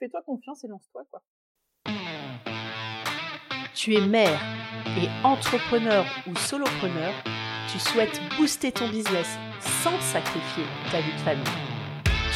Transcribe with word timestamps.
fais-toi 0.00 0.22
confiance 0.22 0.64
et 0.64 0.68
lance-toi, 0.68 1.02
quoi. 1.10 1.22
Tu 3.74 3.94
es 3.94 4.00
mère 4.00 4.40
et 4.98 5.08
entrepreneur 5.24 6.04
ou 6.26 6.34
solopreneur, 6.36 7.12
tu 7.70 7.78
souhaites 7.78 8.20
booster 8.36 8.72
ton 8.72 8.88
business 8.88 9.38
sans 9.60 9.98
sacrifier 10.00 10.64
ta 10.90 11.00
vie 11.00 11.12
de 11.12 11.18
famille. 11.18 11.44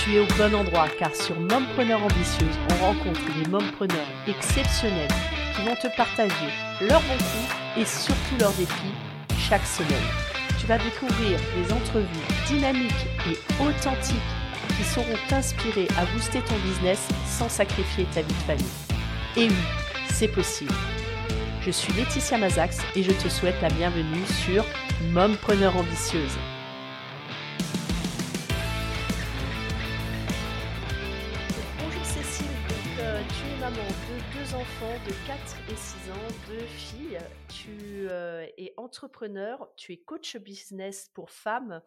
Tu 0.03 0.15
es 0.15 0.21
au 0.21 0.27
bon 0.37 0.55
endroit 0.55 0.89
car 0.99 1.15
sur 1.15 1.39
Mompreneur 1.41 2.03
Ambitieuse, 2.03 2.59
on 2.71 2.87
rencontre 2.87 3.21
des 3.43 3.50
mompreneurs 3.50 4.07
exceptionnels 4.29 5.11
qui 5.55 5.62
vont 5.62 5.77
te 5.77 5.95
partager 5.96 6.51
leurs 6.81 7.01
bons 7.03 7.17
coups 7.17 7.79
et 7.79 7.85
surtout 7.85 8.37
leurs 8.39 8.53
défis 8.53 8.95
chaque 9.39 9.67
semaine. 9.67 10.09
Tu 10.61 10.67
vas 10.67 10.79
découvrir 10.79 11.39
des 11.57 11.73
entrevues 11.73 12.07
dynamiques 12.46 13.07
et 13.27 13.62
authentiques 13.62 14.44
qui 14.77 14.84
sauront 14.84 15.18
t'inspirer 15.29 15.86
à 15.98 16.04
booster 16.06 16.41
ton 16.43 16.56
business 16.59 17.09
sans 17.27 17.48
sacrifier 17.48 18.06
ta 18.14 18.23
vie 18.23 18.29
de 18.29 18.43
famille. 18.46 18.64
Et 19.37 19.48
oui, 19.48 19.65
c'est 20.10 20.28
possible. 20.28 20.73
Je 21.62 21.70
suis 21.70 21.92
Laetitia 21.95 22.38
Mazax 22.38 22.80
et 22.95 23.02
je 23.02 23.12
te 23.12 23.29
souhaite 23.29 23.60
la 23.62 23.68
bienvenue 23.68 24.24
sur 24.45 24.65
Mompreneur 25.12 25.77
Ambitieuse. 25.77 26.37
Bonjour 31.79 32.04
Cécile, 32.04 32.46
euh, 33.01 33.23
tu 33.29 33.51
es 33.51 33.60
maman 33.60 33.77
de 33.77 34.38
deux 34.38 34.54
enfants 34.54 34.98
de 35.06 35.12
4 35.27 35.38
et 35.70 35.77
6 35.77 36.10
ans, 36.10 36.34
deux 36.48 36.66
filles. 36.66 37.18
Tu 37.48 38.06
euh, 38.10 38.46
es 38.59 38.74
entrepreneur, 38.77 39.68
tu 39.77 39.93
es 39.93 39.96
coach 39.96 40.37
business 40.37 41.10
pour 41.15 41.30
femmes. 41.30 41.80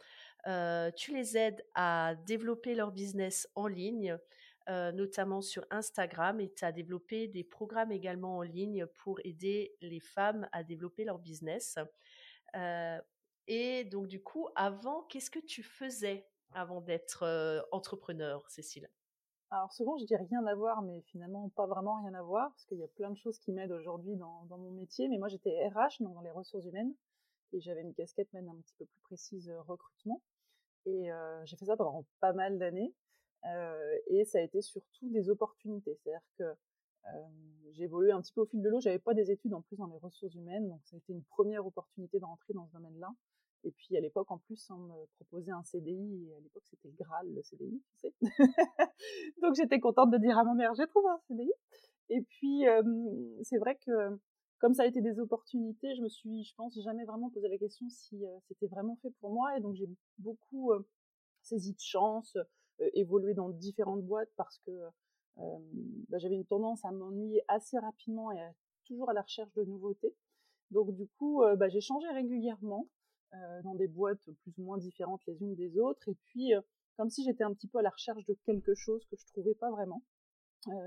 Tu 0.45 1.13
les 1.13 1.37
aides 1.37 1.65
à 1.75 2.15
développer 2.25 2.75
leur 2.75 2.91
business 2.91 3.47
en 3.55 3.67
ligne, 3.67 4.17
notamment 4.67 5.41
sur 5.41 5.65
Instagram, 5.71 6.39
et 6.39 6.53
tu 6.53 6.63
as 6.65 6.71
développé 6.71 7.27
des 7.27 7.43
programmes 7.43 7.91
également 7.91 8.37
en 8.37 8.41
ligne 8.41 8.85
pour 8.85 9.19
aider 9.23 9.75
les 9.81 9.99
femmes 9.99 10.47
à 10.51 10.63
développer 10.63 11.03
leur 11.03 11.19
business. 11.19 11.77
Et 13.47 13.85
donc, 13.85 14.07
du 14.07 14.21
coup, 14.21 14.47
avant, 14.55 15.03
qu'est-ce 15.03 15.31
que 15.31 15.39
tu 15.39 15.63
faisais 15.63 16.27
avant 16.53 16.81
d'être 16.81 17.65
entrepreneur, 17.71 18.49
Cécile? 18.49 18.89
Alors, 19.49 19.71
souvent, 19.71 19.97
je 19.97 20.03
dis 20.03 20.15
rien 20.15 20.45
à 20.45 20.55
voir, 20.55 20.81
mais 20.81 21.01
finalement, 21.03 21.47
pas 21.49 21.67
vraiment 21.67 22.01
rien 22.01 22.13
à 22.13 22.21
voir, 22.21 22.49
parce 22.49 22.65
qu'il 22.65 22.79
y 22.79 22.83
a 22.83 22.87
plein 22.89 23.09
de 23.09 23.17
choses 23.17 23.39
qui 23.39 23.53
m'aident 23.53 23.71
aujourd'hui 23.71 24.17
dans, 24.17 24.45
dans, 24.49 24.57
mon 24.57 24.71
métier. 24.71 25.07
Mais 25.07 25.17
moi, 25.17 25.29
j'étais 25.29 25.67
RH, 25.69 26.01
donc 26.01 26.13
dans 26.13 26.21
les 26.21 26.31
ressources 26.31 26.65
humaines, 26.65 26.93
et 27.53 27.59
j'avais 27.59 27.81
une 27.81 27.93
casquette 27.93 28.31
même 28.33 28.49
un 28.49 28.55
petit 28.55 28.73
peu 28.77 28.85
plus 28.85 29.01
précise 29.01 29.51
recrutement. 29.67 30.21
Et 30.85 31.09
j'ai 31.45 31.57
fait 31.57 31.65
ça 31.65 31.75
pendant 31.75 32.05
pas 32.19 32.33
mal 32.33 32.57
d'années. 32.57 32.93
et 34.07 34.23
ça 34.25 34.39
a 34.39 34.41
été 34.41 34.61
surtout 34.61 35.09
des 35.09 35.29
opportunités. 35.29 35.95
C'est-à-dire 35.95 36.25
que 36.37 36.55
j'ai 37.73 37.83
évolué 37.83 38.11
un 38.11 38.21
petit 38.21 38.33
peu 38.33 38.41
au 38.41 38.45
fil 38.45 38.61
de 38.61 38.69
l'eau. 38.69 38.79
J'avais 38.79 38.99
pas 38.99 39.13
des 39.13 39.31
études 39.31 39.53
en 39.53 39.61
plus 39.61 39.77
dans 39.77 39.87
les 39.87 39.97
ressources 39.97 40.33
humaines, 40.33 40.67
donc 40.67 40.81
ça 40.85 40.95
a 40.95 40.99
été 40.99 41.13
une 41.13 41.23
première 41.23 41.65
opportunité 41.65 42.19
de 42.19 42.25
rentrer 42.25 42.53
dans 42.53 42.67
ce 42.67 42.73
domaine-là. 42.73 43.09
Et 43.63 43.71
puis 43.71 43.97
à 43.97 43.99
l'époque, 43.99 44.29
en 44.31 44.37
plus, 44.37 44.69
on 44.69 44.77
me 44.77 45.05
proposait 45.15 45.51
un 45.51 45.63
CDI, 45.63 46.27
et 46.29 46.35
à 46.35 46.39
l'époque 46.39 46.63
c'était 46.65 46.87
le 46.87 46.95
Graal, 46.95 47.27
le 47.33 47.41
CDI, 47.41 47.81
tu 47.91 47.99
sais. 47.99 48.13
donc 49.41 49.55
j'étais 49.55 49.79
contente 49.79 50.11
de 50.11 50.17
dire 50.17 50.37
à 50.37 50.43
ma 50.43 50.53
mère, 50.53 50.73
j'ai 50.75 50.87
trouvé 50.87 51.09
un 51.09 51.19
CDI. 51.27 51.51
Et 52.09 52.21
puis 52.21 52.63
c'est 53.43 53.57
vrai 53.57 53.77
que 53.85 54.17
comme 54.59 54.73
ça 54.73 54.83
a 54.83 54.85
été 54.85 55.01
des 55.01 55.19
opportunités, 55.19 55.95
je 55.95 56.01
me 56.01 56.09
suis, 56.09 56.43
je 56.43 56.55
pense, 56.55 56.79
jamais 56.81 57.05
vraiment 57.05 57.29
posé 57.29 57.47
la 57.47 57.57
question 57.57 57.87
si 57.89 58.23
c'était 58.47 58.67
vraiment 58.67 58.95
fait 59.01 59.11
pour 59.19 59.31
moi. 59.31 59.57
Et 59.57 59.61
donc 59.61 59.75
j'ai 59.75 59.89
beaucoup 60.17 60.71
saisi 61.41 61.73
de 61.73 61.79
chance, 61.79 62.37
évolué 62.93 63.33
dans 63.33 63.49
différentes 63.49 64.03
boîtes 64.03 64.31
parce 64.35 64.59
que 64.59 64.71
bah, 66.09 66.17
j'avais 66.17 66.35
une 66.35 66.45
tendance 66.45 66.83
à 66.85 66.91
m'ennuyer 66.91 67.43
assez 67.47 67.77
rapidement 67.77 68.31
et 68.31 68.39
toujours 68.85 69.09
à 69.09 69.13
la 69.13 69.21
recherche 69.21 69.53
de 69.53 69.63
nouveautés. 69.63 70.15
Donc 70.71 70.91
du 70.93 71.07
coup, 71.07 71.43
bah, 71.57 71.69
j'ai 71.69 71.81
changé 71.81 72.07
régulièrement 72.09 72.87
dans 73.63 73.75
des 73.75 73.87
boîtes 73.87 74.29
plus 74.41 74.57
ou 74.57 74.63
moins 74.63 74.77
différentes 74.77 75.21
les 75.27 75.39
unes 75.41 75.55
des 75.55 75.77
autres. 75.77 76.09
Et 76.09 76.15
puis, 76.25 76.53
comme 76.97 77.09
si 77.09 77.23
j'étais 77.23 77.43
un 77.43 77.53
petit 77.53 77.67
peu 77.67 77.77
à 77.77 77.83
la 77.83 77.91
recherche 77.91 78.25
de 78.25 78.33
quelque 78.45 78.73
chose 78.73 79.05
que 79.05 79.15
je 79.17 79.25
trouvais 79.27 79.53
pas 79.53 79.69
vraiment. 79.69 80.01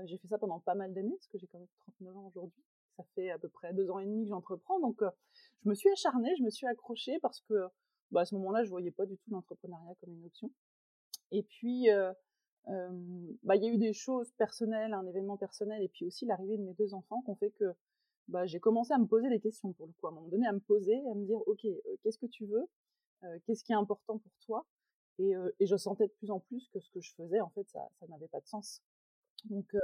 j'ai 0.05 0.17
fait 0.17 0.27
ça 0.27 0.37
pendant 0.37 0.59
pas 0.59 0.75
mal 0.75 0.93
d'années, 0.93 1.15
parce 1.15 1.27
que 1.27 1.37
j'ai 1.37 1.47
quand 1.47 1.59
même 1.59 1.67
39 1.97 2.17
ans 2.17 2.27
aujourd'hui 2.27 2.63
ça 2.97 3.03
fait 3.15 3.29
à 3.29 3.37
peu 3.37 3.49
près 3.49 3.73
deux 3.73 3.89
ans 3.89 3.99
et 3.99 4.05
demi 4.05 4.23
que 4.23 4.29
j'entreprends, 4.29 4.79
donc 4.79 5.01
je 5.63 5.69
me 5.69 5.75
suis 5.75 5.89
acharnée, 5.89 6.35
je 6.37 6.43
me 6.43 6.49
suis 6.49 6.67
accrochée 6.67 7.19
parce 7.19 7.41
que 7.41 7.67
bah, 8.11 8.21
à 8.21 8.25
ce 8.25 8.35
moment-là, 8.35 8.63
je 8.63 8.69
voyais 8.69 8.91
pas 8.91 9.05
du 9.05 9.17
tout 9.17 9.29
l'entrepreneuriat 9.31 9.95
comme 10.01 10.13
une 10.13 10.25
option. 10.25 10.51
Et 11.31 11.43
puis, 11.43 11.87
bah, 12.67 13.55
il 13.55 13.63
y 13.63 13.67
a 13.67 13.71
eu 13.71 13.77
des 13.77 13.93
choses 13.93 14.31
personnelles, 14.33 14.93
un 14.93 15.05
événement 15.07 15.37
personnel, 15.37 15.81
et 15.81 15.87
puis 15.87 16.05
aussi 16.05 16.25
l'arrivée 16.25 16.57
de 16.57 16.63
mes 16.63 16.73
deux 16.73 16.93
enfants 16.93 17.21
qui 17.21 17.29
ont 17.29 17.35
fait 17.35 17.51
que 17.51 17.73
bah, 18.27 18.45
j'ai 18.45 18.59
commencé 18.59 18.93
à 18.93 18.97
me 18.97 19.07
poser 19.07 19.29
des 19.29 19.39
questions 19.39 19.73
pour 19.73 19.87
le 19.87 19.93
coup, 19.93 20.07
à 20.07 20.11
un 20.11 20.13
moment 20.13 20.27
donné, 20.27 20.45
à 20.47 20.53
me 20.53 20.59
poser, 20.59 20.95
à 21.09 21.15
me 21.15 21.25
dire, 21.25 21.39
ok, 21.47 21.65
qu'est-ce 22.03 22.17
que 22.17 22.27
tu 22.27 22.45
veux, 22.45 22.67
qu'est-ce 23.45 23.63
qui 23.63 23.71
est 23.71 23.75
important 23.75 24.17
pour 24.19 24.31
toi, 24.45 24.65
et, 25.19 25.33
je 25.59 25.75
sentais 25.75 26.07
de 26.07 26.13
plus 26.13 26.31
en 26.31 26.39
plus 26.39 26.67
que 26.69 26.79
ce 26.79 26.89
que 26.89 26.99
je 27.01 27.13
faisais, 27.13 27.41
en 27.41 27.49
fait, 27.49 27.67
ça 27.69 27.87
n'avait 28.09 28.27
pas 28.27 28.39
de 28.39 28.47
sens. 28.47 28.81
Donc, 29.45 29.75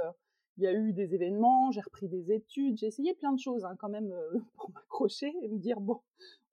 il 0.58 0.64
y 0.64 0.66
a 0.66 0.72
eu 0.72 0.92
des 0.92 1.14
événements, 1.14 1.70
j'ai 1.70 1.80
repris 1.80 2.08
des 2.08 2.32
études, 2.32 2.76
j'ai 2.76 2.88
essayé 2.88 3.14
plein 3.14 3.32
de 3.32 3.38
choses 3.38 3.64
hein, 3.64 3.76
quand 3.78 3.88
même 3.88 4.10
euh, 4.10 4.38
pour 4.56 4.70
m'accrocher 4.72 5.32
et 5.42 5.48
me 5.48 5.58
dire 5.58 5.80
bon, 5.80 6.00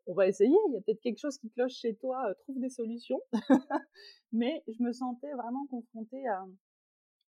on 0.05 0.13
va 0.13 0.27
essayer, 0.27 0.55
il 0.69 0.73
y 0.73 0.77
a 0.77 0.81
peut-être 0.81 1.01
quelque 1.01 1.17
chose 1.17 1.39
qui 1.39 1.49
cloche 1.49 1.73
chez 1.73 1.95
toi, 1.95 2.29
euh, 2.29 2.33
trouve 2.35 2.59
des 2.59 2.69
solutions. 2.69 3.19
Mais 4.31 4.63
je 4.67 4.83
me 4.83 4.93
sentais 4.93 5.33
vraiment 5.33 5.65
confrontée 5.67 6.27
à 6.27 6.45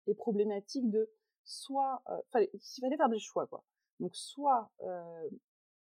des 0.05 0.15
problématiques 0.15 0.89
de 0.89 1.09
soit, 1.45 2.03
euh, 2.09 2.45
il 2.53 2.81
fallait 2.81 2.97
faire 2.97 3.09
des 3.09 3.19
choix 3.19 3.47
quoi. 3.47 3.63
Donc 4.01 4.15
soit 4.15 4.69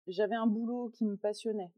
j'avais 0.08 0.35
un 0.35 0.47
boulot 0.47 0.90
qui 0.90 1.06
me 1.06 1.16
passionnait, 1.16 1.72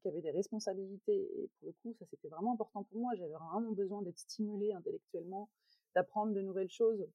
qui 0.00 0.08
avait 0.08 0.20
des 0.20 0.30
responsabilités, 0.30 1.42
et 1.42 1.50
pour 1.58 1.66
le 1.66 1.72
coup, 1.82 1.94
ça 1.98 2.04
c'était 2.06 2.28
vraiment 2.28 2.52
important 2.52 2.84
pour 2.84 3.00
moi. 3.00 3.12
J'avais 3.16 3.32
vraiment 3.32 3.72
besoin 3.72 4.02
d'être 4.02 4.18
stimulée 4.18 4.72
intellectuellement, 4.72 5.48
d'apprendre 5.96 6.32
de 6.32 6.40
nouvelles 6.42 6.70
choses 6.70 7.08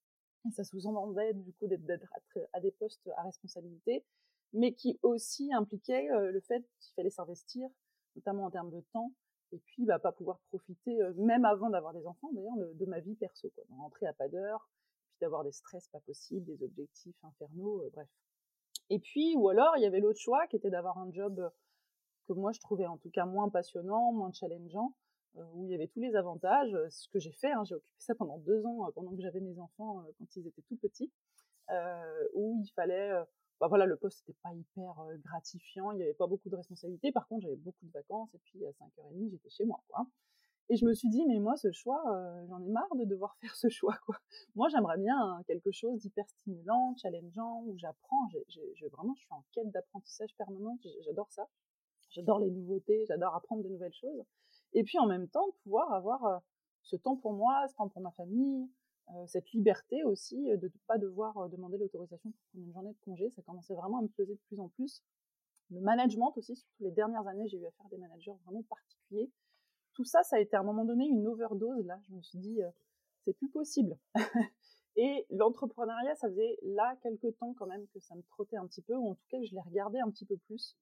ça 0.51 0.63
sous-entendait 0.63 1.33
du 1.33 1.53
coup 1.53 1.67
d'être 1.67 2.13
à 2.53 2.59
des 2.59 2.71
postes 2.71 3.07
à 3.17 3.23
responsabilité, 3.23 4.05
mais 4.53 4.73
qui 4.73 4.99
aussi 5.01 5.53
impliquait 5.53 6.07
le 6.09 6.39
fait 6.41 6.63
qu'il 6.79 6.93
fallait 6.95 7.09
s'investir, 7.09 7.67
notamment 8.15 8.45
en 8.45 8.51
termes 8.51 8.71
de 8.71 8.81
temps, 8.93 9.11
et 9.51 9.59
puis 9.59 9.85
bah, 9.85 9.99
pas 9.99 10.11
pouvoir 10.11 10.39
profiter, 10.49 10.97
même 11.17 11.45
avant 11.45 11.69
d'avoir 11.69 11.93
des 11.93 12.05
enfants 12.05 12.29
d'ailleurs, 12.33 12.55
de 12.57 12.85
ma 12.85 12.99
vie 12.99 13.15
perso, 13.15 13.49
quoi, 13.55 13.63
rentrer 13.77 14.05
à 14.05 14.13
pas 14.13 14.27
d'heure, 14.29 14.69
puis 15.09 15.17
d'avoir 15.21 15.43
des 15.43 15.51
stress 15.51 15.87
pas 15.89 15.99
possibles, 16.01 16.45
des 16.45 16.63
objectifs 16.63 17.17
infernaux, 17.23 17.83
bref. 17.93 18.09
Et 18.89 18.99
puis, 18.99 19.35
ou 19.35 19.49
alors, 19.49 19.75
il 19.77 19.83
y 19.83 19.85
avait 19.85 19.99
l'autre 19.99 20.19
choix 20.19 20.45
qui 20.47 20.57
était 20.57 20.69
d'avoir 20.69 20.97
un 20.97 21.11
job 21.11 21.51
que 22.27 22.33
moi 22.33 22.51
je 22.51 22.59
trouvais 22.59 22.85
en 22.85 22.97
tout 22.97 23.09
cas 23.09 23.25
moins 23.25 23.49
passionnant, 23.49 24.11
moins 24.11 24.31
challengeant, 24.31 24.95
où 25.53 25.65
il 25.65 25.71
y 25.71 25.75
avait 25.75 25.87
tous 25.87 25.99
les 25.99 26.15
avantages, 26.15 26.73
euh, 26.73 26.89
ce 26.89 27.07
que 27.09 27.19
j'ai 27.19 27.31
fait, 27.31 27.51
hein, 27.51 27.63
j'ai 27.65 27.75
occupé 27.75 27.95
ça 27.99 28.15
pendant 28.15 28.37
deux 28.39 28.65
ans, 28.65 28.87
euh, 28.87 28.91
pendant 28.91 29.15
que 29.15 29.21
j'avais 29.21 29.39
mes 29.39 29.59
enfants 29.59 30.05
quand 30.17 30.35
ils 30.35 30.47
étaient 30.47 30.61
tout 30.63 30.77
petits, 30.77 31.11
où 32.33 32.61
il 32.63 32.69
fallait, 32.75 33.11
bah 33.59 33.67
voilà, 33.67 33.85
le 33.85 33.95
poste 33.97 34.27
n'était 34.27 34.37
pas 34.43 34.53
hyper 34.53 34.95
gratifiant, 35.23 35.91
il 35.91 35.97
n'y 35.97 36.03
avait 36.03 36.13
pas 36.13 36.27
beaucoup 36.27 36.49
de 36.49 36.55
responsabilités, 36.55 37.11
par 37.11 37.27
contre 37.27 37.43
j'avais 37.43 37.55
beaucoup 37.55 37.85
de 37.85 37.91
vacances, 37.91 38.33
et 38.33 38.39
puis 38.39 38.65
à 38.65 38.69
5h30 38.71 39.31
j'étais 39.31 39.49
chez 39.49 39.65
moi. 39.65 39.81
Et 40.69 40.77
je 40.77 40.85
me 40.85 40.93
suis 40.95 41.09
dit, 41.09 41.23
mais 41.27 41.37
moi, 41.37 41.55
ce 41.57 41.71
choix, 41.71 42.01
j'en 42.49 42.59
ai 42.59 42.69
marre 42.69 42.95
de 42.95 43.05
devoir 43.05 43.35
faire 43.41 43.55
ce 43.55 43.69
choix. 43.69 43.97
Moi, 44.55 44.67
j'aimerais 44.69 44.97
bien 44.97 45.15
hein, 45.15 45.43
quelque 45.45 45.71
chose 45.71 45.99
d'hyper 45.99 46.27
stimulant, 46.27 46.95
challengeant, 46.95 47.61
où 47.67 47.77
j'apprends. 47.77 48.27
J'ai, 48.47 48.89
vraiment, 48.89 49.13
je 49.15 49.21
suis 49.21 49.33
en 49.33 49.43
quête 49.51 49.69
d'apprentissage 49.71 50.35
permanente. 50.37 50.79
J'adore 51.01 51.31
ça. 51.31 51.47
J'adore 52.09 52.39
les 52.39 52.49
nouveautés. 52.49 53.05
J'adore 53.07 53.35
apprendre 53.35 53.63
de 53.63 53.69
nouvelles 53.69 53.93
choses. 53.93 54.23
Et 54.75 54.83
puis 54.83 54.99
en 54.99 55.07
même 55.07 55.27
temps, 55.27 55.47
pouvoir 55.63 55.91
avoir 55.93 56.41
ce 56.83 56.95
temps 56.95 57.15
pour 57.15 57.33
moi, 57.33 57.67
ce 57.67 57.75
temps 57.75 57.89
pour 57.89 58.01
ma 58.01 58.11
famille, 58.11 58.69
cette 59.27 59.51
liberté 59.51 60.03
aussi 60.03 60.35
de 60.35 60.65
ne 60.67 60.71
pas 60.85 60.97
devoir 60.97 61.49
demander 61.49 61.77
l'autorisation 61.77 62.29
pour 62.29 62.39
prendre 62.51 62.65
une 62.65 62.73
journée 62.73 62.91
de 62.91 62.99
congé. 63.05 63.29
Ça 63.31 63.41
commençait 63.41 63.73
vraiment 63.73 63.99
à 63.99 64.01
me 64.01 64.09
peser 64.09 64.33
de 64.33 64.41
plus 64.47 64.59
en 64.59 64.67
plus. 64.69 65.01
Le 65.71 65.79
management 65.79 66.37
aussi, 66.37 66.55
surtout 66.55 66.83
les 66.83 66.91
dernières 66.91 67.25
années, 67.27 67.47
j'ai 67.47 67.57
eu 67.57 67.65
à 67.65 67.71
faire 67.71 67.87
des 67.89 67.97
managers 67.97 68.33
vraiment 68.43 68.63
particuliers. 68.63 69.31
Tout 69.93 70.03
ça, 70.03 70.21
ça 70.23 70.35
a 70.35 70.39
été 70.39 70.55
à 70.57 70.59
un 70.59 70.63
moment 70.63 70.85
donné 70.85 71.07
une 71.07 71.25
overdose. 71.25 71.85
Là, 71.85 71.97
je 72.07 72.13
me 72.13 72.21
suis 72.21 72.37
dit, 72.37 72.59
c'est 73.23 73.33
plus 73.33 73.49
possible. 73.49 73.97
Et 74.97 75.25
l'entrepreneuriat, 75.29 76.15
ça 76.15 76.29
faisait 76.29 76.57
là 76.61 76.95
quelques 77.01 77.37
temps 77.37 77.53
quand 77.53 77.67
même 77.67 77.85
que 77.87 77.99
ça 77.99 78.15
me 78.15 78.21
trottait 78.23 78.57
un 78.57 78.67
petit 78.67 78.81
peu, 78.81 78.95
ou 78.95 79.09
en 79.09 79.15
tout 79.15 79.25
cas 79.29 79.37
je 79.43 79.53
l'ai 79.53 79.61
regardé 79.61 79.99
un 79.99 80.09
petit 80.09 80.25
peu 80.25 80.37
plus, 80.37 80.77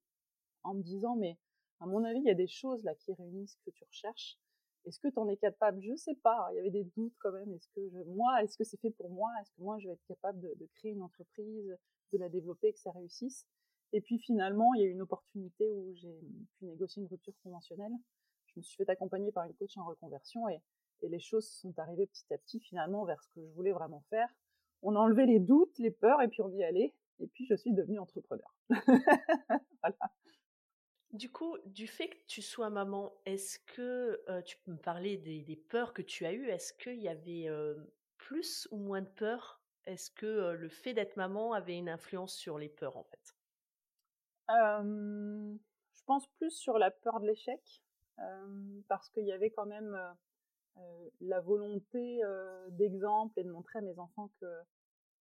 en 0.64 0.76
me 0.76 0.84
disant, 0.84 1.16
mais 1.16 1.38
à 1.84 1.86
mon 1.86 2.06
avis, 2.06 2.20
il 2.20 2.26
y 2.26 2.32
a 2.32 2.36
des 2.36 2.48
choses 2.48 2.82
là 2.84 2.96
qui 2.96 3.14
réunissent 3.14 3.58
ce 3.58 3.70
que 3.70 3.76
tu 3.76 3.84
recherches. 3.84 4.38
Est-ce 4.86 5.00
que 5.00 5.10
tu 5.10 5.20
en 5.20 5.28
es 5.28 5.36
capable? 5.36 5.82
Je 5.82 5.96
sais 5.96 6.16
pas. 6.16 6.48
Il 6.52 6.56
y 6.56 6.60
avait 6.60 6.72
des 6.72 6.86
doutes 6.96 7.16
quand 7.20 7.34
même. 7.34 7.52
Est-ce 7.54 7.68
que 7.76 7.82
moi, 8.06 8.42
est-ce 8.42 8.58
que 8.58 8.64
c'est 8.64 8.80
fait 8.80 8.92
pour 8.92 9.10
moi? 9.10 9.30
Est-ce 9.42 9.52
que 9.52 9.62
moi, 9.62 9.78
je 9.80 9.88
vais 9.88 9.94
être 9.94 10.06
capable 10.08 10.40
de, 10.40 10.70
créer 10.76 10.92
une 10.92 11.02
entreprise, 11.02 11.78
de 12.14 12.18
la 12.18 12.30
développer, 12.30 12.72
que 12.72 12.80
ça 12.80 12.92
réussisse? 12.92 13.46
Et 13.92 14.00
puis 14.00 14.18
finalement, 14.18 14.74
il 14.76 14.82
y 14.82 14.84
a 14.86 14.88
eu 14.88 14.92
une 14.92 15.02
opportunité 15.02 15.70
où 15.74 15.94
j'ai 15.94 16.20
pu 16.58 16.66
négocier 16.66 17.02
une 17.02 17.10
rupture 17.10 17.34
conventionnelle. 17.44 17.92
Je 18.48 18.60
me 18.60 18.64
suis 18.64 18.78
fait 18.78 18.90
accompagner 18.90 19.34
par 19.34 19.44
une 19.44 19.54
coach 19.54 19.78
en 19.78 19.86
reconversion 19.86 20.48
et, 20.48 20.62
les 21.02 21.20
choses 21.20 21.46
sont 21.46 21.78
arrivées 21.80 22.08
petit 22.08 22.34
à 22.34 22.38
petit 22.38 22.62
finalement 22.62 23.04
vers 23.04 23.22
ce 23.22 23.28
que 23.32 23.46
je 23.46 23.52
voulais 23.56 23.74
vraiment 23.74 24.06
faire. 24.10 24.30
on 24.84 24.96
a 24.96 25.00
enlevé 25.00 25.26
les 25.26 25.40
doutes, 25.40 25.78
les 25.78 25.92
peurs, 25.92 26.22
et 26.22 26.30
puis 26.30 26.42
on 26.42 26.50
y 26.50 26.64
allait. 26.64 26.96
Et 27.20 27.28
puis 27.28 27.46
je 27.46 27.56
suis 27.56 27.74
devenue 27.74 28.00
entrepreneur. 28.00 28.56
voilà. 28.70 30.13
Du 31.14 31.32
coup, 31.32 31.58
du 31.68 31.86
fait 31.86 32.10
que 32.10 32.26
tu 32.26 32.42
sois 32.42 32.72
maman, 32.72 33.14
est-ce 33.26 33.60
que 33.60 34.20
tu 34.42 34.58
peux 34.58 34.72
me 34.72 34.78
parler 34.78 35.18
des, 35.18 35.56
peurs 35.56 35.94
que 35.94 36.02
tu 36.02 36.26
as 36.26 36.34
eues? 36.34 36.50
Est-ce 36.50 36.74
qu'il 36.74 37.00
y 37.00 37.08
avait 37.08 37.48
plus 38.18 38.68
ou 38.72 38.78
moins 38.78 39.02
de 39.02 39.08
peurs 39.08 39.62
Est-ce 39.86 40.10
que 40.10 40.54
le 40.54 40.70
fait 40.70 40.96
d'être 40.96 41.16
maman 41.16 41.54
avait 41.54 41.78
une 41.78 41.90
influence 41.90 42.34
sur 42.34 42.58
les 42.58 42.70
peurs 42.70 42.98
en 42.98 43.04
fait? 43.04 43.36
Je 44.50 46.04
pense 46.08 46.28
plus 46.40 46.50
sur 46.50 46.80
la 46.80 46.90
peur 46.90 47.20
de 47.20 47.28
l'échec, 47.28 47.62
parce 48.88 49.08
qu'il 49.12 49.26
y 49.26 49.32
avait 49.32 49.52
quand 49.52 49.68
même 49.68 49.96
la 51.22 51.42
volonté 51.42 52.22
d'exemple 52.70 53.40
et 53.40 53.44
de 53.44 53.52
montrer 53.52 53.78
à 53.80 53.82
mes 53.84 54.00
enfants 54.00 54.32
que 54.42 54.48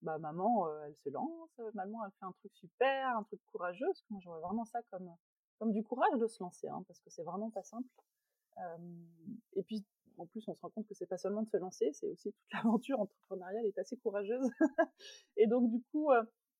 bah, 0.00 0.16
maman, 0.18 0.68
elle 0.84 0.96
se 1.04 1.10
lance, 1.10 1.60
maman, 1.74 2.04
elle 2.06 2.12
fait 2.18 2.24
un 2.24 2.32
truc 2.32 2.52
super, 2.54 3.16
un 3.16 3.24
truc 3.24 3.40
courageux, 3.52 3.92
moi, 4.08 4.20
j'aurais 4.24 4.40
vraiment 4.40 4.64
ça 4.64 4.80
comme, 4.90 5.14
comme 5.58 5.72
du 5.72 5.82
courage 5.82 6.18
de 6.18 6.26
se 6.26 6.42
lancer, 6.42 6.68
hein, 6.68 6.82
parce 6.86 7.00
que 7.00 7.10
c'est 7.10 7.22
vraiment 7.22 7.50
pas 7.50 7.62
simple. 7.62 7.88
et 9.54 9.62
puis, 9.62 9.84
en 10.18 10.26
plus, 10.26 10.46
on 10.48 10.54
se 10.54 10.60
rend 10.60 10.70
compte 10.70 10.86
que 10.86 10.94
c'est 10.94 11.06
pas 11.06 11.18
seulement 11.18 11.42
de 11.42 11.48
se 11.48 11.56
lancer, 11.56 11.90
c'est 11.92 12.08
aussi 12.08 12.32
toute 12.32 12.52
l'aventure 12.52 13.00
entrepreneuriale 13.00 13.66
est 13.66 13.78
assez 13.78 13.96
courageuse. 13.96 14.48
et 15.36 15.46
donc, 15.46 15.70
du 15.70 15.82
coup, 15.90 16.10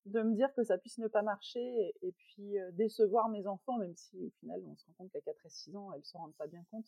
de 0.05 0.21
me 0.21 0.35
dire 0.35 0.53
que 0.53 0.63
ça 0.63 0.77
puisse 0.77 0.97
ne 0.97 1.07
pas 1.07 1.21
marcher 1.21 1.93
et, 2.01 2.11
puis 2.11 2.55
décevoir 2.73 3.29
mes 3.29 3.47
enfants, 3.47 3.77
même 3.77 3.95
si 3.95 4.25
au 4.25 4.31
final, 4.39 4.61
on 4.65 4.75
se 4.75 4.85
rend 4.87 4.93
compte 4.97 5.11
qu'à 5.11 5.21
4 5.21 5.45
et 5.45 5.49
6 5.49 5.75
ans, 5.75 5.93
elles 5.93 6.05
se 6.05 6.17
rendent 6.17 6.35
pas 6.35 6.47
bien 6.47 6.63
compte. 6.71 6.87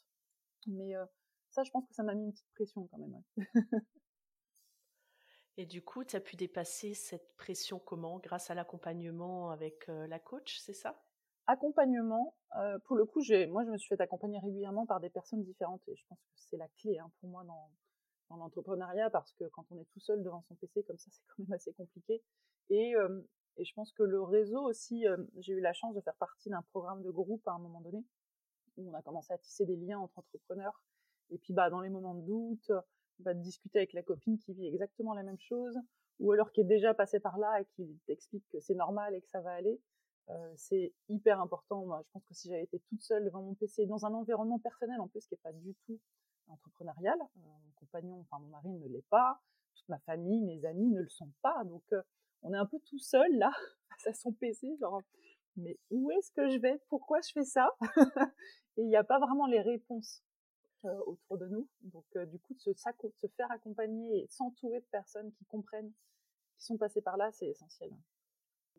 Mais 0.68 0.94
ça, 1.50 1.64
je 1.64 1.72
pense 1.72 1.88
que 1.88 1.94
ça 1.94 2.04
m'a 2.04 2.14
mis 2.14 2.26
une 2.26 2.32
petite 2.32 2.52
pression 2.54 2.88
quand 2.88 2.98
même. 2.98 3.22
Et 5.58 5.66
du 5.66 5.82
coup, 5.82 6.04
tu 6.04 6.18
as 6.18 6.20
pu 6.20 6.36
dépasser 6.36 6.94
cette 6.94 7.34
pression 7.38 7.80
comment? 7.80 8.20
Grâce 8.20 8.50
à 8.50 8.56
l'accompagnement 8.56 9.52
avec 9.52 9.88
la 9.88 10.20
coach, 10.20 10.58
c'est 10.60 10.74
ça? 10.74 11.02
Accompagnement, 11.48 12.36
pour 12.86 12.96
le 12.96 13.06
coup, 13.06 13.22
moi 13.50 13.64
je 13.66 13.70
me 13.70 13.78
suis 13.78 13.90
fait 13.90 14.02
accompagner 14.02 14.40
régulièrement 14.40 14.86
par 14.86 15.00
des 15.00 15.10
personnes 15.10 15.44
différentes 15.44 15.82
et 15.88 15.96
je 15.96 16.04
pense 16.08 16.20
que 16.20 16.42
c'est 16.50 16.58
la 16.58 16.68
clé 16.80 16.98
hein, 16.98 17.12
pour 17.20 17.30
moi 17.30 17.44
dans, 17.44 17.70
dans 18.30 18.38
l'entrepreneuriat 18.38 19.10
parce 19.10 19.34
que 19.34 19.46
quand 19.50 19.66
on 19.72 19.80
est 19.80 19.86
tout 19.94 20.00
seul 20.00 20.24
devant 20.24 20.42
son 20.48 20.56
PC 20.56 20.84
comme 20.84 20.98
ça, 20.98 21.12
c'est 21.12 21.22
quand 21.28 21.44
même 21.44 21.54
assez 21.54 21.74
compliqué. 21.74 22.24
Et, 22.70 22.94
et 23.58 23.66
je 23.66 23.74
pense 23.74 23.92
que 23.94 24.04
le 24.04 24.22
réseau 24.22 24.62
aussi, 24.64 25.06
j'ai 25.38 25.54
eu 25.54 25.62
la 25.62 25.74
chance 25.74 25.94
de 25.96 26.02
faire 26.02 26.16
partie 26.16 26.50
d'un 26.50 26.64
programme 26.72 27.04
de 27.04 27.12
groupe 27.12 27.48
à 27.48 27.52
un 27.52 27.60
moment 27.60 27.82
donné 27.82 28.04
où 28.78 28.90
on 28.90 28.94
a 28.94 29.02
commencé 29.02 29.34
à 29.34 29.38
tisser 29.38 29.66
des 29.66 29.76
liens 29.76 30.00
entre 30.00 30.20
entrepreneurs. 30.20 30.82
Et 31.30 31.38
puis 31.38 31.54
bah, 31.54 31.70
dans 31.70 31.82
les 31.82 31.90
moments 31.90 32.16
de 32.16 32.26
doute, 32.26 32.72
bah, 33.20 33.34
de 33.34 33.42
discuter 33.42 33.80
avec 33.80 33.94
la 33.94 34.04
copine 34.04 34.38
qui 34.40 34.54
vit 34.54 34.68
exactement 34.68 35.14
la 35.14 35.24
même 35.24 35.40
chose, 35.40 35.78
ou 36.20 36.32
alors 36.32 36.52
qui 36.52 36.62
est 36.62 36.66
déjà 36.66 36.94
passée 36.94 37.20
par 37.20 37.38
là 37.38 37.62
et 37.62 37.66
qui 37.76 38.00
t'explique 38.06 38.46
que 38.52 38.60
c'est 38.60 38.76
normal 38.76 39.16
et 39.16 39.22
que 39.22 39.30
ça 39.30 39.42
va 39.42 39.52
aller. 39.52 39.80
C'est 40.56 40.94
hyper 41.10 41.40
important. 41.40 41.86
Moi, 41.86 42.02
je 42.04 42.12
pense 42.12 42.26
que 42.26 42.34
si 42.34 42.50
j'avais 42.50 42.64
été 42.64 42.80
toute 42.80 43.02
seule 43.02 43.26
devant 43.26 43.42
mon 43.42 43.54
PC, 43.54 43.86
dans 43.86 44.06
un 44.06 44.14
environnement 44.14 44.60
personnel 44.60 45.00
en 45.00 45.08
plus 45.08 45.26
qui 45.28 45.34
n'est 45.36 45.42
pas 45.44 45.54
du 45.54 45.76
tout 45.86 46.00
entrepreneurial, 46.48 47.18
mon 47.36 47.72
compagnon, 47.76 48.22
enfin 48.22 48.40
mon 48.40 48.50
mari 48.50 48.70
ne 48.70 48.88
l'est 48.88 49.08
pas, 49.10 49.40
toute 49.76 49.90
ma 49.90 50.00
famille, 50.00 50.42
mes 50.42 50.66
amis 50.66 50.90
ne 50.90 51.02
le 51.02 51.10
sont 51.10 51.32
pas, 51.42 51.64
donc 51.66 51.84
on 52.42 52.54
est 52.54 52.58
un 52.58 52.66
peu 52.66 52.80
tout 52.86 53.00
seul 53.00 53.36
là, 53.38 53.52
face 53.90 54.08
à 54.08 54.14
son 54.14 54.32
PC, 54.32 54.78
genre 54.80 55.02
mais 55.58 55.78
où 55.90 56.12
est-ce 56.12 56.32
que 56.32 56.50
je 56.50 56.58
vais? 56.58 56.82
Pourquoi 56.90 57.22
je 57.22 57.32
fais 57.32 57.44
ça? 57.44 57.70
Et 58.78 58.82
il 58.82 58.88
n'y 58.88 58.98
a 58.98 59.04
pas 59.04 59.20
vraiment 59.20 59.48
les 59.48 59.62
réponses. 59.62 60.24
Autour 61.08 61.40
de 61.40 61.48
nous. 61.48 61.68
Donc, 61.82 62.06
du 62.28 62.38
coup, 62.38 62.54
de 62.54 62.60
se, 62.60 62.72
se, 62.76 63.28
faire 63.36 63.50
accompagner 63.50 64.20
et 64.20 64.28
s'entourer 64.28 64.82
de 64.82 64.86
personnes 64.92 65.32
qui 65.32 65.44
comprennent, 65.46 65.92
qui 66.58 66.64
sont 66.64 66.78
passées 66.78 67.02
par 67.02 67.18
là, 67.18 67.32
c'est 67.32 67.48
essentiel. 67.48 67.90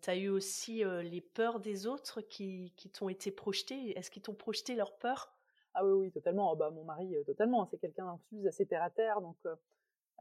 Tu 0.02 0.10
as 0.10 0.16
eu 0.16 0.28
aussi 0.28 0.84
les 0.84 1.20
peurs 1.20 1.60
des 1.60 1.87
autres 1.87 2.20
qui, 2.20 2.72
qui 2.76 2.90
t'ont 2.90 3.08
été 3.08 3.31
projetées? 3.31 3.98
Est-ce 3.98 4.10
qu'ils 4.10 4.22
t'ont 4.22 4.34
projeté 4.34 4.75
leurs 4.75 4.96
peurs? 4.98 5.32
Ah 5.75 5.84
oui, 5.84 5.93
oui, 5.93 6.12
totalement. 6.12 6.54
Bah, 6.56 6.70
mon 6.70 6.84
mari, 6.84 7.14
totalement. 7.26 7.66
C'est 7.66 7.78
quelqu'un 7.78 8.19
plus 8.28 8.46
assez 8.46 8.66
terre 8.66 8.82
à 8.82 8.90
terre. 8.90 9.20
Donc, 9.20 9.37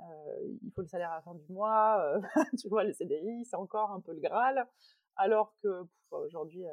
il 0.01 0.71
faut 0.73 0.81
le 0.81 0.87
salaire 0.87 1.11
à 1.11 1.15
la 1.15 1.21
fin 1.21 1.35
du 1.35 1.45
mois. 1.49 2.19
tu 2.59 2.67
vois, 2.67 2.83
le 2.83 2.93
CDI, 2.93 3.45
c'est 3.45 3.55
encore 3.55 3.91
un 3.91 4.01
peu 4.01 4.13
le 4.13 4.19
Graal. 4.19 4.67
Alors 5.15 5.55
que 5.61 5.83
aujourd'hui, 6.11 6.65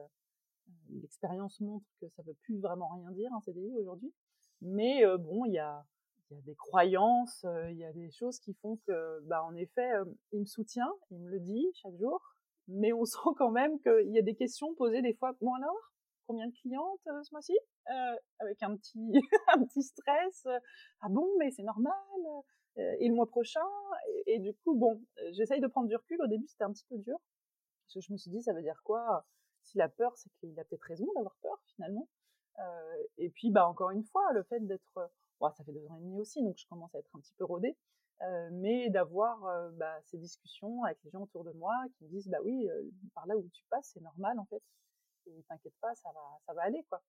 l'expérience 0.90 1.60
montre 1.60 1.86
que 2.00 2.08
ça 2.08 2.22
ne 2.22 2.28
veut 2.28 2.36
plus 2.42 2.58
vraiment 2.58 2.88
rien 2.88 3.10
dire, 3.12 3.32
un 3.32 3.40
CDI 3.40 3.76
aujourd'hui. 3.78 4.12
Mais 4.62 5.04
bon, 5.18 5.44
il 5.44 5.52
y 5.52 5.58
a, 5.58 5.84
y 6.30 6.36
a 6.36 6.40
des 6.40 6.54
croyances, 6.54 7.44
il 7.70 7.76
y 7.76 7.84
a 7.84 7.92
des 7.92 8.10
choses 8.10 8.38
qui 8.38 8.54
font 8.54 8.78
que, 8.86 9.20
bah, 9.26 9.44
en 9.44 9.54
effet, 9.54 9.90
il 10.32 10.40
me 10.40 10.46
soutient, 10.46 10.92
il 11.10 11.18
me 11.20 11.30
le 11.30 11.40
dit 11.40 11.66
chaque 11.74 11.96
jour, 11.98 12.31
mais 12.68 12.92
on 12.92 13.04
sent 13.04 13.18
quand 13.36 13.50
même 13.50 13.80
qu'il 13.80 14.12
y 14.12 14.18
a 14.18 14.22
des 14.22 14.34
questions 14.34 14.74
posées 14.74 15.02
des 15.02 15.14
fois. 15.14 15.32
Bon 15.40 15.54
alors, 15.54 15.92
combien 16.26 16.46
de 16.46 16.54
clientes 16.54 17.00
ce 17.04 17.32
mois-ci? 17.32 17.56
Avec 18.38 18.62
un 18.62 18.76
petit, 18.76 19.12
stress. 19.82 20.46
ah 21.00 21.08
bon, 21.08 21.28
mais 21.38 21.50
c'est 21.50 21.64
normal. 21.64 21.92
et 22.76 23.08
le 23.08 23.14
mois 23.14 23.28
prochain? 23.28 23.60
Et, 24.26 24.38
du 24.38 24.54
coup, 24.54 24.74
bon, 24.74 25.02
j'essaye 25.32 25.60
de 25.60 25.66
prendre 25.66 25.88
du 25.88 25.96
recul. 25.96 26.20
Au 26.22 26.26
début, 26.26 26.46
c'était 26.46 26.64
un 26.64 26.72
petit 26.72 26.86
peu 26.88 26.98
dur 26.98 27.18
parce 27.92 28.06
que 28.06 28.08
je 28.08 28.12
me 28.12 28.18
suis 28.18 28.30
dit, 28.30 28.42
ça 28.42 28.52
veut 28.52 28.62
dire 28.62 28.80
quoi? 28.84 29.26
Si 29.62 29.78
la 29.78 29.88
peur, 29.88 30.16
c'est 30.16 30.30
qu'il 30.40 30.58
a 30.58 30.64
peut-être 30.64 30.82
raison 30.82 31.06
d'avoir 31.14 31.36
peur 31.42 31.60
finalement. 31.74 32.08
Euh, 32.58 33.02
et 33.18 33.30
puis, 33.30 33.50
bah, 33.50 33.66
encore 33.68 33.90
une 33.90 34.04
fois, 34.04 34.32
le 34.32 34.42
fait 34.44 34.60
d'être, 34.60 35.10
bon, 35.40 35.50
ça 35.50 35.64
fait 35.64 35.72
deux 35.72 35.86
ans 35.86 35.96
et 35.96 36.00
demi 36.00 36.20
aussi, 36.20 36.42
donc 36.42 36.56
je 36.58 36.66
commence 36.68 36.94
à 36.94 36.98
être 36.98 37.10
un 37.14 37.20
petit 37.20 37.34
peu 37.34 37.44
rodée, 37.44 37.76
euh, 38.22 38.48
mais 38.52 38.90
d'avoir 38.90 39.44
euh, 39.46 39.70
bah, 39.72 39.98
ces 40.04 40.18
discussions 40.18 40.84
avec 40.84 40.98
les 41.04 41.10
gens 41.10 41.22
autour 41.22 41.44
de 41.44 41.52
moi 41.52 41.74
qui 41.96 42.04
me 42.04 42.10
disent, 42.10 42.28
bah 42.28 42.38
oui, 42.44 42.68
par 43.14 43.26
là 43.26 43.36
où 43.36 43.48
tu 43.52 43.64
passes, 43.70 43.90
c'est 43.92 44.00
normal 44.00 44.38
en 44.38 44.44
fait, 44.46 44.62
et 45.26 45.42
t'inquiète 45.48 45.74
pas, 45.80 45.94
ça 45.94 46.10
va, 46.12 46.38
ça 46.46 46.54
va 46.54 46.62
aller 46.62 46.84
quoi. 46.88 47.02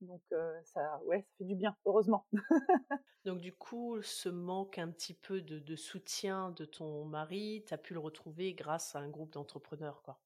Donc 0.00 0.22
ça, 0.64 1.00
ouais, 1.06 1.22
ça 1.22 1.34
fait 1.38 1.44
du 1.44 1.56
bien, 1.56 1.76
heureusement. 1.84 2.24
Donc 3.24 3.40
du 3.40 3.52
coup, 3.52 4.00
ce 4.02 4.28
manque 4.28 4.78
un 4.78 4.90
petit 4.90 5.14
peu 5.14 5.42
de, 5.42 5.58
de 5.58 5.76
soutien 5.76 6.52
de 6.52 6.64
ton 6.64 7.04
mari, 7.04 7.64
tu 7.66 7.74
as 7.74 7.78
pu 7.78 7.94
le 7.94 8.00
retrouver 8.00 8.54
grâce 8.54 8.94
à 8.94 9.00
un 9.00 9.08
groupe 9.08 9.32
d'entrepreneurs, 9.32 10.02
quoi. 10.02 10.20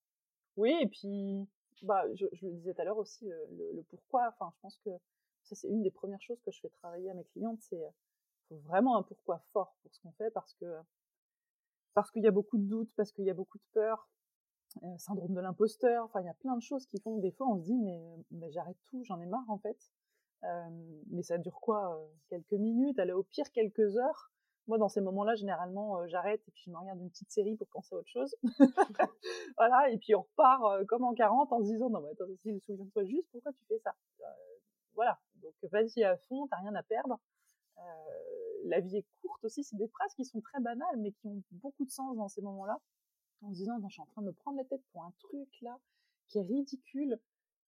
Oui, 0.57 0.77
et 0.83 0.87
puis 0.87 1.49
bah, 1.83 2.05
je, 2.15 2.27
je, 2.33 2.47
le 2.47 2.53
disais 2.53 2.75
tout 2.75 2.81
à 2.81 2.85
l'heure 2.85 2.99
aussi, 2.99 3.27
le, 3.27 3.73
le, 3.75 3.83
pourquoi. 3.85 4.29
Enfin, 4.29 4.53
je 4.55 4.61
pense 4.61 4.79
que 4.85 4.91
ça, 5.43 5.55
c'est 5.55 5.69
une 5.69 5.83
des 5.83 5.91
premières 5.91 6.23
choses 6.23 6.41
que 6.43 6.51
je 6.51 6.61
fais 6.61 6.69
travailler 6.69 7.11
à 7.11 7.15
mes 7.15 7.25
clientes. 7.25 7.61
C'est 7.61 7.83
vraiment 8.67 8.97
un 8.97 9.03
pourquoi 9.03 9.39
fort 9.53 9.75
pour 9.83 9.95
ce 9.95 10.01
qu'on 10.01 10.13
fait 10.13 10.31
parce 10.31 10.55
que 10.55 10.67
parce 11.95 12.11
qu'il 12.11 12.23
y 12.23 12.27
a 12.27 12.31
beaucoup 12.31 12.59
de 12.59 12.65
doutes, 12.65 12.91
parce 12.97 13.13
qu'il 13.13 13.25
y 13.25 13.31
a 13.31 13.35
beaucoup 13.35 13.59
de 13.59 13.65
peur, 13.75 14.09
euh, 14.83 14.99
syndrome 14.99 15.35
de 15.35 15.41
l'imposteur. 15.41 16.05
Enfin, 16.05 16.21
il 16.21 16.27
y 16.27 16.31
a 16.31 16.35
plein 16.35 16.57
de 16.57 16.63
choses 16.63 16.87
qui 16.87 16.99
font 17.01 17.17
que 17.17 17.23
des 17.23 17.33
fois 17.33 17.49
on 17.49 17.59
se 17.59 17.65
dit 17.65 17.79
mais, 17.79 18.51
j'arrête 18.51 18.79
tout, 18.87 19.05
j'en 19.05 19.21
ai 19.21 19.27
marre 19.27 19.49
en 19.49 19.59
fait. 19.59 19.79
Euh, 20.45 20.71
mais 21.11 21.23
ça 21.23 21.39
dure 21.39 21.61
quoi 21.61 21.97
euh, 21.97 22.07
Quelques 22.29 22.53
minutes, 22.53 22.99
allez 22.99 23.13
au 23.13 23.23
pire 23.23 23.51
quelques 23.53 23.97
heures. 23.97 24.33
Moi, 24.69 24.79
dans 24.79 24.89
ces 24.89 25.01
moments-là, 25.01 25.35
généralement, 25.35 25.99
euh, 25.99 26.07
j'arrête 26.07 26.41
et 26.47 26.51
puis 26.53 26.63
je 26.67 26.71
me 26.71 26.79
regarde 26.79 27.01
une 27.01 27.11
petite 27.11 27.31
série 27.31 27.57
pour 27.57 27.67
penser 27.69 27.95
à 27.95 27.99
autre 27.99 28.09
chose. 28.09 28.35
voilà, 29.57 29.91
et 29.91 29.99
puis 29.99 30.15
on 30.15 30.23
repart 30.23 30.85
comme 30.87 31.05
en 31.05 31.15
40 31.15 31.53
en 31.53 31.61
se 31.61 31.65
disant, 31.65 31.91
non, 31.91 32.01
mais 32.01 32.11
attends, 32.11 32.27
Cécile, 32.27 32.61
souviens-toi 32.67 33.05
juste, 33.05 33.29
pourquoi 33.33 33.53
tu 33.53 33.65
fais 33.67 33.79
ça 33.79 33.95
Voilà, 34.95 35.19
donc 35.43 35.55
vas-y 35.71 36.05
à 36.05 36.17
fond, 36.17 36.47
t'as 36.49 36.59
rien 36.59 36.75
à 36.75 36.83
perdre. 36.83 37.19
La 38.65 38.81
vie 38.81 38.99
est 38.99 39.07
courte 39.21 39.45
aussi, 39.45 39.65
c'est 39.65 39.77
des 39.77 39.89
phrases 39.89 40.15
qui 40.15 40.25
sont 40.25 40.41
très 40.41 40.61
banales, 40.61 40.97
mais 40.99 41.13
qui 41.13 41.27
ont 41.27 41.43
beaucoup 41.53 41.85
de 41.85 41.91
sens 41.91 42.17
dans 42.17 42.29
ces 42.29 42.43
moments-là. 42.43 42.79
En 43.43 43.51
se 43.53 43.57
disant, 43.57 43.81
je 43.83 43.93
suis 43.93 44.01
en 44.01 44.07
train 44.07 44.23
de 44.23 44.29
me 44.29 44.33
prendre 44.33 44.57
la 44.57 44.65
tête 44.65 44.83
pour 44.93 45.03
un 45.05 45.13
truc 45.19 45.49
là 45.63 45.79
qui 46.29 46.39
est 46.39 46.43
ridicule. 46.43 47.19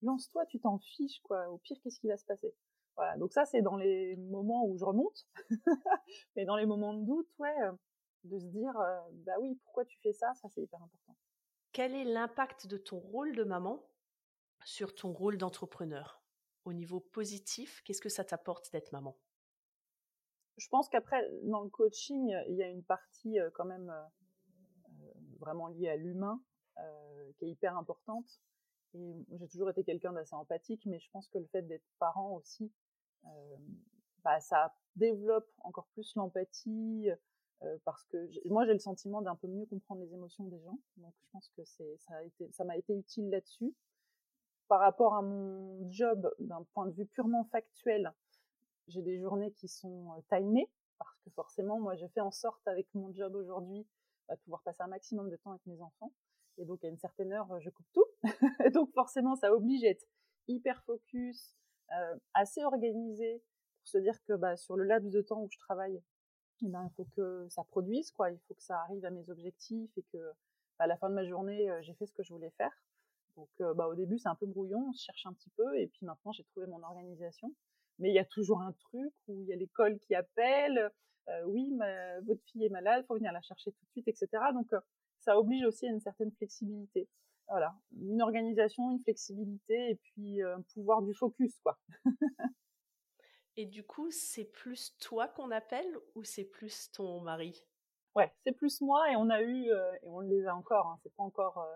Lance-toi, 0.03 0.47
tu 0.47 0.61
t'en 0.61 0.79
fiches, 0.79 1.21
quoi. 1.23 1.51
Au 1.51 1.59
pire, 1.59 1.77
qu'est-ce 1.83 1.99
qui 1.99 2.09
va 2.09 2.17
se 2.17 2.25
passer? 2.25 2.55
Voilà, 2.97 3.17
donc 3.17 3.33
ça 3.33 3.45
c'est 3.45 3.61
dans 3.61 3.77
les 3.77 4.15
moments 4.17 4.65
où 4.67 4.79
je 4.79 4.85
remonte, 4.85 5.27
mais 6.37 6.45
dans 6.45 6.57
les 6.57 6.67
moments 6.67 6.95
de 6.95 7.05
doute, 7.05 7.29
ouais, 7.39 7.63
euh, 7.63 7.73
de 8.23 8.39
se 8.39 8.47
dire, 8.47 8.77
euh, 8.79 9.01
bah 9.27 9.33
oui, 9.41 9.59
pourquoi 9.65 9.85
tu 9.85 9.99
fais 10.01 10.13
ça, 10.13 10.33
ça 10.35 10.49
c'est 10.49 10.63
hyper 10.63 10.81
important. 10.81 11.17
Quel 11.73 11.93
est 11.95 12.05
l'impact 12.05 12.69
de 12.69 12.77
ton 12.77 13.01
rôle 13.01 13.35
de 13.35 13.43
maman 13.43 13.85
sur 14.65 14.95
ton 14.95 15.13
rôle 15.13 15.39
d'entrepreneur? 15.39 16.23
Au 16.65 16.73
niveau 16.73 17.01
positif, 17.01 17.83
qu'est-ce 17.85 18.01
que 18.01 18.09
ça 18.09 18.25
t'apporte 18.25 18.71
d'être 18.71 18.93
maman? 18.93 19.19
Je 20.57 20.69
pense 20.69 20.89
qu'après, 20.89 21.29
dans 21.43 21.63
le 21.63 21.69
coaching, 21.69 22.35
il 22.49 22.55
y 22.55 22.63
a 22.63 22.69
une 22.69 22.85
partie 22.85 23.39
euh, 23.41 23.51
quand 23.55 23.65
même 23.65 23.93
vraiment 25.41 25.69
liée 25.69 25.89
à 25.89 25.97
l'humain 25.97 26.41
qui 27.37 27.45
est 27.45 27.51
hyper 27.51 27.77
importante. 27.77 28.41
Et 28.95 29.27
j'ai 29.33 29.49
toujours 29.49 29.71
été 29.71 29.83
quelqu'un 29.85 30.13
d'assez 30.13 30.35
empathique, 30.35 30.87
mais 30.87 31.01
je 31.01 31.11
pense 31.11 31.29
que 31.29 31.39
le 31.39 31.47
fait 31.47 31.63
d'être 31.63 31.85
parent 31.99 32.33
aussi, 32.35 32.73
euh, 33.27 33.57
bah, 34.23 34.41
ça 34.41 34.75
développe 34.97 35.51
encore 35.59 35.87
plus 35.95 36.15
l'empathie 36.15 37.11
euh, 37.63 37.79
parce 37.85 38.05
que 38.05 38.49
moi 38.49 38.65
j'ai 38.65 38.73
le 38.73 38.79
sentiment 38.79 39.23
d'un 39.23 39.35
peu 39.35 39.49
mieux 39.49 39.67
comprendre 39.67 40.01
les 40.03 40.15
émotions 40.15 40.45
des 40.45 40.61
gens. 40.61 40.79
Donc 40.97 41.15
je 41.21 41.27
pense 41.33 41.51
que 41.57 41.65
ça 41.65 41.85
a 42.15 42.23
été 42.23 42.49
m'a 42.65 42.77
été 42.77 42.95
utile 42.95 43.31
là-dessus. 43.31 43.75
Par 44.69 44.81
rapport 44.81 45.15
à 45.15 45.23
mon 45.23 45.91
job 45.91 46.33
d'un 46.39 46.63
point 46.73 46.87
de 46.87 46.93
vue 46.93 47.07
purement 47.07 47.45
factuel, 47.45 48.15
j'ai 48.89 49.03
des 49.03 49.19
journées 49.19 49.53
qui 49.53 49.69
sont 49.69 50.11
timées 50.29 50.71
parce 50.99 51.19
que 51.25 51.31
forcément 51.31 51.81
moi 51.81 51.97
j'ai 51.97 52.09
fait 52.09 52.21
en 52.21 52.31
sorte 52.31 52.67
avec 52.67 52.87
mon 52.95 53.13
job 53.13 53.35
aujourd'hui 53.35 53.87
bah, 54.29 54.37
pouvoir 54.39 54.63
passer 54.63 54.83
un 54.83 54.87
maximum 54.87 55.29
de 55.29 55.37
temps 55.37 55.51
avec 55.51 55.67
mes 55.67 55.81
enfants. 55.81 56.13
Et 56.57 56.65
donc, 56.65 56.83
à 56.85 56.89
une 56.89 56.99
certaine 56.99 57.33
heure, 57.33 57.49
je 57.61 57.71
coupe 57.71 57.87
tout. 57.93 58.07
donc, 58.73 58.93
forcément, 58.95 59.35
ça 59.35 59.53
oblige 59.53 59.85
à 59.85 59.89
être 59.89 60.07
hyper 60.49 60.83
focus, 60.85 61.57
assez 62.33 62.65
organisé, 62.65 63.43
pour 63.81 63.89
se 63.89 63.99
dire 63.99 64.23
que 64.25 64.33
bah, 64.35 64.57
sur 64.57 64.77
le 64.77 64.85
laps 64.85 65.13
de 65.13 65.21
temps 65.21 65.43
où 65.43 65.49
je 65.51 65.59
travaille, 65.59 66.03
eh 66.63 66.69
ben, 66.69 66.85
il 66.85 66.95
faut 66.95 67.07
que 67.17 67.47
ça 67.51 67.65
produise, 67.65 68.11
quoi. 68.13 68.31
Il 68.31 68.39
faut 68.47 68.55
que 68.55 68.63
ça 68.63 68.81
arrive 68.81 69.05
à 69.05 69.11
mes 69.11 69.29
objectifs 69.31 69.91
et 69.99 70.03
que 70.13 70.19
bah, 70.79 70.85
à 70.85 70.87
la 70.87 70.97
fin 70.97 71.11
de 71.11 71.15
ma 71.15 71.25
journée, 71.25 71.69
j'ai 71.83 71.95
fait 71.95 72.07
ce 72.07 72.13
que 72.13 72.23
je 72.23 72.33
voulais 72.33 72.53
faire. 72.57 72.73
Donc, 73.37 73.51
bah, 73.77 73.89
au 73.89 73.95
début, 73.95 74.19
c'est 74.19 74.29
un 74.29 74.37
peu 74.37 74.47
brouillon, 74.47 74.89
on 74.89 74.93
cherche 74.93 75.27
un 75.27 75.33
petit 75.33 75.51
peu, 75.51 75.77
et 75.79 75.89
puis 75.89 76.07
maintenant, 76.07 76.33
j'ai 76.33 76.45
trouvé 76.45 76.67
mon 76.67 76.83
organisation. 76.83 77.53
Mais 77.99 78.11
il 78.11 78.15
y 78.15 78.19
a 78.19 78.25
toujours 78.25 78.61
un 78.61 78.73
truc 78.73 79.13
où 79.29 79.41
il 79.43 79.47
y 79.47 79.53
a 79.53 79.57
l'école 79.57 79.99
qui 80.01 80.15
appelle, 80.15 80.91
oui, 81.47 81.71
votre 82.27 82.43
fille 82.51 82.65
est 82.65 82.71
malade, 82.71 83.05
il 83.05 83.07
faut 83.07 83.15
venir 83.15 83.33
la 83.33 83.41
chercher 83.41 83.73
tout 83.73 83.85
de 83.85 83.91
suite, 83.91 84.09
etc. 84.09 84.29
Donc, 84.53 84.71
ça 85.21 85.39
oblige 85.39 85.65
aussi 85.65 85.87
à 85.87 85.91
une 85.91 86.01
certaine 86.01 86.33
flexibilité. 86.33 87.09
Voilà, 87.49 87.75
une 87.97 88.23
organisation, 88.23 88.91
une 88.91 89.03
flexibilité, 89.03 89.91
et 89.91 89.95
puis 89.97 90.43
un 90.43 90.63
pouvoir 90.73 91.03
du 91.03 91.15
focus, 91.15 91.59
quoi. 91.61 91.79
et 93.57 93.67
du 93.67 93.85
coup, 93.85 94.11
c'est 94.11 94.47
plus 94.47 94.97
toi 94.99 95.29
qu'on 95.29 95.51
appelle 95.51 95.97
ou 96.15 96.25
c'est 96.25 96.45
plus 96.45 96.91
ton 96.91 97.21
mari? 97.21 97.65
Ouais, 98.17 98.33
c'est 98.45 98.53
plus 98.53 98.81
moi, 98.81 99.11
et 99.13 99.17
on 99.17 99.29
a 99.29 99.43
eu, 99.43 99.67
et 99.67 100.09
on 100.09 100.21
les 100.21 100.47
a 100.47 100.55
encore, 100.55 100.87
hein, 100.87 100.99
c'est 101.03 101.15
pas 101.15 101.23
encore 101.23 101.67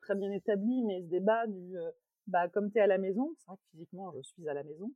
très 0.00 0.14
bien 0.14 0.30
établi, 0.30 0.82
mais 0.84 1.02
ce 1.02 1.06
débat 1.06 1.46
du 1.46 1.76
bah, 2.26 2.48
comme 2.48 2.70
tu 2.70 2.78
es 2.78 2.82
à 2.82 2.86
la 2.86 2.98
maison, 2.98 3.34
c'est 3.38 3.46
vrai 3.46 3.56
que 3.56 3.70
physiquement 3.70 4.12
je 4.12 4.22
suis 4.22 4.48
à 4.48 4.54
la 4.54 4.62
maison, 4.62 4.90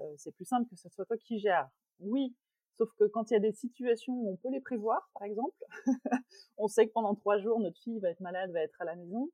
euh, 0.00 0.14
c'est 0.16 0.32
plus 0.32 0.44
simple 0.44 0.68
que 0.68 0.76
ce 0.76 0.88
soit 0.88 1.04
toi 1.04 1.16
qui 1.16 1.38
gères. 1.38 1.68
Oui, 2.00 2.34
sauf 2.76 2.90
que 2.98 3.04
quand 3.04 3.30
il 3.30 3.34
y 3.34 3.36
a 3.36 3.40
des 3.40 3.52
situations 3.52 4.14
où 4.14 4.32
on 4.32 4.36
peut 4.36 4.50
les 4.50 4.60
prévoir, 4.60 5.08
par 5.14 5.24
exemple, 5.24 5.56
on 6.58 6.68
sait 6.68 6.86
que 6.86 6.92
pendant 6.92 7.14
trois 7.14 7.38
jours 7.38 7.60
notre 7.60 7.80
fille 7.80 8.00
va 8.00 8.10
être 8.10 8.20
malade, 8.20 8.50
va 8.52 8.60
être 8.60 8.80
à 8.80 8.84
la 8.84 8.96
maison, 8.96 9.30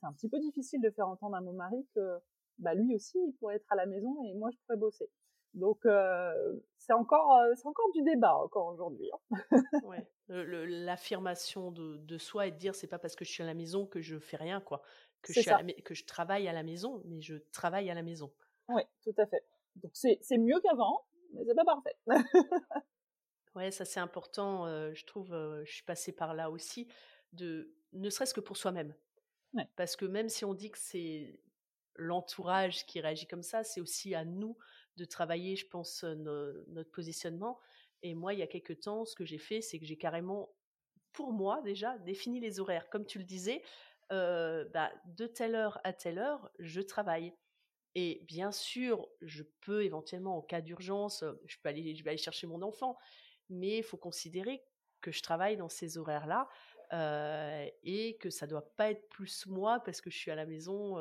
c'est 0.00 0.06
un 0.06 0.12
petit 0.12 0.28
peu 0.28 0.38
difficile 0.40 0.80
de 0.80 0.90
faire 0.90 1.08
entendre 1.08 1.36
à 1.36 1.40
mon 1.40 1.52
mari 1.52 1.86
que 1.94 2.18
bah, 2.58 2.74
lui 2.74 2.94
aussi 2.94 3.18
il 3.18 3.32
pourrait 3.38 3.56
être 3.56 3.70
à 3.70 3.76
la 3.76 3.86
maison 3.86 4.22
et 4.24 4.34
moi 4.34 4.50
je 4.52 4.56
pourrais 4.58 4.78
bosser. 4.78 5.10
Donc 5.54 5.84
euh, 5.84 6.60
c'est 6.78 6.92
encore 6.92 7.36
euh, 7.36 7.52
c'est 7.56 7.66
encore 7.66 7.90
du 7.92 8.02
débat 8.02 8.36
encore 8.36 8.66
aujourd'hui. 8.66 9.10
Hein. 9.12 9.62
ouais. 9.84 10.06
L'affirmation 10.28 11.72
de, 11.72 11.96
de, 11.96 12.18
soi 12.18 12.46
et 12.46 12.52
de 12.52 12.56
dire 12.56 12.74
c'est 12.74 12.86
pas 12.86 13.00
parce 13.00 13.16
que 13.16 13.24
je 13.24 13.30
suis 13.30 13.42
à 13.42 13.46
la 13.46 13.54
maison 13.54 13.84
que 13.84 14.00
je 14.00 14.18
fais 14.18 14.36
rien 14.36 14.60
quoi, 14.60 14.80
que 15.22 15.32
je 15.32 15.40
suis 15.40 15.82
que 15.82 15.94
je 15.94 16.04
travaille 16.04 16.46
à 16.46 16.52
la 16.52 16.62
maison, 16.62 17.02
mais 17.06 17.20
je 17.20 17.34
travaille 17.52 17.90
à 17.90 17.94
la 17.94 18.02
maison. 18.02 18.32
Oui, 18.68 18.82
tout 19.02 19.14
à 19.18 19.26
fait. 19.26 19.44
Donc 19.76 19.92
c'est 19.94 20.38
mieux 20.38 20.60
qu'avant, 20.60 21.06
mais 21.32 21.42
c'est 21.46 21.54
pas 21.54 21.64
parfait. 21.64 21.96
ouais, 23.54 23.70
ça 23.70 23.84
c'est 23.84 24.00
important. 24.00 24.66
Euh, 24.66 24.92
je 24.94 25.04
trouve, 25.04 25.30
je 25.64 25.72
suis 25.72 25.84
passée 25.84 26.12
par 26.12 26.34
là 26.34 26.50
aussi, 26.50 26.88
de 27.32 27.74
ne 27.92 28.10
serait-ce 28.10 28.34
que 28.34 28.40
pour 28.40 28.56
soi-même. 28.56 28.94
Ouais. 29.54 29.68
Parce 29.76 29.96
que 29.96 30.04
même 30.04 30.28
si 30.28 30.44
on 30.44 30.54
dit 30.54 30.70
que 30.70 30.78
c'est 30.78 31.40
l'entourage 31.96 32.86
qui 32.86 33.00
réagit 33.00 33.26
comme 33.26 33.42
ça, 33.42 33.64
c'est 33.64 33.80
aussi 33.80 34.14
à 34.14 34.24
nous 34.24 34.56
de 34.96 35.04
travailler, 35.04 35.56
je 35.56 35.66
pense, 35.66 36.04
notre 36.04 36.90
positionnement. 36.90 37.58
Et 38.02 38.14
moi, 38.14 38.32
il 38.32 38.40
y 38.40 38.42
a 38.42 38.46
quelques 38.46 38.80
temps, 38.80 39.04
ce 39.04 39.14
que 39.14 39.24
j'ai 39.24 39.38
fait, 39.38 39.60
c'est 39.60 39.78
que 39.78 39.84
j'ai 39.84 39.96
carrément, 39.96 40.50
pour 41.12 41.32
moi 41.32 41.60
déjà, 41.62 41.98
défini 41.98 42.40
les 42.40 42.60
horaires. 42.60 42.88
Comme 42.90 43.06
tu 43.06 43.18
le 43.18 43.24
disais, 43.24 43.62
bah, 44.10 44.90
de 45.04 45.26
telle 45.26 45.54
heure 45.54 45.80
à 45.84 45.92
telle 45.92 46.18
heure, 46.18 46.50
je 46.58 46.80
travaille. 46.80 47.34
Et 47.94 48.22
bien 48.24 48.52
sûr, 48.52 49.08
je 49.20 49.42
peux 49.60 49.84
éventuellement, 49.84 50.36
en 50.36 50.42
cas 50.42 50.60
d'urgence, 50.60 51.24
je 51.46 51.56
peux 51.62 51.68
aller, 51.68 51.92
vais 51.94 52.10
aller 52.10 52.18
chercher 52.18 52.46
mon 52.46 52.62
enfant, 52.62 52.96
mais 53.48 53.78
il 53.78 53.82
faut 53.82 53.96
considérer 53.96 54.62
que 55.00 55.10
je 55.10 55.22
travaille 55.22 55.56
dans 55.56 55.68
ces 55.68 55.98
horaires-là 55.98 56.48
et 57.82 58.16
que 58.20 58.30
ça 58.30 58.46
doit 58.46 58.74
pas 58.76 58.90
être 58.90 59.08
plus 59.08 59.46
moi 59.46 59.80
parce 59.80 60.00
que 60.00 60.10
je 60.10 60.18
suis 60.18 60.30
à 60.30 60.34
la 60.34 60.46
maison 60.46 60.96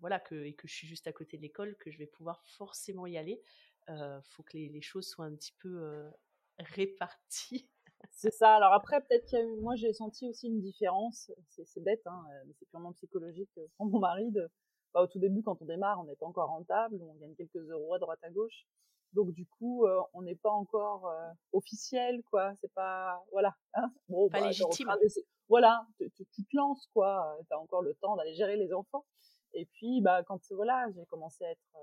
voilà, 0.00 0.22
et 0.30 0.54
que 0.54 0.68
je 0.68 0.74
suis 0.74 0.86
juste 0.86 1.06
à 1.06 1.12
côté 1.12 1.36
de 1.36 1.42
l'école, 1.42 1.76
que 1.76 1.90
je 1.90 1.98
vais 1.98 2.06
pouvoir 2.06 2.42
forcément 2.44 3.06
y 3.06 3.16
aller. 3.16 3.40
Il 3.88 4.20
faut 4.24 4.42
que 4.42 4.56
les, 4.56 4.82
choses 4.82 5.08
soient 5.08 5.26
un 5.26 5.34
petit 5.34 5.54
peu 5.58 6.10
réparties. 6.58 7.68
C'est 8.12 8.32
ça. 8.32 8.56
Alors 8.56 8.72
après, 8.72 9.00
peut-être 9.02 9.26
qu'il 9.26 9.38
y 9.38 9.42
a 9.42 9.44
eu, 9.44 9.60
moi 9.60 9.74
j'ai 9.76 9.92
senti 9.92 10.28
aussi 10.28 10.48
une 10.48 10.60
différence. 10.60 11.30
C'est 11.48 11.82
bête, 11.82 12.06
hein, 12.06 12.24
mais 12.46 12.52
c'est 12.58 12.68
purement 12.68 12.92
psychologique. 12.92 13.50
Pour 13.76 13.86
mon 13.86 13.98
mari, 13.98 14.30
de, 14.30 14.48
bah, 14.94 15.02
au 15.02 15.06
tout 15.06 15.18
début, 15.18 15.42
quand 15.42 15.60
on 15.60 15.64
démarre, 15.64 16.00
on 16.00 16.04
n'est 16.04 16.16
pas 16.16 16.26
encore 16.26 16.48
rentable, 16.48 17.00
on 17.02 17.14
gagne 17.14 17.34
quelques 17.34 17.68
euros 17.70 17.94
à 17.94 17.98
droite 17.98 18.20
à 18.22 18.30
gauche. 18.30 18.66
Donc 19.12 19.32
du 19.32 19.46
coup, 19.46 19.86
on 20.12 20.22
n'est 20.22 20.36
pas 20.36 20.50
encore 20.50 21.10
officiel, 21.52 22.22
quoi. 22.30 22.54
C'est 22.56 22.72
pas, 22.74 23.24
voilà. 23.32 23.54
Hein. 23.74 23.90
bon, 24.08 24.28
pas 24.28 24.40
bah, 24.40 24.46
légitime. 24.48 24.88
Voilà, 25.48 25.86
tu, 25.98 26.10
tu, 26.10 26.44
te 26.44 26.56
lances, 26.56 26.88
quoi. 26.92 27.36
Tu 27.48 27.54
as 27.54 27.60
encore 27.60 27.82
le 27.82 27.94
temps 27.94 28.16
d'aller 28.16 28.34
gérer 28.34 28.56
les 28.56 28.72
enfants. 28.72 29.04
Et 29.54 29.64
puis, 29.64 30.00
bah, 30.00 30.22
quand 30.24 30.40
voilà, 30.50 30.86
j'ai 30.94 31.06
commencé 31.06 31.44
à 31.44 31.50
être, 31.50 31.76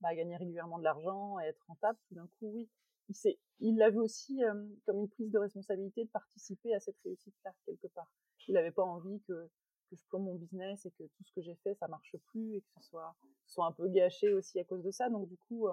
bah, 0.00 0.10
à 0.10 0.14
gagner 0.14 0.36
régulièrement 0.36 0.78
de 0.78 0.84
l'argent, 0.84 1.36
à 1.36 1.44
être 1.44 1.62
rentable, 1.66 1.98
tout 2.08 2.14
d'un 2.14 2.26
coup, 2.38 2.52
oui, 2.54 2.68
il 3.08 3.36
il 3.60 3.76
l'a 3.76 3.90
vu 3.90 3.98
aussi 3.98 4.40
comme 4.86 4.98
une 5.00 5.08
prise 5.08 5.30
de 5.30 5.38
responsabilité 5.38 6.04
de 6.04 6.10
participer 6.10 6.74
à 6.74 6.80
cette 6.80 6.98
réussite-là 7.04 7.52
quelque 7.66 7.88
part. 7.88 8.10
Il 8.46 8.54
n'avait 8.54 8.70
pas 8.70 8.84
envie 8.84 9.20
que, 9.22 9.50
que 9.90 9.96
je 9.96 10.04
plombe 10.08 10.24
mon 10.24 10.34
business 10.36 10.86
et 10.86 10.90
que 10.92 11.02
tout 11.02 11.24
ce 11.24 11.32
que 11.32 11.42
j'ai 11.42 11.56
fait, 11.56 11.74
ça 11.74 11.88
marche 11.88 12.16
plus 12.28 12.56
et 12.56 12.60
que 12.60 12.68
ce 12.76 12.88
soit, 12.88 13.14
soit 13.46 13.66
un 13.66 13.72
peu 13.72 13.88
gâché 13.88 14.32
aussi 14.32 14.58
à 14.60 14.64
cause 14.64 14.82
de 14.82 14.90
ça. 14.90 15.10
Donc 15.10 15.28
du 15.28 15.36
coup, 15.36 15.68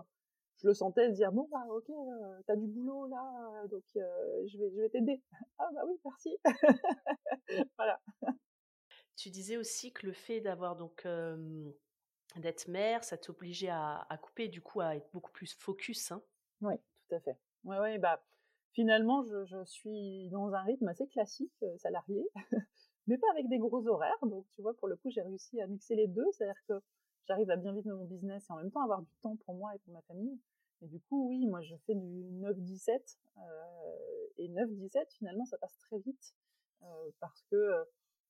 je 0.57 0.67
le 0.67 0.73
sentais 0.73 1.09
se 1.09 1.15
dire 1.15 1.31
bon 1.31 1.47
bah 1.51 1.65
ok, 1.69 1.89
euh, 1.89 2.41
t'as 2.47 2.55
du 2.55 2.67
boulot 2.67 3.07
là, 3.07 3.67
donc 3.69 3.83
je 3.93 4.57
vais, 4.57 4.69
je 4.71 4.81
vais 4.81 4.89
t'aider. 4.89 5.21
ah 5.59 5.69
bah 5.73 5.81
oui, 5.85 5.99
merci. 6.03 6.37
voilà. 7.77 8.01
Tu 9.15 9.29
disais 9.29 9.57
aussi 9.57 9.93
que 9.93 10.05
le 10.05 10.13
fait 10.13 10.41
d'avoir 10.41 10.75
donc 10.75 11.07
d'être 12.35 12.67
mère, 12.67 13.03
ça 13.03 13.17
t'obligeait 13.17 13.69
à, 13.69 14.05
à 14.09 14.17
couper, 14.17 14.47
du 14.47 14.61
coup 14.61 14.81
à 14.81 14.95
être 14.95 15.09
beaucoup 15.13 15.31
plus 15.31 15.53
focus. 15.53 16.11
Hein 16.11 16.21
oui, 16.61 16.75
tout 17.07 17.15
à 17.15 17.19
fait. 17.19 17.37
Ouais, 17.63 17.79
ouais, 17.79 17.97
bah 17.97 18.23
finalement 18.71 19.23
je, 19.23 19.63
suis 19.65 20.29
dans 20.29 20.53
un 20.53 20.61
rythme 20.63 20.87
assez 20.87 21.07
classique 21.07 21.65
salarié, 21.77 22.27
mais 23.07 23.17
pas 23.17 23.27
avec 23.31 23.47
des 23.49 23.57
gros 23.57 23.87
horaires. 23.87 24.23
Donc 24.23 24.45
tu 24.51 24.61
vois, 24.61 24.75
pour 24.75 24.87
le 24.87 24.95
coup, 24.95 25.09
j'ai 25.09 25.21
réussi 25.21 25.59
à 25.61 25.67
mixer 25.67 25.95
les 25.95 26.07
deux, 26.07 26.25
c'est-à-dire 26.31 26.61
que 26.67 26.73
j'arrive 27.27 27.49
à 27.49 27.55
bien 27.55 27.73
vivre 27.73 27.95
mon 27.95 28.05
business 28.05 28.45
et 28.49 28.53
en 28.53 28.57
même 28.57 28.71
temps 28.71 28.83
avoir 28.83 29.01
du 29.01 29.13
temps 29.21 29.35
pour 29.45 29.55
moi 29.55 29.73
et 29.75 29.79
pour 29.79 29.93
ma 29.93 30.01
famille. 30.03 30.39
Et 30.81 30.87
du 30.87 30.99
coup, 30.99 31.29
oui, 31.29 31.47
moi 31.47 31.61
je 31.61 31.75
fais 31.85 31.95
du 31.95 32.23
9-17 32.41 33.17
et 34.37 34.49
9-17 34.49 35.15
finalement 35.17 35.45
ça 35.45 35.57
passe 35.57 35.77
très 35.79 35.97
vite 35.99 36.35
parce 37.19 37.41
que 37.49 37.85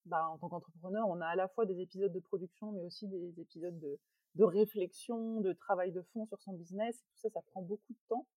bah, 0.05 0.29
en 0.29 0.37
tant 0.37 0.49
qu'entrepreneur, 0.49 1.07
on 1.09 1.19
a 1.19 1.27
à 1.27 1.35
la 1.35 1.47
fois 1.47 1.65
des 1.65 1.79
épisodes 1.81 2.11
de 2.11 2.19
production, 2.19 2.71
mais 2.71 2.81
aussi 2.81 3.07
des 3.07 3.39
épisodes 3.39 3.77
de, 3.79 3.99
de 4.35 4.43
réflexion, 4.43 5.41
de 5.41 5.53
travail 5.53 5.91
de 5.91 6.01
fond 6.13 6.25
sur 6.27 6.39
son 6.41 6.53
business. 6.53 7.03
Tout 7.09 7.17
ça, 7.17 7.29
ça 7.29 7.41
prend 7.41 7.61
beaucoup 7.61 7.93
de 7.93 7.99
temps. 8.07 8.27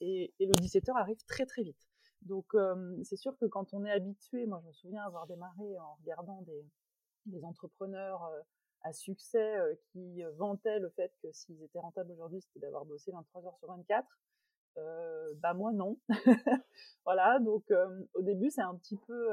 Et, 0.00 0.34
et 0.38 0.46
le 0.46 0.52
17h 0.52 0.96
arrive 0.96 1.22
très 1.26 1.46
très 1.46 1.62
vite. 1.62 1.88
Donc 2.22 2.56
c'est 3.04 3.16
sûr 3.16 3.36
que 3.38 3.46
quand 3.46 3.72
on 3.72 3.84
est 3.84 3.90
habitué, 3.90 4.46
moi 4.46 4.60
je 4.62 4.68
me 4.68 4.72
souviens 4.72 5.02
avoir 5.02 5.26
démarré 5.26 5.78
en 5.78 5.94
regardant 6.00 6.42
des, 6.42 7.44
entrepreneurs 7.44 8.28
à 8.82 8.92
succès 8.92 9.54
qui 9.90 10.22
vantaient 10.36 10.78
le 10.78 10.90
fait 10.90 11.12
que 11.22 11.30
s'ils 11.32 11.62
étaient 11.62 11.78
rentables 11.78 12.10
aujourd'hui, 12.12 12.40
c'était 12.40 12.60
d'avoir 12.60 12.84
bossé 12.84 13.12
23 13.12 13.46
heures 13.46 13.58
sur 13.58 13.68
24. 13.68 14.06
Euh, 14.78 15.32
bah 15.36 15.54
moi 15.54 15.72
non. 15.72 15.98
voilà, 17.04 17.38
donc 17.40 17.64
au 18.14 18.22
début 18.22 18.50
c'est 18.50 18.62
un 18.62 18.76
petit 18.76 18.96
peu 18.96 19.30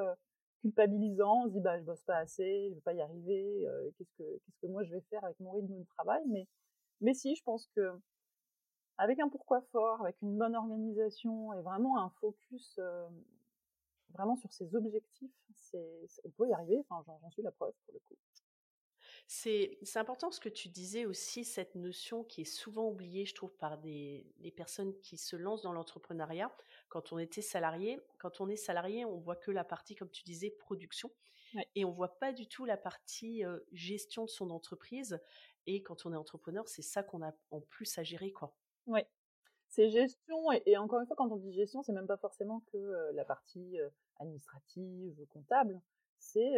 culpabilisant, 0.63 1.43
on 1.43 1.47
se 1.47 1.53
dit 1.53 1.59
bah 1.59 1.77
je 1.77 1.83
bosse 1.83 2.03
pas 2.03 2.17
assez, 2.17 2.69
je 2.69 2.75
vais 2.75 2.81
pas 2.81 2.93
y 2.93 3.01
arriver, 3.01 3.67
euh, 3.67 3.91
qu'est-ce 3.97 4.13
que 4.17 4.23
qu'est-ce 4.23 4.59
que 4.61 4.67
moi 4.67 4.83
je 4.83 4.93
vais 4.93 5.01
faire 5.09 5.23
avec 5.25 5.37
mon 5.41 5.51
rythme 5.51 5.77
de 5.77 5.83
travail, 5.83 6.23
mais 6.29 6.47
mais 7.01 7.13
si 7.13 7.35
je 7.35 7.43
pense 7.43 7.67
que 7.75 7.91
avec 8.97 9.19
un 9.19 9.29
pourquoi 9.29 9.61
fort, 9.71 10.01
avec 10.01 10.21
une 10.21 10.37
bonne 10.37 10.55
organisation 10.55 11.53
et 11.53 11.61
vraiment 11.61 11.99
un 11.99 12.09
focus 12.21 12.75
euh, 12.79 13.07
vraiment 14.13 14.35
sur 14.35 14.51
ses 14.51 14.75
objectifs, 14.75 15.31
c'est 15.55 16.07
on 16.23 16.29
peut 16.29 16.47
y 16.47 16.53
arriver. 16.53 16.83
Enfin 16.89 17.17
j'en 17.21 17.31
suis 17.31 17.41
la 17.41 17.51
preuve 17.51 17.73
pour 17.85 17.93
le 17.93 17.99
coup. 17.99 18.15
C'est 19.25 19.79
important 19.95 20.31
ce 20.31 20.39
que 20.39 20.49
tu 20.49 20.69
disais 20.69 21.05
aussi, 21.05 21.43
cette 21.45 21.75
notion 21.75 22.23
qui 22.23 22.41
est 22.41 22.45
souvent 22.45 22.87
oubliée, 22.89 23.25
je 23.25 23.33
trouve, 23.33 23.55
par 23.55 23.77
des, 23.79 24.27
des 24.39 24.51
personnes 24.51 24.93
qui 24.99 25.17
se 25.17 25.35
lancent 25.35 25.61
dans 25.61 25.71
l'entrepreneuriat. 25.71 26.51
Quand 26.89 27.13
on 27.13 27.17
était 27.17 27.41
salarié, 27.41 27.99
quand 28.19 28.41
on 28.41 28.49
est 28.49 28.57
salarié, 28.57 29.05
on 29.05 29.17
voit 29.17 29.37
que 29.37 29.49
la 29.49 29.63
partie, 29.63 29.95
comme 29.95 30.11
tu 30.11 30.23
disais, 30.23 30.51
production. 30.51 31.09
Et 31.75 31.85
on 31.85 31.91
voit 31.91 32.19
pas 32.19 32.33
du 32.33 32.47
tout 32.47 32.65
la 32.65 32.77
partie 32.77 33.43
gestion 33.71 34.25
de 34.25 34.29
son 34.29 34.49
entreprise. 34.49 35.19
Et 35.65 35.81
quand 35.81 36.05
on 36.05 36.13
est 36.13 36.17
entrepreneur, 36.17 36.67
c'est 36.67 36.81
ça 36.81 37.01
qu'on 37.01 37.23
a 37.23 37.31
en 37.51 37.61
plus 37.61 37.97
à 37.97 38.03
gérer, 38.03 38.31
quoi. 38.31 38.53
Oui, 38.87 39.01
c'est 39.67 39.89
gestion. 39.89 40.51
Et, 40.65 40.77
encore 40.77 40.99
une 40.99 41.07
fois, 41.07 41.15
quand 41.15 41.31
on 41.31 41.37
dit 41.37 41.53
gestion, 41.53 41.83
c'est 41.83 41.93
même 41.93 42.07
pas 42.07 42.17
forcément 42.17 42.61
que 42.71 43.11
la 43.13 43.25
partie 43.25 43.77
administrative, 44.17 45.25
comptable. 45.29 45.81
C'est 46.19 46.55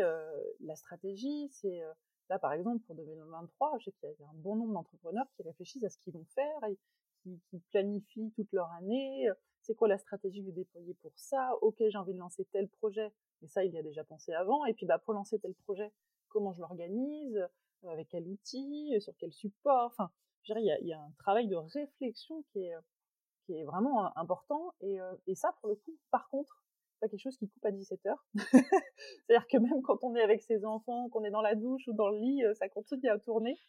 la 0.60 0.76
stratégie, 0.76 1.50
c'est 1.50 1.82
Là, 2.30 2.40
par 2.40 2.54
exemple, 2.54 2.84
pour 2.86 2.96
2023, 2.96 3.78
je 3.80 3.86
sais 3.86 3.92
qu'il 3.92 4.10
y 4.20 4.24
a 4.24 4.30
un 4.30 4.34
bon 4.36 4.56
nombre 4.56 4.74
d'entrepreneurs 4.74 5.28
qui 5.36 5.44
réfléchissent 5.44 5.84
à 5.84 5.90
ce 5.90 5.98
qu'ils 6.00 6.14
vont 6.14 6.26
faire 6.34 6.64
et 6.64 6.78
qui, 7.22 7.60
planifient 7.72 8.32
toute 8.36 8.52
leur 8.52 8.72
année. 8.74 9.28
c'est 9.62 9.74
quoi 9.76 9.88
la 9.88 9.98
stratégie 9.98 10.42
que 10.42 10.46
vous 10.46 10.52
déployez 10.52 10.94
pour 10.96 11.12
ça? 11.16 11.56
Ok, 11.62 11.78
j'ai 11.80 11.98
envie 11.98 12.14
de 12.14 12.20
lancer 12.20 12.46
tel 12.52 12.68
projet, 12.68 13.12
mais 13.42 13.48
ça, 13.48 13.64
il 13.64 13.74
y 13.74 13.78
a 13.78 13.84
déjà 13.84 14.04
pensé 14.04 14.34
avant. 14.34 14.66
Et 14.66 14.74
puis, 14.74 14.86
bah, 14.86 15.00
pour 15.00 15.14
lancer 15.14 15.40
tel 15.40 15.54
projet, 15.54 15.92
comment 16.30 16.54
je 16.54 16.62
l'organise? 16.62 17.48
Avec 17.88 18.10
quel 18.10 18.28
outil? 18.28 19.00
Sur 19.00 19.16
quel 19.18 19.32
support? 19.32 19.86
Enfin, 19.86 20.12
je 20.46 20.54
il 20.58 20.88
y, 20.88 20.94
a, 20.94 21.00
un 21.00 21.12
travail 21.20 21.48
de 21.48 21.56
réflexion 21.56 22.44
qui 22.52 22.64
est, 22.64 23.64
vraiment 23.66 24.16
important. 24.18 24.74
Et, 24.82 24.98
et 25.28 25.36
ça, 25.36 25.56
pour 25.60 25.70
le 25.70 25.76
coup, 25.76 25.96
par 26.12 26.28
contre, 26.30 26.64
pas 27.00 27.08
quelque 27.08 27.22
chose 27.22 27.38
qui 27.38 27.48
coupe 27.48 27.66
à 27.66 27.72
17 27.72 28.06
heures. 28.06 28.26
C'est-à-dire 28.36 29.48
que 29.48 29.58
même 29.58 29.82
quand 29.84 30.04
on 30.04 30.16
est 30.16 30.22
avec 30.22 30.42
ses 30.42 30.66
enfants, 30.66 31.10
qu'on 31.10 31.24
est 31.24 31.32
dans 31.32 31.42
la 31.42 31.56
douche 31.56 31.88
ou 31.88 31.94
dans 31.94 32.10
le 32.10 32.18
lit, 32.18 32.44
ça 32.56 32.70
continue 32.70 33.10
à 33.10 33.20
tourner. 33.20 33.60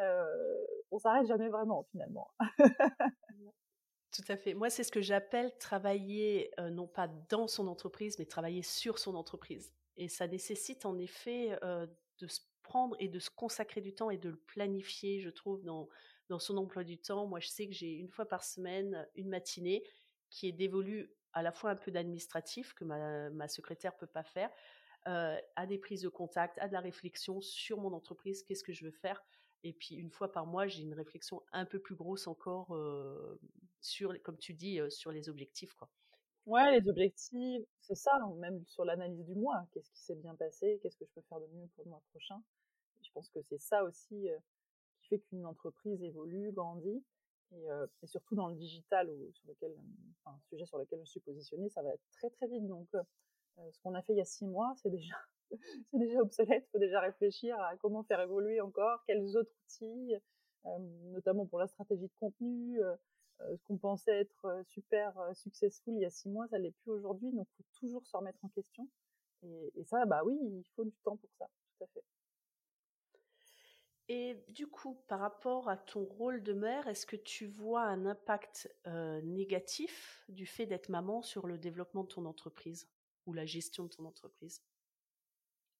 Euh, 0.00 0.24
on 0.90 0.98
s'arrête 0.98 1.26
jamais 1.26 1.48
vraiment 1.48 1.84
finalement. 1.90 2.30
Tout 4.12 4.24
à 4.28 4.36
fait. 4.36 4.54
Moi, 4.54 4.70
c'est 4.70 4.84
ce 4.84 4.92
que 4.92 5.00
j'appelle 5.00 5.56
travailler 5.58 6.52
non 6.70 6.86
pas 6.86 7.08
dans 7.30 7.48
son 7.48 7.66
entreprise, 7.66 8.18
mais 8.18 8.26
travailler 8.26 8.62
sur 8.62 8.98
son 8.98 9.14
entreprise. 9.16 9.74
Et 9.96 10.08
ça 10.08 10.26
nécessite 10.26 10.86
en 10.86 10.98
effet 10.98 11.58
de 11.62 12.26
se 12.26 12.40
prendre 12.62 12.96
et 12.98 13.08
de 13.08 13.18
se 13.18 13.30
consacrer 13.30 13.80
du 13.80 13.94
temps 13.94 14.10
et 14.10 14.18
de 14.18 14.30
le 14.30 14.36
planifier, 14.36 15.20
je 15.20 15.30
trouve, 15.30 15.62
dans, 15.62 15.88
dans 16.28 16.38
son 16.38 16.56
emploi 16.56 16.84
du 16.84 16.98
temps. 16.98 17.26
Moi, 17.26 17.40
je 17.40 17.48
sais 17.48 17.66
que 17.66 17.74
j'ai 17.74 17.92
une 17.92 18.08
fois 18.08 18.26
par 18.26 18.44
semaine 18.44 19.06
une 19.14 19.28
matinée 19.28 19.82
qui 20.30 20.48
est 20.48 20.52
dévolue 20.52 21.10
à 21.32 21.42
la 21.42 21.52
fois 21.52 21.70
un 21.70 21.76
peu 21.76 21.90
d'administratif 21.90 22.74
que 22.74 22.84
ma, 22.84 23.30
ma 23.30 23.48
secrétaire 23.48 23.96
peut 23.96 24.06
pas 24.06 24.24
faire, 24.24 24.50
à 25.04 25.66
des 25.66 25.78
prises 25.78 26.02
de 26.02 26.08
contact, 26.08 26.58
à 26.58 26.68
de 26.68 26.72
la 26.72 26.80
réflexion 26.80 27.40
sur 27.40 27.78
mon 27.78 27.92
entreprise, 27.92 28.42
qu'est-ce 28.42 28.64
que 28.64 28.72
je 28.72 28.84
veux 28.86 28.92
faire. 28.92 29.22
Et 29.62 29.72
puis 29.72 29.96
une 29.96 30.10
fois 30.10 30.32
par 30.32 30.46
mois, 30.46 30.66
j'ai 30.66 30.82
une 30.82 30.94
réflexion 30.94 31.42
un 31.52 31.64
peu 31.64 31.78
plus 31.78 31.94
grosse 31.94 32.26
encore 32.26 32.76
sur, 33.80 34.20
comme 34.22 34.38
tu 34.38 34.54
dis, 34.54 34.80
sur 34.88 35.12
les 35.12 35.28
objectifs, 35.28 35.74
quoi. 35.74 35.90
Ouais, 36.46 36.78
les 36.78 36.88
objectifs, 36.88 37.62
c'est 37.80 37.94
ça, 37.94 38.12
même 38.36 38.62
sur 38.66 38.84
l'analyse 38.84 39.24
du 39.24 39.34
mois. 39.34 39.66
Qu'est-ce 39.72 39.90
qui 39.90 40.00
s'est 40.00 40.14
bien 40.14 40.34
passé? 40.34 40.78
Qu'est-ce 40.82 40.96
que 40.96 41.06
je 41.06 41.10
peux 41.14 41.22
faire 41.22 41.40
de 41.40 41.46
mieux 41.46 41.66
pour 41.74 41.84
le 41.84 41.90
mois 41.90 42.02
prochain? 42.10 42.42
Je 43.02 43.10
pense 43.12 43.28
que 43.30 43.40
c'est 43.42 43.60
ça 43.60 43.82
aussi 43.84 44.28
fait 45.08 45.18
qu'une 45.18 45.46
entreprise 45.46 46.02
évolue, 46.02 46.52
grandit. 46.52 47.02
Et, 48.02 48.06
surtout 48.06 48.34
dans 48.34 48.48
le 48.48 48.56
digital, 48.56 49.10
enfin, 50.24 50.36
sujet 50.48 50.66
sur 50.66 50.78
lequel 50.78 51.00
je 51.04 51.10
suis 51.10 51.20
positionnée, 51.20 51.68
ça 51.68 51.82
va 51.82 51.90
très 52.12 52.30
très 52.30 52.48
vite. 52.48 52.66
Donc, 52.66 52.88
ce 53.70 53.78
qu'on 53.80 53.94
a 53.94 54.02
fait 54.02 54.12
il 54.12 54.18
y 54.18 54.22
a 54.22 54.24
six 54.24 54.44
mois, 54.44 54.74
c'est 54.76 54.90
déjà 54.90 55.14
c'est 55.90 55.98
déjà 55.98 56.20
obsolète. 56.20 56.64
Il 56.66 56.70
faut 56.72 56.78
déjà 56.78 57.00
réfléchir 57.00 57.58
à 57.60 57.76
comment 57.76 58.02
faire 58.02 58.20
évoluer 58.20 58.60
encore, 58.60 59.04
quels 59.06 59.36
autres 59.36 59.54
outils, 59.66 60.14
notamment 61.12 61.46
pour 61.46 61.58
la 61.58 61.66
stratégie 61.68 62.08
de 62.08 62.14
contenu. 62.18 62.80
ce 63.40 63.62
qu'on 63.64 63.78
pensait 63.78 64.20
être 64.20 64.62
super 64.66 65.14
successful 65.34 65.94
il 65.94 66.00
y 66.00 66.06
a 66.06 66.10
six 66.10 66.28
mois, 66.28 66.48
ça 66.48 66.58
l'est 66.58 66.72
plus 66.82 66.90
aujourd'hui. 66.90 67.30
Donc, 67.32 67.46
il 67.52 67.56
faut 67.56 67.78
toujours 67.78 68.06
se 68.06 68.16
remettre 68.16 68.44
en 68.44 68.48
question. 68.48 68.88
Et, 69.42 69.72
et, 69.76 69.84
ça, 69.84 70.06
bah 70.06 70.22
oui, 70.24 70.36
il 70.42 70.64
faut 70.74 70.84
du 70.84 70.96
temps 71.04 71.16
pour 71.16 71.30
ça, 71.38 71.48
tout 71.76 71.84
à 71.84 71.86
fait. 71.88 72.04
Et 74.08 74.44
du 74.48 74.66
coup, 74.66 75.02
par 75.08 75.20
rapport 75.20 75.68
à 75.70 75.76
ton 75.78 76.04
rôle 76.04 76.42
de 76.42 76.52
mère, 76.52 76.88
est-ce 76.88 77.06
que 77.06 77.16
tu 77.16 77.46
vois 77.46 77.82
un 77.82 78.04
impact 78.04 78.74
négatif 79.22 80.24
du 80.28 80.46
fait 80.46 80.66
d'être 80.66 80.90
maman 80.90 81.22
sur 81.22 81.46
le 81.46 81.58
développement 81.58 82.04
de 82.04 82.08
ton 82.08 82.26
entreprise 82.26 82.90
ou 83.26 83.32
la 83.32 83.46
gestion 83.46 83.84
de 83.84 83.88
ton 83.88 84.04
entreprise? 84.04 84.62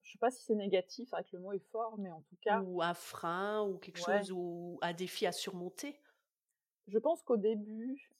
Je 0.02 0.10
ne 0.10 0.12
sais 0.12 0.18
pas 0.18 0.30
si 0.30 0.42
c'est 0.42 0.54
négatif, 0.54 1.12
avec 1.14 1.32
le 1.32 1.38
mot 1.38 1.52
est 1.52 1.70
fort, 1.70 1.98
mais 1.98 2.10
en 2.10 2.20
tout 2.22 2.36
cas. 2.42 2.60
Ou 2.60 2.82
un 2.82 2.94
frein, 2.94 3.62
ou 3.62 3.78
quelque 3.78 3.98
chose, 3.98 4.32
ou 4.32 4.78
un 4.82 4.92
défi 4.92 5.26
à 5.26 5.32
surmonter? 5.32 5.98
Je 6.88 6.98
pense 6.98 7.22
qu'au 7.22 7.36
début, 7.36 8.10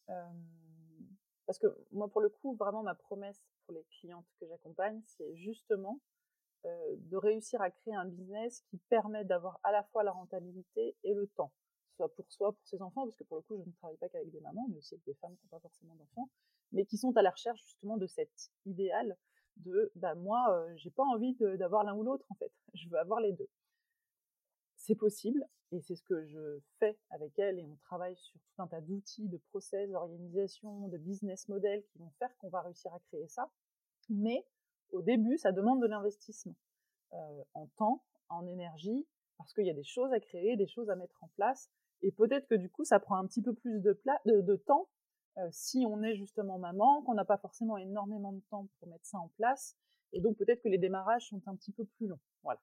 parce 1.46 1.58
que 1.58 1.66
moi, 1.92 2.08
pour 2.08 2.20
le 2.20 2.28
coup, 2.28 2.54
vraiment, 2.56 2.82
ma 2.82 2.94
promesse 2.94 3.42
pour 3.66 3.74
les 3.74 3.84
clientes 3.84 4.26
que 4.40 4.46
j'accompagne, 4.46 5.02
c'est 5.06 5.34
justement 5.36 6.00
de 6.64 7.16
réussir 7.16 7.60
à 7.60 7.70
créer 7.70 7.94
un 7.94 8.06
business 8.06 8.62
qui 8.70 8.78
permet 8.88 9.24
d'avoir 9.24 9.60
à 9.62 9.72
la 9.72 9.82
fois 9.84 10.02
la 10.02 10.12
rentabilité 10.12 10.96
et 11.02 11.14
le 11.14 11.26
temps, 11.28 11.52
soit 11.96 12.12
pour 12.14 12.30
soi, 12.30 12.52
pour 12.52 12.66
ses 12.66 12.80
enfants, 12.82 13.04
parce 13.04 13.16
que 13.16 13.24
pour 13.24 13.36
le 13.36 13.42
coup, 13.42 13.56
je 13.56 13.68
ne 13.68 13.74
travaille 13.74 13.96
pas 13.98 14.08
qu'avec 14.08 14.30
des 14.30 14.40
mamans, 14.40 14.66
mais 14.70 14.78
aussi 14.78 14.94
avec 14.94 15.04
des 15.04 15.14
femmes 15.14 15.36
qui 15.36 15.44
n'ont 15.44 15.50
pas 15.50 15.60
forcément 15.60 15.94
d'enfants, 15.94 16.30
mais 16.72 16.86
qui 16.86 16.96
sont 16.96 17.16
à 17.16 17.22
la 17.22 17.30
recherche 17.30 17.62
justement 17.64 17.96
de 17.96 18.06
cet 18.06 18.50
idéal 18.66 19.16
de 19.58 19.92
bah 19.94 20.14
moi 20.16 20.50
euh, 20.50 20.72
j'ai 20.76 20.90
pas 20.90 21.04
envie 21.04 21.36
d'avoir 21.58 21.84
l'un 21.84 21.94
ou 21.94 22.02
l'autre 22.02 22.26
en 22.30 22.34
fait. 22.34 22.52
Je 22.74 22.88
veux 22.88 22.98
avoir 22.98 23.20
les 23.20 23.32
deux. 23.32 23.48
C'est 24.76 24.96
possible 24.96 25.46
et 25.70 25.80
c'est 25.80 25.94
ce 25.94 26.02
que 26.02 26.26
je 26.26 26.58
fais 26.78 26.98
avec 27.10 27.38
elle 27.38 27.58
et 27.58 27.64
on 27.64 27.76
travaille 27.76 28.16
sur 28.16 28.38
tout 28.38 28.62
un 28.62 28.66
tas 28.66 28.80
d'outils 28.80 29.28
de 29.28 29.38
process 29.50 29.90
d'organisation 29.90 30.88
de 30.88 30.98
business 30.98 31.48
model 31.48 31.82
qui 31.86 31.98
vont 31.98 32.10
faire 32.18 32.36
qu'on 32.36 32.50
va 32.50 32.60
réussir 32.60 32.92
à 32.92 33.00
créer 33.00 33.26
ça 33.26 33.50
mais 34.10 34.44
au 34.94 35.02
début 35.02 35.38
ça 35.38 35.52
demande 35.52 35.80
de 35.82 35.86
l'investissement 35.86 36.56
euh, 37.12 37.42
en 37.54 37.66
temps 37.76 38.04
en 38.28 38.46
énergie 38.46 39.06
parce 39.38 39.52
qu'il 39.52 39.66
y 39.66 39.70
a 39.70 39.74
des 39.74 39.84
choses 39.84 40.12
à 40.12 40.20
créer 40.20 40.56
des 40.56 40.66
choses 40.66 40.90
à 40.90 40.96
mettre 40.96 41.22
en 41.22 41.28
place 41.36 41.70
et 42.02 42.12
peut-être 42.12 42.46
que 42.48 42.54
du 42.54 42.70
coup 42.70 42.84
ça 42.84 43.00
prend 43.00 43.16
un 43.16 43.26
petit 43.26 43.42
peu 43.42 43.54
plus 43.54 43.80
de, 43.80 44.00
de, 44.26 44.40
de 44.40 44.56
temps 44.56 44.88
si 45.50 45.84
on 45.86 46.02
est 46.02 46.14
justement 46.14 46.58
maman, 46.58 47.02
qu'on 47.02 47.14
n'a 47.14 47.24
pas 47.24 47.38
forcément 47.38 47.76
énormément 47.76 48.32
de 48.32 48.40
temps 48.50 48.68
pour 48.78 48.88
mettre 48.88 49.06
ça 49.06 49.18
en 49.18 49.28
place, 49.36 49.76
et 50.12 50.20
donc 50.20 50.36
peut-être 50.36 50.62
que 50.62 50.68
les 50.68 50.78
démarrages 50.78 51.28
sont 51.28 51.42
un 51.46 51.56
petit 51.56 51.72
peu 51.72 51.84
plus 51.84 52.06
longs. 52.06 52.20
Voilà. 52.42 52.60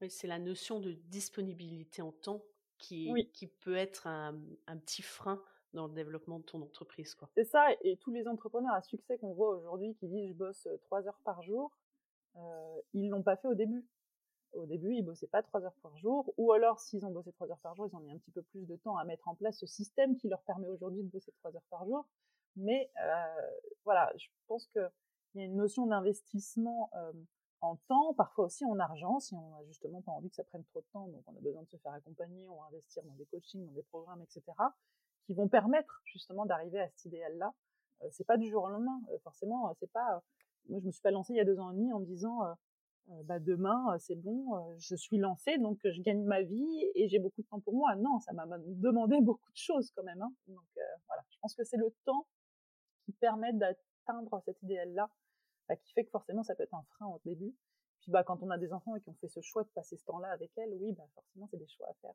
Oui, 0.00 0.10
c'est 0.10 0.26
la 0.26 0.38
notion 0.38 0.80
de 0.80 0.92
disponibilité 0.92 2.02
en 2.02 2.12
temps 2.12 2.42
qui, 2.78 3.10
qui 3.32 3.46
peut 3.46 3.76
être 3.76 4.06
un, 4.06 4.38
un, 4.66 4.76
petit 4.76 5.02
frein 5.02 5.42
dans 5.76 5.86
le 5.86 5.94
développement 5.94 6.40
de 6.40 6.44
ton 6.44 6.60
entreprise. 6.62 7.16
C'est 7.34 7.44
ça, 7.44 7.68
et 7.82 7.96
tous 7.98 8.10
les 8.10 8.26
entrepreneurs 8.26 8.74
à 8.74 8.82
succès 8.82 9.18
qu'on 9.18 9.32
voit 9.32 9.50
aujourd'hui 9.50 9.94
qui 9.94 10.08
disent 10.08 10.28
je 10.28 10.34
bosse 10.34 10.66
trois 10.82 11.06
heures 11.06 11.20
par 11.24 11.42
jour, 11.42 11.70
euh, 12.36 12.80
ils 12.94 13.08
l'ont 13.08 13.22
pas 13.22 13.36
fait 13.36 13.48
au 13.48 13.54
début 13.54 13.86
au 14.52 14.64
début, 14.64 14.94
ils 14.94 15.02
bossaient 15.02 15.26
pas 15.26 15.42
trois 15.42 15.62
heures 15.64 15.76
par 15.82 15.96
jour, 15.98 16.32
ou 16.38 16.52
alors 16.52 16.80
s'ils 16.80 17.04
ont 17.04 17.10
bossé 17.10 17.30
trois 17.32 17.50
heures 17.50 17.58
par 17.58 17.74
jour, 17.74 17.88
ils 17.90 17.96
ont 17.96 18.00
mis 18.00 18.10
un 18.10 18.16
petit 18.16 18.30
peu 18.30 18.42
plus 18.42 18.66
de 18.66 18.76
temps 18.76 18.96
à 18.96 19.04
mettre 19.04 19.28
en 19.28 19.34
place 19.34 19.58
ce 19.58 19.66
système 19.66 20.16
qui 20.16 20.28
leur 20.28 20.40
permet 20.42 20.68
aujourd'hui 20.68 21.02
de 21.02 21.08
bosser 21.08 21.32
trois 21.32 21.54
heures 21.54 21.66
par 21.68 21.84
jour. 21.84 22.06
Mais 22.56 22.90
voilà, 23.84 24.10
je 24.16 24.28
pense 24.46 24.66
qu'il 24.68 24.90
y 25.34 25.40
a 25.40 25.44
une 25.44 25.56
notion 25.56 25.86
d'investissement 25.86 26.90
en 27.60 27.76
temps, 27.88 28.14
parfois 28.14 28.46
aussi 28.46 28.64
en 28.64 28.78
argent, 28.78 29.20
si 29.20 29.34
on 29.34 29.54
a 29.56 29.64
justement 29.64 30.00
pas 30.00 30.12
envie 30.12 30.30
que 30.30 30.36
ça 30.36 30.44
prenne 30.44 30.64
trop 30.64 30.80
de 30.80 30.86
temps, 30.92 31.06
donc 31.08 31.22
on 31.26 31.36
a 31.36 31.40
besoin 31.40 31.62
de 31.62 31.68
se 31.68 31.76
faire 31.76 31.92
accompagner, 31.92 32.48
on 32.48 32.56
va 32.60 32.66
investir 32.68 33.02
dans 33.04 33.14
des 33.14 33.26
coachings, 33.26 33.66
dans 33.66 33.72
des 33.72 33.82
programmes, 33.82 34.22
etc., 34.22 34.42
qui 35.26 35.34
vont 35.34 35.48
permettre 35.48 36.00
justement 36.04 36.46
d'arriver 36.46 36.80
à 36.80 36.88
cet 36.88 37.06
idéal-là. 37.06 37.52
Euh, 38.02 38.08
c'est 38.12 38.26
pas 38.26 38.36
du 38.36 38.48
jour 38.48 38.64
au 38.64 38.68
lendemain, 38.68 39.00
forcément, 39.22 39.74
c'est 39.80 39.90
pas. 39.90 40.22
Moi, 40.68 40.80
je 40.80 40.86
me 40.86 40.90
suis 40.90 41.02
pas 41.02 41.10
lancée 41.10 41.32
il 41.34 41.36
y 41.36 41.40
a 41.40 41.44
deux 41.44 41.58
ans 41.58 41.70
et 41.70 41.74
demi 41.74 41.92
en 41.92 42.00
me 42.00 42.06
disant 42.06 42.40
bah 43.24 43.38
demain 43.38 43.96
c'est 44.00 44.16
bon, 44.16 44.76
je 44.78 44.96
suis 44.96 45.16
lancée 45.16 45.58
donc 45.58 45.78
je 45.84 46.02
gagne 46.02 46.24
ma 46.24 46.42
vie 46.42 46.90
et 46.96 47.06
j'ai 47.06 47.20
beaucoup 47.20 47.40
de 47.42 47.46
temps 47.46 47.60
pour 47.60 47.74
moi. 47.74 47.94
Non, 47.94 48.18
ça 48.18 48.32
m'a 48.32 48.46
demandé 48.58 49.20
beaucoup 49.22 49.52
de 49.52 49.56
choses 49.56 49.92
quand 49.94 50.02
même. 50.02 50.20
Hein. 50.20 50.32
Donc 50.48 50.64
voilà, 51.06 51.22
je 51.30 51.38
pense 51.40 51.54
que 51.54 51.62
c'est 51.62 51.76
le 51.76 51.94
temps 52.04 52.26
qui 53.04 53.12
permet 53.12 53.52
d'atteindre 53.52 54.42
cet 54.44 54.60
idéal-là, 54.62 55.08
bah, 55.68 55.76
qui 55.76 55.92
fait 55.92 56.04
que 56.04 56.10
forcément 56.10 56.42
ça 56.42 56.56
peut 56.56 56.64
être 56.64 56.74
un 56.74 56.84
frein 56.96 57.06
au 57.06 57.20
début. 57.24 57.54
Puis 58.00 58.10
bah 58.10 58.24
quand 58.24 58.42
on 58.42 58.50
a 58.50 58.58
des 58.58 58.72
enfants 58.72 58.96
et 58.96 59.00
qu'on 59.00 59.14
fait 59.14 59.28
ce 59.28 59.40
choix 59.40 59.62
de 59.62 59.68
passer 59.68 59.96
ce 59.96 60.04
temps-là 60.06 60.28
avec 60.30 60.50
elles, 60.56 60.74
oui 60.74 60.92
bah 60.92 61.06
forcément 61.14 61.46
c'est 61.48 61.58
des 61.58 61.68
choix 61.68 61.88
à 61.88 61.94
faire. 62.02 62.14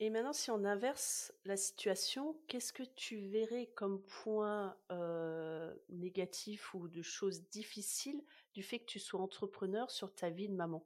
Et 0.00 0.10
maintenant, 0.10 0.32
si 0.32 0.50
on 0.50 0.64
inverse 0.64 1.32
la 1.44 1.56
situation, 1.56 2.36
qu'est-ce 2.48 2.72
que 2.72 2.82
tu 2.82 3.28
verrais 3.28 3.66
comme 3.66 4.02
point 4.02 4.76
euh, 4.90 5.72
négatif 5.90 6.74
ou 6.74 6.88
de 6.88 7.02
choses 7.02 7.48
difficiles 7.50 8.20
du 8.54 8.62
fait 8.62 8.80
que 8.80 8.86
tu 8.86 8.98
sois 8.98 9.20
entrepreneur 9.20 9.90
sur 9.90 10.12
ta 10.14 10.28
vie 10.30 10.48
de 10.48 10.54
maman? 10.54 10.84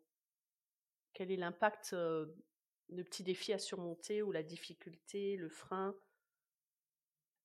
Quel 1.15 1.31
est 1.31 1.37
l'impact, 1.37 1.95
euh, 1.95 2.27
de 2.91 3.03
petits 3.03 3.23
défis 3.23 3.55
à 3.55 3.59
surmonter 3.59 4.23
ou 4.23 4.33
la 4.33 4.43
difficulté, 4.43 5.37
le 5.37 5.49
frein? 5.49 5.97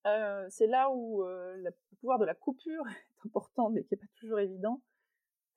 Euh, 0.07 0.47
C'est 0.49 0.67
là 0.67 0.89
où 0.91 1.23
le 1.23 1.69
pouvoir 2.01 2.19
de 2.19 2.25
la 2.25 2.35
coupure 2.35 2.83
est 2.89 3.27
important, 3.27 3.69
mais 3.69 3.83
qui 3.83 3.93
n'est 3.93 3.99
pas 3.99 4.07
toujours 4.15 4.39
évident. 4.39 4.81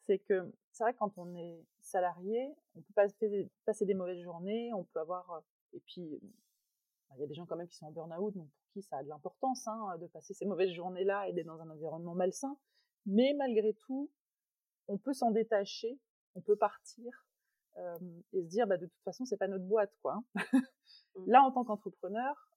C'est 0.07 0.21
que 0.21 0.53
c'est 0.71 0.85
vrai 0.85 0.95
quand 0.95 1.17
on 1.17 1.35
est 1.35 1.65
salarié, 1.81 2.55
on 2.77 2.83
peut 2.83 2.93
passer, 2.95 3.49
passer 3.65 3.85
des 3.87 3.95
mauvaises 3.95 4.23
journées, 4.23 4.73
on 4.75 4.85
peut 4.85 5.01
avoir 5.01 5.43
et 5.75 5.81
puis, 5.81 6.21
bah, 7.09 7.17
il 7.17 7.21
y 7.21 7.25
a 7.25 7.27
des 7.27 7.35
gens 7.35 7.47
quand 7.47 7.57
même 7.57 7.69
qui 7.69 7.77
sont 7.77 7.87
en 7.87 7.93
burn-out, 7.93 8.35
donc 8.35 8.49
pour 8.49 8.69
qui 8.73 8.83
ça 8.83 8.99
a 8.99 9.03
de 9.03 9.09
l'importance 9.09 9.67
hein, 9.67 9.99
de 9.99 10.07
passer 10.07 10.35
ces 10.35 10.47
mauvaises 10.47 10.73
journées-là 10.73 11.29
et 11.29 11.33
d'être 11.33 11.47
dans 11.47 11.61
un 11.61 11.71
environnement 11.71 12.15
malsain. 12.15 12.57
Mais 13.07 13.35
malgré 13.37 13.75
tout, 13.75 14.11
on 14.89 14.99
peut 14.99 15.13
s'en 15.13 15.31
détacher, 15.31 15.99
on 16.35 16.41
peut 16.41 16.57
partir 16.57 17.27
et 18.33 18.43
se 18.45 18.49
dire, 18.49 18.69
bah, 18.69 18.77
de 18.77 18.87
toute 18.87 19.03
façon, 19.03 19.25
c'est 19.25 19.37
pas 19.37 19.49
notre 19.49 19.65
boîte, 19.65 19.93
quoi. 20.03 20.15
Hein. 20.15 20.25
Mmh. 21.17 21.31
Là, 21.31 21.43
en 21.43 21.53
tant 21.53 21.65
qu'entrepreneur, 21.65 22.51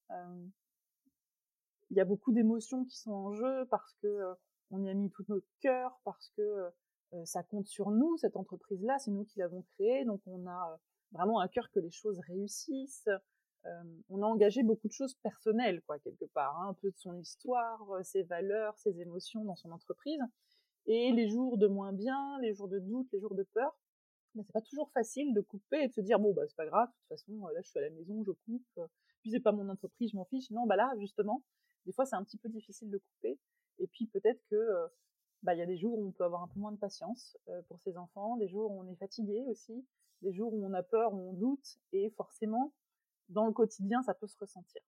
il 1.90 1.96
y 1.96 2.00
a 2.00 2.06
beaucoup 2.06 2.32
d'émotions 2.32 2.86
qui 2.86 2.98
sont 2.98 3.12
en 3.12 3.32
jeu 3.32 3.66
parce 3.70 3.94
que 4.02 4.34
on 4.72 4.84
y 4.84 4.90
a 4.90 4.94
mis 4.96 5.12
tout 5.12 5.24
notre 5.30 5.48
cœur, 5.62 6.00
parce 6.04 6.30
que 6.36 6.72
ça 7.24 7.44
compte 7.44 7.68
sur 7.68 7.92
nous, 7.92 8.18
cette 8.18 8.36
entreprise-là, 8.36 8.98
c'est 9.00 9.12
nous 9.12 9.26
qui 9.26 9.40
l'avons 9.40 9.62
créée, 9.62 10.06
donc 10.06 10.22
on 10.26 10.46
a 10.48 10.80
vraiment 11.12 11.40
à 11.40 11.48
cœur 11.48 11.70
que 11.72 11.80
les 11.80 11.92
choses 11.92 12.20
réussissent. 12.28 13.10
on 14.10 14.22
a 14.22 14.26
engagé 14.26 14.64
beaucoup 14.64 14.88
de 14.88 14.94
choses 14.94 15.16
personnelles, 15.16 15.82
quoi, 15.86 16.00
quelque 16.00 16.26
part, 16.26 16.58
hein, 16.60 16.70
un 16.70 16.74
peu 16.74 16.92
de 16.92 16.98
son 16.98 17.18
histoire, 17.18 17.82
ses 18.04 18.24
valeurs, 18.24 18.78
ses 18.78 19.00
émotions 19.02 19.44
dans 19.44 19.56
son 19.56 19.72
entreprise. 19.72 20.22
Et 20.86 21.12
les 21.12 21.28
jours 21.28 21.58
de 21.58 21.68
moins 21.68 21.92
bien, 21.92 22.40
les 22.42 22.54
jours 22.54 22.70
de 22.70 22.80
doute, 22.80 23.08
les 23.12 23.20
jours 23.20 23.36
de 23.36 23.44
peur, 23.44 23.78
mais 24.36 24.44
c'est 24.44 24.54
pas 24.54 24.62
toujours 24.62 24.90
facile 24.92 25.34
de 25.34 25.42
couper 25.42 25.84
et 25.84 25.88
de 25.88 25.94
se 25.94 26.02
dire 26.02 26.20
bon 26.20 26.34
bah 26.34 26.44
c'est 26.48 26.56
pas 26.56 26.66
grave, 26.66 26.88
de 26.88 26.94
toute 26.94 27.08
façon 27.10 27.48
là 27.48 27.62
je 27.62 27.70
suis 27.70 27.80
à 27.80 27.82
la 27.82 27.90
maison, 27.90 28.24
je 28.24 28.32
coupe, 28.32 28.80
puis 29.22 29.32
c'est 29.32 29.40
pas 29.40 29.52
mon 29.52 29.68
entreprise, 29.68 30.12
je 30.12 30.16
m'en 30.16 30.26
fiche. 30.26 30.50
Non 30.52 30.66
bah 30.66 30.76
là 30.76 30.94
justement, 31.00 31.44
des 31.86 31.92
fois 31.92 32.06
c'est 32.06 32.16
un 32.16 32.24
petit 32.24 32.38
peu 32.38 32.48
difficile 32.48 32.90
de 32.90 33.00
couper. 33.00 33.38
Et 33.80 33.88
puis 33.88 34.08
peut-être 34.08 34.42
que 34.50 34.56
bah 35.44 35.54
il 35.54 35.60
y 35.60 35.62
a 35.62 35.66
des 35.66 35.78
jours 35.78 35.98
où 35.98 36.08
on 36.08 36.12
peut 36.12 36.24
avoir 36.24 36.44
un 36.44 36.48
peu 36.48 36.60
moins 36.60 36.72
de 36.72 36.78
patience 36.78 37.38
pour 37.68 37.80
ses 37.82 37.98
enfants, 37.98 38.38
des 38.38 38.48
jours 38.48 38.72
où 38.72 38.82
on 38.82 38.88
est 38.88 38.96
fatigué 38.96 39.44
aussi, 39.48 39.86
des 40.22 40.34
jours 40.34 40.54
où 40.54 40.66
on 40.66 40.74
a 40.74 40.84
peur, 40.84 41.14
où 41.14 41.30
on 41.30 41.34
doute, 41.34 41.80
et 41.94 42.10
forcément 42.12 42.74
dans 43.30 43.46
le 43.46 43.52
quotidien 43.52 44.02
ça 44.04 44.14
peut 44.14 44.28
se 44.28 44.38
ressentir. 44.38 44.82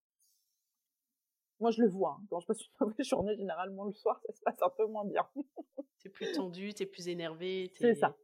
Moi, 1.59 1.71
je 1.71 1.81
le 1.81 1.89
vois. 1.89 2.17
Hein. 2.19 2.25
Quand 2.29 2.39
je 2.39 2.47
passe 2.47 2.61
une 2.61 2.71
mauvaise 2.87 3.05
journée, 3.05 3.35
généralement 3.35 3.83
le 3.83 3.93
soir, 3.93 4.19
ça 4.25 4.33
se 4.33 4.41
passe 4.41 4.61
un 4.61 4.69
peu 4.69 4.85
moins 4.85 5.05
bien. 5.05 5.27
t'es 5.99 6.09
plus 6.09 6.31
tendu, 6.31 6.73
t'es 6.73 6.85
plus 6.85 7.07
énervé. 7.09 7.71
C'est 7.75 7.95
ça. 7.95 8.15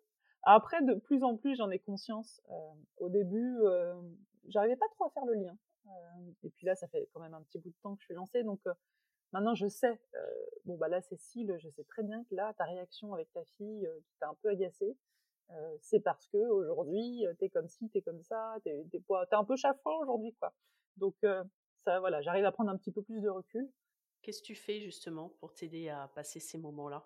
Après, 0.43 0.81
de 0.83 0.93
plus 0.93 1.23
en 1.23 1.35
plus, 1.35 1.55
j'en 1.55 1.69
ai 1.69 1.79
conscience. 1.79 2.41
Euh, 2.49 2.73
au 2.97 3.09
début, 3.09 3.57
euh, 3.61 3.99
j'arrivais 4.47 4.75
pas 4.75 4.87
trop 4.89 5.05
à 5.05 5.09
faire 5.09 5.25
le 5.25 5.33
lien. 5.33 5.57
Euh, 5.87 6.31
et 6.43 6.49
puis 6.49 6.65
là, 6.65 6.75
ça 6.75 6.87
fait 6.87 7.09
quand 7.13 7.19
même 7.19 7.33
un 7.33 7.41
petit 7.41 7.57
bout 7.59 7.69
de 7.69 7.75
temps 7.81 7.95
que 7.95 8.01
je 8.01 8.05
suis 8.05 8.13
lancée, 8.13 8.43
donc 8.43 8.61
maintenant 9.31 9.55
je 9.55 9.67
sais. 9.67 9.99
bon 10.65 10.77
bah 10.77 10.87
là, 10.87 11.01
Cécile, 11.01 11.55
je 11.59 11.69
sais 11.69 11.83
très 11.83 12.03
bien 12.03 12.23
que 12.25 12.35
là, 12.35 12.53
ta 12.57 12.65
réaction 12.65 13.13
avec 13.13 13.31
ta 13.33 13.43
fille 13.57 13.87
qui 14.07 14.17
t'a 14.19 14.29
un 14.29 14.35
peu 14.41 14.49
agacée, 14.49 14.97
c'est 15.81 15.99
parce 15.99 16.27
que 16.27 16.37
aujourd'hui, 16.37 17.25
t'es 17.39 17.49
comme 17.49 17.67
ci, 17.67 17.89
t'es 17.89 18.01
comme 18.01 18.21
ça, 18.21 18.55
t'es 18.63 18.85
es, 18.93 19.03
un 19.31 19.43
peu 19.43 19.55
chafouin 19.55 19.95
aujourd'hui, 20.01 20.33
quoi. 20.39 20.53
Donc 20.97 21.15
ça, 21.83 21.99
voilà, 21.99 22.21
j'arrive 22.21 22.45
à 22.45 22.51
prendre 22.51 22.71
un 22.71 22.77
petit 22.77 22.91
peu 22.91 23.01
plus 23.01 23.21
de 23.21 23.29
recul. 23.29 23.69
Qu'est-ce 24.21 24.41
que 24.41 24.47
tu 24.47 24.55
fais 24.55 24.79
justement 24.79 25.29
pour 25.39 25.53
t'aider 25.53 25.89
à 25.89 26.09
passer 26.15 26.39
ces 26.39 26.57
moments-là? 26.57 27.05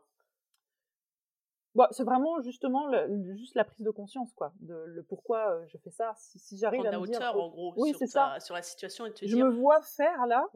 Bah, 1.76 1.88
c'est 1.92 2.04
vraiment 2.04 2.42
justement 2.42 2.88
le, 2.88 3.36
juste 3.36 3.56
la 3.56 3.64
prise 3.64 3.86
de 3.86 3.92
conscience, 3.92 4.34
quoi, 4.34 4.54
de 4.60 4.74
le 4.74 5.04
pourquoi 5.04 5.66
je 5.68 5.78
fais 5.78 5.92
ça. 5.92 6.14
Si, 6.18 6.40
si 6.40 6.58
j'arrive 6.58 6.86
à 6.86 6.92
me 6.92 6.98
hauteur, 6.98 7.34
dire, 7.34 7.42
en 7.42 7.50
gros, 7.50 7.74
oui, 7.78 7.94
sur, 7.94 8.08
ça. 8.08 8.40
sur 8.40 8.56
la 8.56 8.64
situation 8.64 9.06
et 9.06 9.14
te 9.14 9.26
je 9.26 9.36
dire. 9.36 9.46
me 9.46 9.52
vois 9.52 9.82
faire 9.82 10.26
là, 10.26 10.48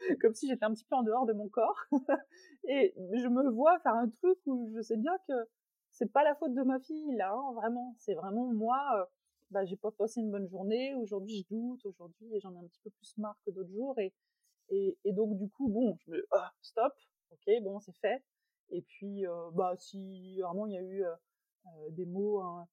comme 0.20 0.34
si 0.34 0.48
j'étais 0.48 0.64
un 0.64 0.72
petit 0.72 0.84
peu 0.84 0.96
en 0.96 1.02
dehors 1.02 1.26
de 1.26 1.32
mon 1.32 1.48
corps, 1.48 1.78
et 2.68 2.94
je 2.96 3.28
me 3.28 3.50
vois 3.50 3.78
faire 3.80 3.94
un 3.94 4.08
truc 4.08 4.38
où 4.46 4.70
je 4.74 4.80
sais 4.80 4.96
bien 4.96 5.16
que 5.28 5.34
c'est 5.92 6.12
pas 6.12 6.22
la 6.24 6.34
faute 6.36 6.54
de 6.54 6.62
ma 6.62 6.78
fille 6.80 7.16
là, 7.16 7.32
hein, 7.32 7.52
vraiment. 7.54 7.94
C'est 7.98 8.14
vraiment 8.14 8.52
moi. 8.52 9.10
bah, 9.50 9.64
j'ai 9.64 9.76
pas 9.76 9.90
passé 9.90 10.20
une 10.20 10.30
bonne 10.30 10.48
journée. 10.48 10.94
Aujourd'hui, 10.94 11.38
je 11.38 11.54
doute. 11.54 11.84
Aujourd'hui, 11.86 12.28
j'en 12.40 12.54
ai 12.54 12.58
un 12.58 12.66
petit 12.66 12.80
peu 12.84 12.90
plus 12.90 13.16
marre 13.18 13.38
que 13.44 13.50
d'autres 13.50 13.70
jours, 13.70 13.96
et, 13.98 14.94
donc 15.06 15.36
du 15.38 15.48
coup, 15.48 15.68
bon, 15.68 15.96
je 16.00 16.10
me, 16.10 16.26
oh, 16.32 16.38
stop. 16.60 16.92
Ok, 17.30 17.62
bon, 17.62 17.80
c'est 17.80 17.96
fait 17.96 18.22
et 18.70 18.82
puis, 18.82 19.24
bah, 19.54 19.74
si 19.78 20.40
vraiment 20.40 20.66
il 20.66 20.74
y 20.74 20.76
a 20.76 20.82
eu 20.82 21.04
des 21.90 22.06
mots, 22.06 22.40
hein, 22.40 22.68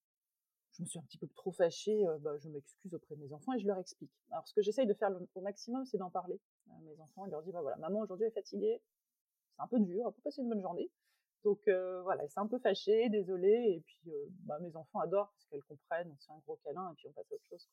je 0.77 0.81
me 0.81 0.87
suis 0.87 0.99
un 0.99 1.03
petit 1.03 1.17
peu 1.17 1.27
trop 1.35 1.51
fâchée, 1.51 2.05
bah, 2.21 2.37
je 2.37 2.49
m'excuse 2.49 2.93
auprès 2.93 3.15
de 3.15 3.21
mes 3.21 3.31
enfants 3.33 3.53
et 3.53 3.59
je 3.59 3.67
leur 3.67 3.77
explique. 3.79 4.11
Alors, 4.31 4.47
ce 4.47 4.53
que 4.53 4.61
j'essaye 4.61 4.85
de 4.87 4.93
faire 4.93 5.09
au 5.35 5.41
maximum, 5.41 5.85
c'est 5.85 5.97
d'en 5.97 6.09
parler. 6.09 6.39
à 6.69 6.79
mes 6.81 6.99
enfants, 6.99 7.25
je 7.25 7.31
leur 7.31 7.43
dis, 7.43 7.51
bah 7.51 7.61
voilà, 7.61 7.77
maman 7.77 7.99
aujourd'hui 7.99 8.27
est 8.27 8.31
fatiguée, 8.31 8.81
c'est 9.55 9.61
un 9.61 9.67
peu 9.67 9.79
dur, 9.79 10.05
on 10.05 10.11
peut 10.11 10.21
passer 10.21 10.41
une 10.41 10.49
bonne 10.49 10.61
journée. 10.61 10.91
Donc 11.43 11.61
voilà, 11.67 12.23
elle 12.23 12.29
s'est 12.29 12.39
un 12.39 12.47
peu 12.47 12.59
fâchée, 12.59 13.09
désolée, 13.09 13.75
et 13.77 13.83
puis 13.85 14.11
bah, 14.45 14.59
mes 14.59 14.75
enfants 14.75 14.99
adorent 14.99 15.31
parce 15.31 15.45
qu'elles 15.45 15.63
comprennent, 15.63 16.11
on 16.11 16.17
se 16.17 16.25
fait 16.25 16.33
un 16.33 16.39
gros 16.39 16.59
câlin 16.63 16.91
et 16.91 16.95
puis 16.95 17.07
on 17.07 17.13
passe 17.13 17.31
à 17.31 17.35
autre 17.35 17.45
chose. 17.45 17.69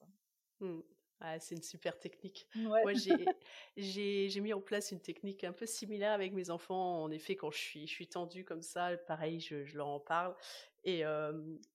Mmh. 0.60 0.80
Ah, 1.24 1.38
c'est 1.38 1.54
une 1.54 1.62
super 1.62 2.00
technique. 2.00 2.48
Moi, 2.56 2.94
j'ai 3.76 4.40
mis 4.40 4.52
en 4.52 4.60
place 4.60 4.90
une 4.90 5.00
technique 5.00 5.44
un 5.44 5.52
peu 5.52 5.66
similaire 5.66 6.10
avec 6.10 6.32
mes 6.32 6.50
enfants. 6.50 7.00
En 7.00 7.12
effet, 7.12 7.36
quand 7.36 7.52
je 7.52 7.58
suis, 7.58 7.86
je 7.86 7.92
suis 7.92 8.08
tendue 8.08 8.44
comme 8.44 8.62
ça, 8.62 8.96
pareil, 9.06 9.38
je, 9.38 9.64
je 9.64 9.76
leur 9.76 9.86
en 9.86 10.00
parle. 10.00 10.34
Et, 10.82 11.04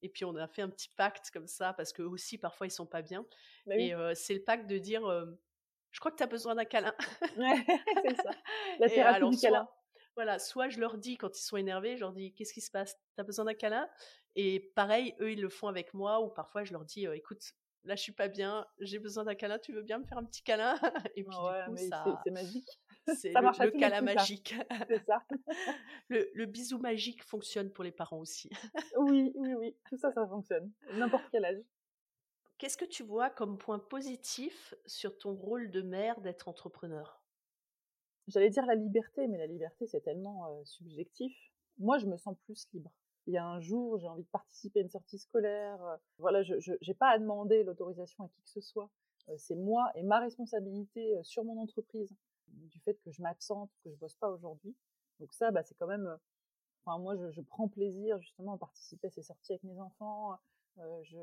et 0.01 0.09
puis, 0.09 0.25
on 0.25 0.35
a 0.35 0.47
fait 0.47 0.63
un 0.63 0.69
petit 0.69 0.89
pacte 0.89 1.31
comme 1.31 1.47
ça, 1.47 1.71
parce 1.71 1.93
qu'eux 1.93 2.03
aussi, 2.03 2.37
parfois, 2.37 2.67
ils 2.67 2.71
sont 2.71 2.85
pas 2.85 3.01
bien. 3.01 3.25
Bah 3.65 3.75
et 3.77 3.93
c'est 4.15 4.33
le 4.33 4.43
pacte 4.43 4.67
de 4.67 4.77
dire 4.77 5.01
Je 5.91 5.99
crois 6.01 6.11
que 6.11 6.17
tu 6.17 6.23
as 6.23 6.27
besoin 6.27 6.53
d'un 6.55 6.65
câlin. 6.65 6.93
c'est 8.05 8.15
ça. 8.15 8.31
La 8.79 8.89
thérapie 8.89 9.29
du 9.29 9.37
câlin. 9.37 9.69
voilà, 10.15 10.39
soit 10.39 10.67
je 10.67 10.81
leur 10.81 10.97
dis 10.97 11.15
quand 11.17 11.39
ils 11.39 11.43
sont 11.43 11.55
énervés, 11.55 11.95
je 11.95 12.01
leur 12.01 12.11
dis 12.11 12.33
Qu'est-ce 12.33 12.53
qui 12.53 12.59
se 12.61 12.69
passe? 12.71 12.95
Tu 13.15 13.21
as 13.21 13.23
besoin 13.23 13.45
d'un 13.45 13.53
câlin? 13.53 13.87
Et 14.35 14.59
pareil, 14.75 15.15
eux, 15.21 15.31
ils 15.31 15.41
le 15.41 15.47
font 15.49 15.69
avec 15.69 15.93
moi, 15.93 16.19
ou 16.19 16.27
parfois, 16.27 16.65
je 16.65 16.73
leur 16.73 16.83
dis 16.83 17.05
Écoute, 17.05 17.53
là 17.87 17.95
je 17.95 18.01
suis 18.01 18.11
pas 18.11 18.27
bien, 18.27 18.65
j'ai 18.79 18.99
besoin 18.99 19.23
d'un 19.23 19.35
câlin, 19.35 19.57
tu 19.57 19.71
veux 19.73 19.81
bien 19.81 19.97
me 19.97 20.05
faire 20.05 20.17
un 20.17 20.25
petit 20.25 20.43
câlin 20.43 20.75
Et 21.15 21.23
puis 21.23 21.35
du 21.35 21.75
coup, 21.75 21.77
ça, 21.89 22.21
c'est 22.23 22.31
magique. 22.31 22.79
C'est 23.15 23.29
le, 23.29 23.65
le 23.65 23.71
câlin 23.71 24.01
magique. 24.01 24.55
C'est 24.87 25.05
ça. 25.05 25.23
le, 26.09 26.29
le, 26.33 26.45
bisou 26.45 26.77
magique 26.77 27.23
fonctionne 27.23 27.71
pour 27.71 27.83
les 27.83 27.91
parents 27.91 28.19
aussi. 28.19 28.49
oui, 28.97 29.31
oui, 29.35 29.53
oui, 29.55 29.75
tout 29.89 29.97
ça, 29.97 30.11
ça 30.11 30.27
fonctionne, 30.27 30.71
n'importe 30.93 31.25
quel 31.31 31.45
âge. 31.45 31.63
Qu'est-ce 32.57 32.77
que 32.77 32.85
tu 32.85 33.03
vois 33.03 33.29
comme 33.29 33.57
point 33.57 33.79
positif 33.79 34.73
sur 34.85 35.17
ton 35.17 35.33
rôle 35.33 35.71
de 35.71 35.81
mère 35.81 36.19
d'être 36.21 36.47
entrepreneur? 36.47 37.21
J'allais 38.27 38.49
dire 38.49 38.65
la 38.65 38.75
liberté, 38.75 39.27
mais 39.27 39.37
la 39.37 39.47
liberté 39.47 39.87
c'est 39.87 40.01
tellement 40.01 40.47
euh, 40.47 40.65
subjectif. 40.65 41.33
Moi, 41.77 41.99
je 41.99 42.07
me 42.07 42.17
sens 42.17 42.35
plus 42.45 42.67
libre 42.73 42.91
il 43.27 43.33
y 43.33 43.37
a 43.37 43.45
un 43.45 43.59
jour, 43.59 43.99
j'ai 43.99 44.07
envie 44.07 44.23
de 44.23 44.29
participer 44.29 44.79
à 44.79 44.83
une 44.83 44.89
sortie 44.89 45.19
scolaire. 45.19 45.83
Euh, 45.83 45.97
voilà, 46.17 46.43
je 46.43 46.53
n'ai 46.55 46.93
pas 46.93 47.09
à 47.09 47.19
demander 47.19 47.63
l'autorisation 47.63 48.23
à 48.23 48.27
qui 48.29 48.41
que 48.41 48.49
ce 48.49 48.61
soit. 48.61 48.89
Euh, 49.29 49.35
c'est 49.37 49.55
moi 49.55 49.91
et 49.95 50.03
ma 50.03 50.19
responsabilité 50.19 51.17
euh, 51.17 51.23
sur 51.23 51.43
mon 51.43 51.61
entreprise 51.61 52.15
du 52.47 52.79
fait 52.79 52.97
que 53.03 53.11
je 53.11 53.21
m'absente, 53.21 53.69
que 53.83 53.91
je 53.91 53.97
bosse 53.97 54.15
pas 54.15 54.31
aujourd'hui. 54.31 54.75
Donc 55.19 55.33
ça, 55.33 55.51
bah, 55.51 55.61
c'est 55.63 55.75
quand 55.75 55.87
même. 55.87 56.17
Enfin, 56.85 56.99
moi, 56.99 57.17
je, 57.17 57.29
je, 57.31 57.41
prends 57.41 57.67
plaisir 57.67 58.17
justement 58.19 58.53
à 58.53 58.57
participer 58.57 59.07
à 59.07 59.09
ces 59.11 59.23
sorties 59.23 59.51
avec 59.53 59.63
mes 59.63 59.77
enfants. 59.77 60.37
Euh, 60.79 61.03
je, 61.03 61.17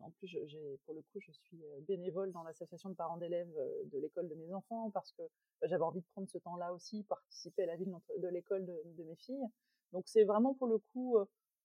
en 0.00 0.10
plus, 0.12 0.28
j'ai, 0.28 0.80
pour 0.86 0.94
le 0.94 1.02
coup, 1.02 1.20
je 1.20 1.32
suis 1.32 1.62
bénévole 1.86 2.32
dans 2.32 2.42
l'association 2.42 2.88
de 2.88 2.94
parents 2.94 3.18
d'élèves 3.18 3.52
de 3.92 3.98
l'école 3.98 4.28
de 4.28 4.34
mes 4.34 4.50
enfants 4.54 4.90
parce 4.90 5.12
que 5.12 5.22
bah, 5.60 5.66
j'avais 5.66 5.82
envie 5.82 6.00
de 6.00 6.06
prendre 6.12 6.28
ce 6.30 6.38
temps-là 6.38 6.72
aussi, 6.72 7.02
participer 7.02 7.64
à 7.64 7.66
la 7.66 7.76
vie 7.76 7.84
de, 7.84 8.28
l'école 8.28 8.64
de, 8.64 8.82
de, 8.96 9.04
mes 9.04 9.16
filles. 9.16 9.44
Donc 9.92 10.08
c'est 10.08 10.24
vraiment 10.24 10.54
pour 10.54 10.68
le 10.68 10.78
coup 10.78 11.18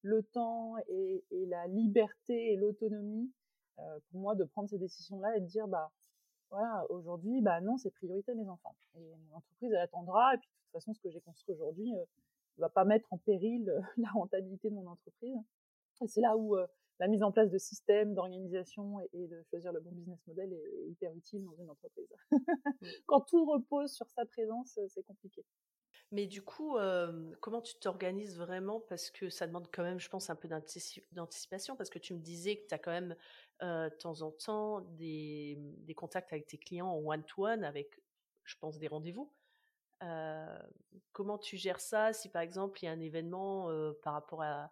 le 0.05 0.21
temps 0.21 0.75
et, 0.87 1.23
la 1.47 1.67
liberté 1.67 2.53
et 2.53 2.57
l'autonomie 2.57 3.31
euh, 3.79 3.99
pour 4.09 4.19
moi 4.21 4.35
de 4.35 4.43
prendre 4.43 4.69
ces 4.69 4.77
décisions-là 4.77 5.35
et 5.35 5.41
de 5.41 5.47
dire 5.47 5.67
bah 5.67 5.91
voilà 6.51 6.85
aujourd'hui 6.89 7.41
bah 7.41 7.59
non 7.59 7.77
c'est 7.77 7.89
priorité 7.89 8.35
mes 8.35 8.47
enfants. 8.47 8.75
Et 8.95 9.15
mon 9.29 9.37
entreprise 9.37 9.71
elle 9.71 9.79
attendra. 9.79 10.35
Et 10.35 10.37
puis 10.37 10.47
de 10.47 10.53
toute 10.53 10.71
façon 10.73 10.93
ce 10.93 10.99
que 11.01 11.09
j'ai 11.09 11.21
construit 11.21 11.55
aujourd'hui 11.55 11.91
ne 11.91 11.97
euh, 11.97 12.05
va 12.57 12.69
pas 12.69 12.85
mettre 12.85 13.11
en 13.11 13.17
péril 13.17 13.67
euh, 13.67 13.81
la 13.97 14.09
rentabilité 14.09 14.69
de 14.69 14.75
mon 14.75 14.87
entreprise. 14.87 15.37
Et 16.01 16.07
c'est 16.07 16.21
là 16.21 16.37
où 16.37 16.55
la 16.99 17.07
mise 17.07 17.23
en 17.23 17.31
place 17.31 17.49
de 17.49 17.57
systèmes 17.57 18.13
d'organisation 18.13 18.99
et, 19.13 19.27
de 19.27 19.41
choisir 19.43 19.71
le 19.71 19.79
bon 19.79 19.91
business 19.91 20.19
model 20.27 20.51
est 20.51 20.89
hyper 20.89 21.13
utile 21.15 21.43
dans 21.45 21.55
une 21.55 21.69
entreprise. 21.69 22.09
Mmh. 22.31 22.37
quand 23.07 23.21
tout 23.21 23.45
repose 23.45 23.93
sur 23.93 24.09
sa 24.09 24.25
présence 24.25 24.77
c'est 24.89 25.03
compliqué 25.03 25.45
mais 26.11 26.27
du 26.27 26.41
coup, 26.41 26.77
comment 27.41 27.61
tu 27.61 27.75
t'organises 27.75 28.37
vraiment? 28.37 28.79
Parce 28.79 29.09
que 29.09 29.29
ça 29.29 29.47
demande 29.47 29.67
quand 29.71 29.83
même, 29.83 29.99
je 29.99 30.09
pense, 30.09 30.29
un 30.29 30.35
peu 30.35 30.47
d'anticipation, 31.11 31.75
parce 31.75 31.89
que 31.89 31.99
tu 31.99 32.13
me 32.13 32.19
disais 32.19 32.57
que 32.57 32.67
tu 32.67 32.73
as 32.73 32.79
quand 32.79 32.91
même 32.91 33.15
de 33.61 33.89
temps 33.97 34.21
en 34.21 34.31
temps 34.31 34.81
des, 34.81 35.57
contacts 35.95 36.31
avec 36.31 36.45
tes 36.45 36.57
clients 36.57 36.89
en 36.89 36.99
one-to-one, 36.99 37.63
avec, 37.63 37.99
je 38.43 38.55
pense, 38.57 38.77
des 38.77 38.87
rendez-vous. 38.87 39.31
comment 41.11 41.37
tu 41.37 41.57
gères 41.57 41.79
ça? 41.79 42.13
Si, 42.13 42.29
par 42.29 42.43
exemple, 42.43 42.79
il 42.81 42.85
y 42.85 42.87
a 42.87 42.91
un 42.91 42.99
événement 42.99 43.69
par 44.03 44.13
rapport 44.13 44.43
à, 44.43 44.71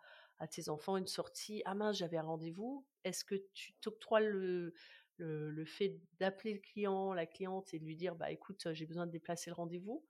tes 0.51 0.67
enfants, 0.67 0.97
une 0.97 1.07
sortie 1.07 1.61
Ah 1.65 1.73
mince, 1.73 1.97
j'avais 1.97 2.17
un 2.17 2.23
rendez-vous. 2.23 2.85
Est-ce 3.05 3.23
que 3.23 3.35
tu 3.53 3.73
t'octroies 3.75 4.19
le, 4.19 4.73
le, 5.17 5.65
fait 5.65 5.99
d'appeler 6.19 6.53
le 6.53 6.59
client, 6.59 7.13
la 7.13 7.25
cliente, 7.25 7.73
et 7.73 7.79
de 7.79 7.85
lui 7.85 7.95
dire 7.95 8.15
bah 8.15 8.29
écoute, 8.29 8.67
j'ai 8.73 8.85
besoin 8.85 9.07
de 9.07 9.11
déplacer 9.11 9.49
le 9.49 9.55
rendez-vous 9.55 10.05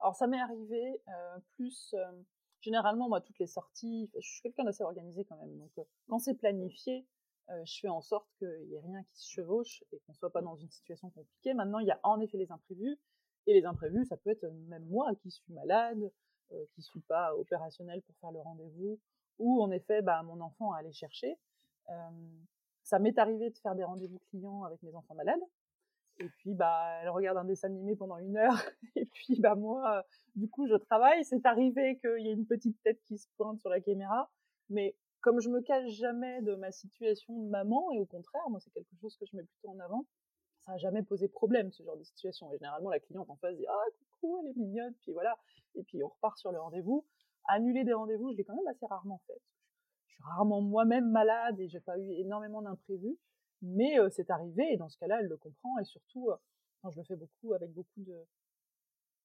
alors 0.00 0.14
ça 0.14 0.26
m'est 0.26 0.40
arrivé 0.40 1.02
plus 1.56 1.94
généralement 2.60 3.08
moi 3.08 3.20
toutes 3.20 3.38
les 3.38 3.46
sorties, 3.46 4.10
je 4.14 4.28
suis 4.28 4.42
quelqu'un 4.42 4.64
d'assez 4.64 4.82
organisé 4.82 5.24
quand 5.24 5.36
même, 5.36 5.56
donc 5.58 5.70
quand 6.08 6.18
c'est 6.18 6.34
planifié, 6.34 7.06
je 7.48 7.80
fais 7.80 7.88
en 7.88 8.00
sorte 8.00 8.28
qu'il 8.38 8.68
n'y 8.68 8.74
ait 8.74 8.80
rien 8.80 9.02
qui 9.02 9.18
se 9.18 9.30
chevauche 9.32 9.82
et 9.92 9.98
qu'on 10.00 10.14
soit 10.14 10.30
pas 10.30 10.42
dans 10.42 10.56
une 10.56 10.70
situation 10.70 11.10
compliquée. 11.10 11.54
Maintenant 11.54 11.78
il 11.80 11.86
y 11.86 11.90
a 11.90 11.98
en 12.02 12.20
effet 12.20 12.36
les 12.38 12.52
imprévus 12.52 12.98
et 13.46 13.54
les 13.54 13.64
imprévus 13.64 14.04
ça 14.04 14.16
peut 14.16 14.30
être 14.30 14.46
même 14.68 14.86
moi 14.86 15.14
qui 15.16 15.30
suis 15.30 15.52
malade, 15.52 16.12
qui 16.74 16.82
suis 16.82 17.00
pas 17.00 17.34
opérationnel 17.36 18.02
pour 18.02 18.16
faire 18.18 18.30
le 18.32 18.40
rendez-vous 18.40 19.00
ou 19.38 19.62
en 19.62 19.70
effet 19.70 20.02
bah 20.02 20.22
mon 20.22 20.40
enfant 20.40 20.72
à 20.72 20.78
aller 20.78 20.92
chercher. 20.92 21.38
ça 22.82 22.98
m'est 22.98 23.18
arrivé 23.18 23.50
de 23.50 23.58
faire 23.58 23.74
des 23.74 23.84
rendez-vous 23.84 24.18
clients 24.30 24.64
avec 24.64 24.82
mes 24.82 24.94
enfants 24.94 25.14
malades 25.14 25.40
et 26.20 26.28
puis, 26.36 26.54
bah, 26.54 26.98
elle 27.02 27.08
regarde 27.08 27.38
un 27.38 27.44
dessin 27.44 27.68
animé 27.68 27.96
pendant 27.96 28.18
une 28.18 28.36
heure. 28.36 28.52
Et 28.96 29.06
puis, 29.06 29.40
bah, 29.40 29.54
moi, 29.54 30.04
du 30.36 30.48
coup, 30.50 30.66
je 30.68 30.74
travaille. 30.74 31.24
C'est 31.24 31.46
arrivé 31.46 31.98
qu'il 31.98 32.26
y 32.26 32.28
ait 32.28 32.34
une 32.34 32.46
petite 32.46 32.80
tête 32.82 33.00
qui 33.06 33.16
se 33.16 33.26
pointe 33.38 33.58
sur 33.58 33.70
la 33.70 33.80
caméra. 33.80 34.30
Mais 34.68 34.94
comme 35.22 35.40
je 35.40 35.48
me 35.48 35.62
cache 35.62 35.88
jamais 35.92 36.42
de 36.42 36.54
ma 36.56 36.72
situation 36.72 37.38
de 37.42 37.48
maman, 37.48 37.90
et 37.92 38.00
au 38.00 38.06
contraire, 38.06 38.42
moi, 38.50 38.60
c'est 38.60 38.70
quelque 38.70 38.94
chose 39.00 39.16
que 39.16 39.24
je 39.24 39.34
mets 39.34 39.44
plutôt 39.44 39.70
en 39.70 39.78
avant, 39.78 40.04
ça 40.66 40.72
n'a 40.72 40.78
jamais 40.78 41.02
posé 41.02 41.26
problème 41.26 41.72
ce 41.72 41.82
genre 41.82 41.96
de 41.96 42.04
situation. 42.04 42.52
Et 42.52 42.58
généralement, 42.58 42.90
la 42.90 43.00
cliente 43.00 43.30
en 43.30 43.36
face 43.36 43.56
dit 43.56 43.66
ah 43.66 43.84
coucou, 44.12 44.38
elle 44.40 44.50
est 44.50 44.56
mignonne, 44.56 44.94
puis 45.00 45.12
voilà, 45.12 45.38
et 45.74 45.82
puis 45.84 46.02
on 46.02 46.08
repart 46.08 46.36
sur 46.36 46.52
le 46.52 46.60
rendez-vous. 46.60 47.06
Annuler 47.48 47.84
des 47.84 47.94
rendez-vous, 47.94 48.30
je 48.32 48.36
l'ai 48.36 48.44
quand 48.44 48.54
même 48.54 48.68
assez 48.68 48.86
rarement 48.86 49.22
fait. 49.26 49.40
Je 50.06 50.12
suis 50.12 50.22
rarement 50.24 50.60
moi-même 50.60 51.10
malade 51.10 51.58
et 51.58 51.68
j'ai 51.68 51.80
pas 51.80 51.98
eu 51.98 52.12
énormément 52.12 52.60
d'imprévus, 52.60 53.16
mais 53.62 53.96
c'est 54.10 54.30
arrivé 54.30 54.72
et 54.72 54.76
dans 54.76 54.88
ce 54.88 54.98
cas-là, 54.98 55.18
elle 55.20 55.28
le 55.28 55.36
comprend 55.36 55.78
et 55.78 55.84
surtout, 55.84 56.30
quand 56.82 56.90
je 56.90 56.98
le 56.98 57.04
fais 57.04 57.16
beaucoup 57.16 57.52
avec 57.54 57.70
beaucoup 57.72 58.02
de 58.02 58.26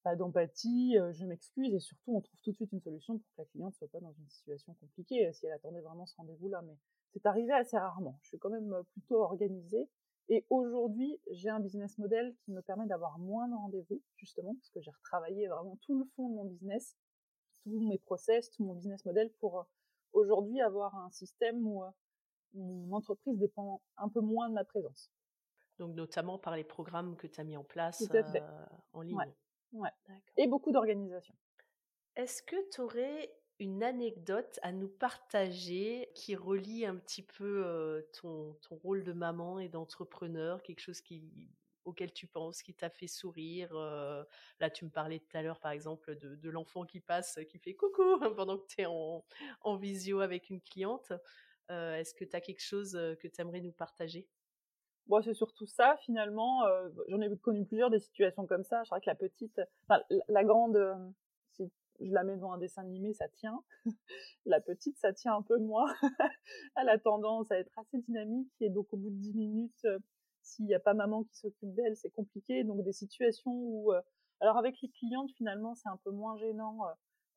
pas 0.04 0.15
d'empathie, 0.15 0.98
je 1.12 1.26
m'excuse 1.26 1.74
et 1.74 1.80
surtout 1.80 2.15
on 2.15 2.21
trouve 2.21 2.39
tout 2.41 2.52
de 2.52 2.56
suite 2.56 2.71
une 2.71 2.82
solution 2.82 3.17
pour 3.17 3.28
que 3.32 3.41
la 3.41 3.45
cliente 3.45 3.76
soit 3.76 3.88
pas 3.88 4.00
dans 4.00 4.13
une 4.13 4.30
situation 4.30 4.74
compliquée 4.76 5.32
si 5.34 5.48
elle 5.48 5.54
attendait 5.54 5.82
vraiment 5.82 6.06
ce 6.06 6.15
rendez-vous-là. 6.17 6.62
Mais 6.62 6.78
c'est 7.13 7.26
arrivé 7.26 7.52
assez 7.54 7.78
rarement. 7.78 8.17
Je 8.21 8.28
suis 8.28 8.38
quand 8.38 8.52
même 8.52 8.76
plutôt 8.91 9.21
organisée 9.21 9.89
et 10.28 10.45
aujourd'hui, 10.50 11.19
j'ai 11.30 11.50
un 11.50 11.60
business 11.60 11.98
model 12.00 12.36
qui 12.41 12.52
me 12.52 12.62
permet 12.62 12.88
d'avoir 12.88 13.19
moins 13.19 13.48
de 13.48 13.54
rendez-vous, 13.54 14.02
justement, 14.15 14.56
parce 14.56 14.69
que 14.71 14.82
j'ai 14.82 14.91
retravaillé 14.91 15.48
vraiment 15.48 15.78
tout 15.82 15.98
le 15.98 16.06
fond 16.15 16.30
de 16.30 16.36
mon 16.36 16.45
business, 16.45 16.98
tous 17.63 17.80
mes 17.88 18.00
process, 18.00 18.50
tout 18.50 18.63
mon 18.63 18.74
business 18.74 19.06
model 19.06 19.32
pour 19.39 19.60
euh, 19.60 19.63
aujourd'hui 20.13 20.62
avoir 20.62 20.95
un 20.95 21.12
système 21.12 21.65
où 21.65 21.84
euh, 21.84 21.89
mon 22.56 22.96
entreprise 22.96 23.38
dépend 23.38 23.82
un 23.98 24.10
peu 24.10 24.22
moins 24.22 24.50
de 24.50 24.54
ma 24.54 24.63
présence. 24.63 25.12
Donc 25.78 25.94
notamment 25.96 26.38
par 26.39 26.56
les 26.56 26.63
programmes 26.63 27.15
que 27.18 27.28
tu 27.28 27.39
as 27.41 27.44
mis 27.44 27.58
en 27.58 27.63
place 27.63 28.08
euh, 28.13 28.39
en 28.94 29.02
ligne. 29.02 29.18
Ouais. 29.74 29.89
Et 30.38 30.48
beaucoup 30.48 30.72
d'organisation. 30.72 31.36
Est-ce 32.15 32.41
que 32.41 32.56
tu 32.72 32.82
aurais 32.82 33.34
une 33.60 33.84
anecdote 33.84 34.60
à 34.63 34.72
nous 34.72 34.88
partager 34.88 36.10
qui 36.13 36.36
relie 36.36 36.86
un 36.86 36.96
petit 36.96 37.24
peu 37.24 38.06
ton, 38.13 38.54
ton 38.62 38.76
rôle 38.76 39.04
de 39.04 39.13
maman 39.13 39.60
et 39.60 39.70
d'entrepreneur, 39.70 40.62
quelque 40.62 40.80
chose 40.80 41.02
qui, 41.02 41.50
auquel 41.86 42.12
tu 42.12 42.28
penses, 42.28 42.62
qui 42.62 42.74
t'a 42.74 42.89
fait 42.89 43.08
sourire. 43.08 43.74
là, 43.74 44.70
tu 44.70 44.86
me 44.86 44.89
parlais 44.89 45.20
tout 45.20 45.38
à 45.38 45.41
l'heure, 45.41 45.60
par 45.60 45.72
exemple, 45.72 46.18
de, 46.18 46.36
de 46.36 46.50
l'enfant 46.50 46.86
qui 46.86 47.00
passe, 47.00 47.39
qui 47.50 47.60
fait 47.60 47.76
coucou 47.76 48.20
pendant 48.36 48.58
que 48.58 48.65
tu 48.68 48.82
es 48.82 48.86
en, 48.86 49.24
en, 49.62 49.76
visio 49.78 50.20
avec 50.20 50.50
une 50.50 50.62
cliente. 50.62 51.13
Est-ce 51.69 52.13
que 52.13 52.25
tu 52.25 52.36
as 52.36 52.41
quelque 52.41 52.62
chose 52.62 52.93
que 52.93 53.28
tu 53.28 53.41
aimerais 53.41 53.62
nous 53.62 53.71
partager? 53.71 54.28
Bon, 55.08 55.21
c'est 55.21 55.34
surtout 55.34 55.67
ça, 55.67 55.97
finalement. 56.01 56.63
J'en 57.08 57.21
ai 57.21 57.36
connu 57.38 57.65
plusieurs 57.65 57.89
des 57.89 57.99
situations 57.99 58.45
comme 58.45 58.63
ça. 58.63 58.84
Je 58.84 58.89
crois 58.89 58.99
que 58.99 59.10
la 59.10 59.15
petite, 59.15 59.62
la, 60.28 60.43
grande, 60.43 60.78
je 61.99 62.12
la 62.12 62.23
mets 62.23 62.36
devant 62.36 62.54
un 62.54 62.58
dessin 62.58 62.82
animé, 62.82 63.13
ça 63.13 63.28
tient. 63.30 63.63
la 64.45 64.60
petite, 64.60 64.97
ça 64.97 65.13
tient 65.13 65.36
un 65.36 65.41
peu 65.41 65.58
moins. 65.58 65.93
Elle 66.75 66.89
a 66.89 66.97
tendance 66.97 67.51
à 67.51 67.60
être 67.60 67.78
assez 67.78 67.99
dynamique 67.99 68.51
et 68.60 68.69
donc 68.69 68.91
au 68.93 68.97
bout 68.97 69.10
de 69.10 69.15
10 69.15 69.34
minutes, 69.34 69.86
euh, 69.86 69.99
s'il 70.41 70.65
n'y 70.65 70.75
a 70.75 70.80
pas 70.80 70.93
maman 70.93 71.23
qui 71.23 71.36
s'occupe 71.38 71.73
d'elle, 71.73 71.95
c'est 71.95 72.12
compliqué. 72.12 72.63
Donc 72.63 72.84
des 72.84 72.93
situations 72.93 73.51
où... 73.51 73.93
Euh, 73.93 74.01
alors 74.41 74.58
avec 74.58 74.82
les 74.82 74.89
clientes, 74.89 75.32
finalement, 75.38 75.75
c'est 75.75 75.89
un 75.89 75.97
peu 76.04 76.12
moins 76.12 76.38
gênant, 76.38 76.86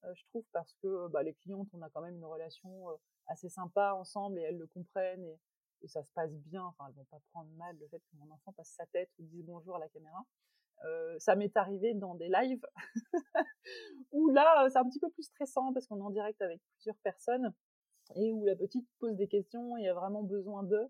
euh, 0.04 0.14
je 0.14 0.24
trouve, 0.26 0.44
parce 0.52 0.74
que 0.82 1.08
bah, 1.08 1.22
les 1.22 1.34
clientes, 1.34 1.68
on 1.72 1.82
a 1.82 1.88
quand 1.90 2.00
même 2.00 2.16
une 2.16 2.24
relation 2.24 2.88
assez 3.28 3.48
sympa 3.48 3.92
ensemble 3.94 4.38
et 4.38 4.42
elles 4.42 4.58
le 4.58 4.66
comprennent 4.66 5.24
et, 5.24 5.38
et 5.82 5.88
ça 5.88 6.02
se 6.02 6.12
passe 6.12 6.32
bien. 6.32 6.64
Enfin, 6.64 6.86
elles 6.88 6.94
vont 6.94 7.06
pas 7.10 7.20
prendre 7.32 7.50
mal 7.56 7.76
le 7.78 7.86
fait 7.88 8.00
que 8.00 8.16
mon 8.16 8.30
enfant 8.32 8.52
passe 8.52 8.70
sa 8.76 8.86
tête 8.86 9.10
ou 9.18 9.24
dise 9.24 9.44
bonjour 9.44 9.76
à 9.76 9.78
la 9.78 9.88
caméra. 9.88 10.24
Euh, 10.84 11.18
ça 11.18 11.34
m'est 11.34 11.56
arrivé 11.56 11.94
dans 11.94 12.14
des 12.14 12.28
lives 12.28 12.64
où 14.12 14.28
là, 14.28 14.68
c'est 14.70 14.78
un 14.78 14.88
petit 14.88 15.00
peu 15.00 15.10
plus 15.10 15.24
stressant 15.24 15.72
parce 15.72 15.86
qu'on 15.86 15.98
est 15.98 16.02
en 16.02 16.10
direct 16.10 16.40
avec 16.40 16.60
plusieurs 16.76 16.98
personnes 16.98 17.52
et 18.14 18.32
où 18.32 18.44
la 18.44 18.56
petite 18.56 18.88
pose 18.98 19.16
des 19.16 19.28
questions, 19.28 19.76
y 19.76 19.88
a 19.88 19.94
vraiment 19.94 20.22
besoin 20.22 20.62
d'eux. 20.62 20.88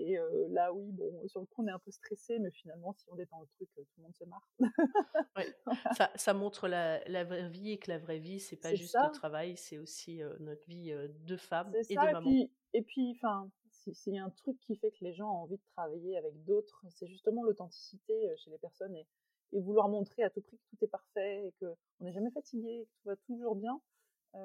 Et 0.00 0.18
euh, 0.18 0.46
là, 0.50 0.72
oui, 0.72 0.90
bon, 0.92 1.26
sur 1.28 1.40
le 1.40 1.46
coup, 1.46 1.62
on 1.62 1.66
est 1.66 1.72
un 1.72 1.78
peu 1.78 1.90
stressé, 1.90 2.38
mais 2.38 2.50
finalement, 2.50 2.92
si 2.92 3.04
on 3.10 3.16
détend 3.16 3.40
le 3.40 3.46
truc, 3.48 3.68
tout 3.74 3.84
le 3.98 4.02
monde 4.02 4.14
se 4.16 4.24
marre. 4.24 4.48
ça, 5.96 6.10
ça, 6.14 6.34
montre 6.34 6.68
la, 6.68 7.02
la, 7.08 7.24
vraie 7.24 7.48
vie 7.48 7.72
et 7.72 7.78
que 7.78 7.90
la 7.90 7.98
vraie 7.98 8.18
vie, 8.18 8.40
c'est 8.40 8.56
pas 8.56 8.74
juste 8.74 8.96
le 8.96 9.12
travail, 9.12 9.56
c'est 9.56 9.78
aussi 9.78 10.20
notre 10.40 10.66
vie 10.66 10.92
de 10.92 11.36
femme 11.36 11.72
et 11.88 11.94
de 11.94 12.00
maman. 12.00 12.48
Et 12.72 12.82
puis, 12.82 13.12
enfin, 13.16 13.50
s'il 13.70 14.14
y 14.14 14.18
a 14.18 14.24
un 14.24 14.30
truc 14.30 14.58
qui 14.60 14.76
fait 14.76 14.90
que 14.90 15.04
les 15.04 15.12
gens 15.12 15.28
ont 15.28 15.42
envie 15.42 15.56
de 15.56 15.64
travailler 15.74 16.16
avec 16.16 16.44
d'autres, 16.44 16.84
c'est 16.88 17.06
justement 17.06 17.42
l'authenticité 17.42 18.14
chez 18.36 18.50
les 18.50 18.58
personnes. 18.58 18.96
Et 18.96 19.06
et 19.52 19.60
vouloir 19.60 19.88
montrer 19.88 20.22
à 20.22 20.30
tout 20.30 20.40
prix 20.40 20.58
que 20.58 20.76
tout 20.76 20.84
est 20.84 20.88
parfait 20.88 21.46
et 21.46 21.54
qu'on 21.58 22.04
n'est 22.04 22.12
jamais 22.12 22.30
fatigué, 22.30 22.86
que 22.86 22.96
tout 23.02 23.08
va 23.08 23.16
toujours 23.16 23.56
bien. 23.56 23.80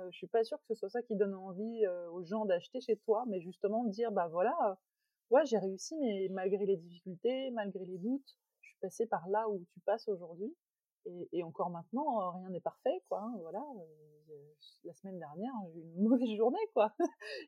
Je 0.09 0.17
suis 0.17 0.27
pas 0.27 0.43
sûre 0.43 0.57
que 0.57 0.73
ce 0.73 0.73
soit 0.73 0.89
ça 0.89 1.03
qui 1.03 1.15
donne 1.15 1.35
envie 1.35 1.85
aux 2.11 2.23
gens 2.23 2.45
d'acheter 2.45 2.81
chez 2.81 2.97
toi, 2.97 3.23
mais 3.27 3.39
justement 3.39 3.83
de 3.83 3.91
dire 3.91 4.11
bah 4.11 4.27
voilà, 4.27 4.79
ouais 5.31 5.45
j'ai 5.45 5.57
réussi, 5.57 5.95
mais 5.97 6.27
malgré 6.31 6.65
les 6.65 6.77
difficultés, 6.77 7.51
malgré 7.51 7.85
les 7.85 7.97
doutes, 7.97 8.37
je 8.61 8.69
suis 8.69 8.79
passée 8.79 9.05
par 9.05 9.27
là 9.29 9.49
où 9.49 9.63
tu 9.73 9.79
passes 9.81 10.07
aujourd'hui. 10.07 10.55
Et, 11.05 11.29
et, 11.33 11.43
encore 11.43 11.69
maintenant, 11.69 12.31
rien 12.31 12.49
n'est 12.49 12.61
parfait, 12.61 13.03
quoi. 13.07 13.21
Hein, 13.21 13.37
voilà. 13.41 13.63
la 14.83 14.93
semaine 14.95 15.19
dernière, 15.19 15.53
j'ai 15.71 15.79
eu 15.79 15.83
une 15.83 16.03
mauvaise 16.09 16.35
journée, 16.35 16.67
quoi. 16.73 16.95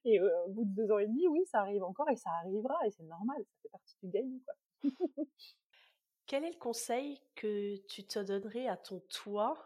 et 0.05 0.21
au 0.21 0.49
bout 0.49 0.65
de 0.65 0.75
deux 0.75 0.91
ans 0.91 0.99
et 0.99 1.07
demi, 1.07 1.27
oui, 1.27 1.43
ça 1.45 1.61
arrive 1.61 1.83
encore 1.83 2.09
et 2.09 2.15
ça 2.15 2.29
arrivera 2.41 2.75
et 2.85 2.91
c'est 2.91 3.03
normal, 3.03 3.43
ça 3.43 3.55
fait 3.63 3.69
partie 3.69 3.95
du 4.03 4.09
game, 4.09 4.39
quoi. 4.45 4.53
Quel 6.27 6.43
est 6.43 6.51
le 6.51 6.59
conseil 6.59 7.21
que 7.35 7.77
tu 7.87 8.03
te 8.03 8.19
donnerais 8.19 8.67
à 8.67 8.75
ton 8.75 8.99
toi 9.09 9.57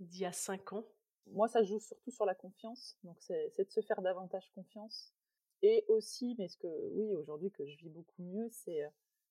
d'il 0.00 0.22
y 0.22 0.26
a 0.26 0.32
cinq 0.32 0.72
ans? 0.72 0.84
Moi, 1.28 1.46
ça 1.46 1.62
joue 1.62 1.78
surtout 1.78 2.10
sur 2.10 2.26
la 2.26 2.34
confiance. 2.34 2.98
Donc, 3.04 3.16
c'est 3.20 3.56
de 3.56 3.70
se 3.70 3.80
faire 3.82 4.02
davantage 4.02 4.50
confiance. 4.54 5.14
Et 5.62 5.84
aussi, 5.88 6.34
mais 6.38 6.48
ce 6.48 6.56
que, 6.56 6.68
oui, 6.92 7.12
aujourd'hui, 7.14 7.50
que 7.50 7.66
je 7.66 7.76
vis 7.78 7.88
beaucoup 7.88 8.22
mieux, 8.22 8.48
c'est, 8.50 8.84
euh, 8.84 8.88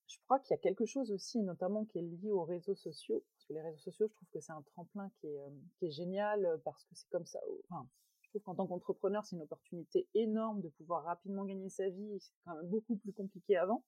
je 0.07 0.17
crois 0.25 0.39
qu'il 0.39 0.51
y 0.55 0.59
a 0.59 0.61
quelque 0.61 0.85
chose 0.85 1.11
aussi, 1.11 1.39
notamment 1.41 1.85
qui 1.85 1.99
est 1.99 2.01
lié 2.01 2.31
aux 2.31 2.43
réseaux 2.43 2.75
sociaux. 2.75 3.23
Parce 3.33 3.45
que 3.45 3.53
les 3.53 3.61
réseaux 3.61 3.79
sociaux, 3.79 4.07
je 4.07 4.13
trouve 4.13 4.27
que 4.29 4.39
c'est 4.39 4.51
un 4.51 4.61
tremplin 4.61 5.09
qui 5.19 5.27
est, 5.27 5.39
euh, 5.39 5.89
génial 5.89 6.45
euh, 6.45 6.57
parce 6.63 6.83
que 6.85 6.95
c'est 6.95 7.09
comme 7.09 7.25
ça. 7.25 7.39
Enfin, 7.69 7.87
je 8.21 8.29
trouve 8.29 8.41
qu'en 8.41 8.55
tant 8.55 8.67
qu'entrepreneur, 8.67 9.25
c'est 9.25 9.37
une 9.37 9.43
opportunité 9.43 10.07
énorme 10.13 10.61
de 10.61 10.69
pouvoir 10.69 11.03
rapidement 11.03 11.45
gagner 11.45 11.69
sa 11.69 11.89
vie. 11.89 12.19
C'est 12.19 12.33
quand 12.45 12.55
même 12.55 12.67
beaucoup 12.67 12.97
plus 12.97 13.13
compliqué 13.13 13.55
avant. 13.55 13.83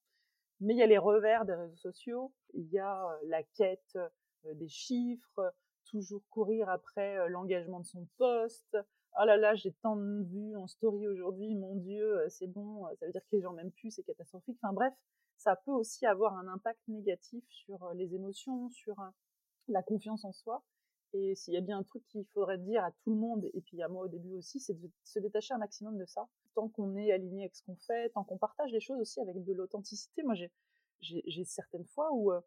Mais 0.61 0.73
il 0.73 0.77
y 0.77 0.83
a 0.83 0.87
les 0.87 0.97
revers 0.97 1.45
des 1.45 1.55
réseaux 1.55 1.77
sociaux, 1.77 2.33
il 2.53 2.67
y 2.69 2.79
a 2.79 3.17
la 3.23 3.43
quête 3.43 3.97
des 4.43 4.67
chiffres, 4.67 5.53
toujours 5.89 6.21
courir 6.29 6.69
après 6.69 7.27
l'engagement 7.29 7.79
de 7.79 7.85
son 7.85 8.07
poste. 8.17 8.77
Oh 9.19 9.25
là 9.25 9.37
là, 9.37 9.55
j'ai 9.55 9.71
tant 9.81 9.95
de 9.95 10.23
vues 10.23 10.55
en 10.55 10.67
story 10.67 11.07
aujourd'hui, 11.07 11.55
mon 11.55 11.75
Dieu, 11.75 12.25
c'est 12.29 12.47
bon, 12.47 12.85
ça 12.99 13.05
veut 13.05 13.11
dire 13.11 13.23
que 13.29 13.35
les 13.35 13.41
gens 13.41 13.53
m'aiment 13.53 13.71
plus, 13.71 13.91
c'est 13.91 14.03
catastrophique. 14.03 14.57
Enfin 14.61 14.73
bref, 14.73 14.93
ça 15.37 15.55
peut 15.55 15.71
aussi 15.71 16.05
avoir 16.05 16.35
un 16.35 16.47
impact 16.47 16.79
négatif 16.87 17.43
sur 17.49 17.91
les 17.95 18.13
émotions, 18.13 18.69
sur 18.69 18.95
la 19.67 19.81
confiance 19.81 20.25
en 20.25 20.31
soi. 20.31 20.63
Et 21.13 21.33
s'il 21.33 21.53
y 21.53 21.57
a 21.57 21.61
bien 21.61 21.79
un 21.79 21.83
truc 21.83 22.05
qu'il 22.07 22.25
faudrait 22.25 22.59
dire 22.59 22.83
à 22.83 22.91
tout 22.91 23.09
le 23.09 23.15
monde, 23.15 23.49
et 23.53 23.61
puis 23.61 23.81
à 23.81 23.87
moi 23.87 24.03
au 24.03 24.07
début 24.07 24.35
aussi, 24.35 24.59
c'est 24.59 24.79
de 24.79 24.91
se 25.03 25.19
détacher 25.19 25.53
un 25.53 25.57
maximum 25.57 25.97
de 25.97 26.05
ça. 26.05 26.27
Tant 26.53 26.69
qu'on 26.69 26.95
est 26.97 27.11
aligné 27.11 27.43
avec 27.43 27.55
ce 27.55 27.63
qu'on 27.63 27.77
fait, 27.77 28.09
tant 28.09 28.23
qu'on 28.23 28.37
partage 28.37 28.71
les 28.71 28.79
choses 28.79 28.99
aussi 28.99 29.19
avec 29.19 29.43
de 29.43 29.53
l'authenticité. 29.53 30.21
Moi, 30.23 30.35
j'ai 31.01 31.43
certaines 31.45 31.85
fois 31.85 32.11
où 32.11 32.31
euh, 32.31 32.41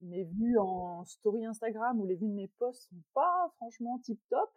mes 0.00 0.24
vues 0.24 0.58
en 0.58 1.04
story 1.04 1.44
Instagram 1.44 2.00
ou 2.00 2.06
les 2.06 2.14
vues 2.14 2.28
de 2.28 2.34
mes 2.34 2.48
posts 2.48 2.88
sont 2.88 3.02
pas 3.14 3.52
franchement 3.56 3.98
tip 3.98 4.20
top. 4.28 4.50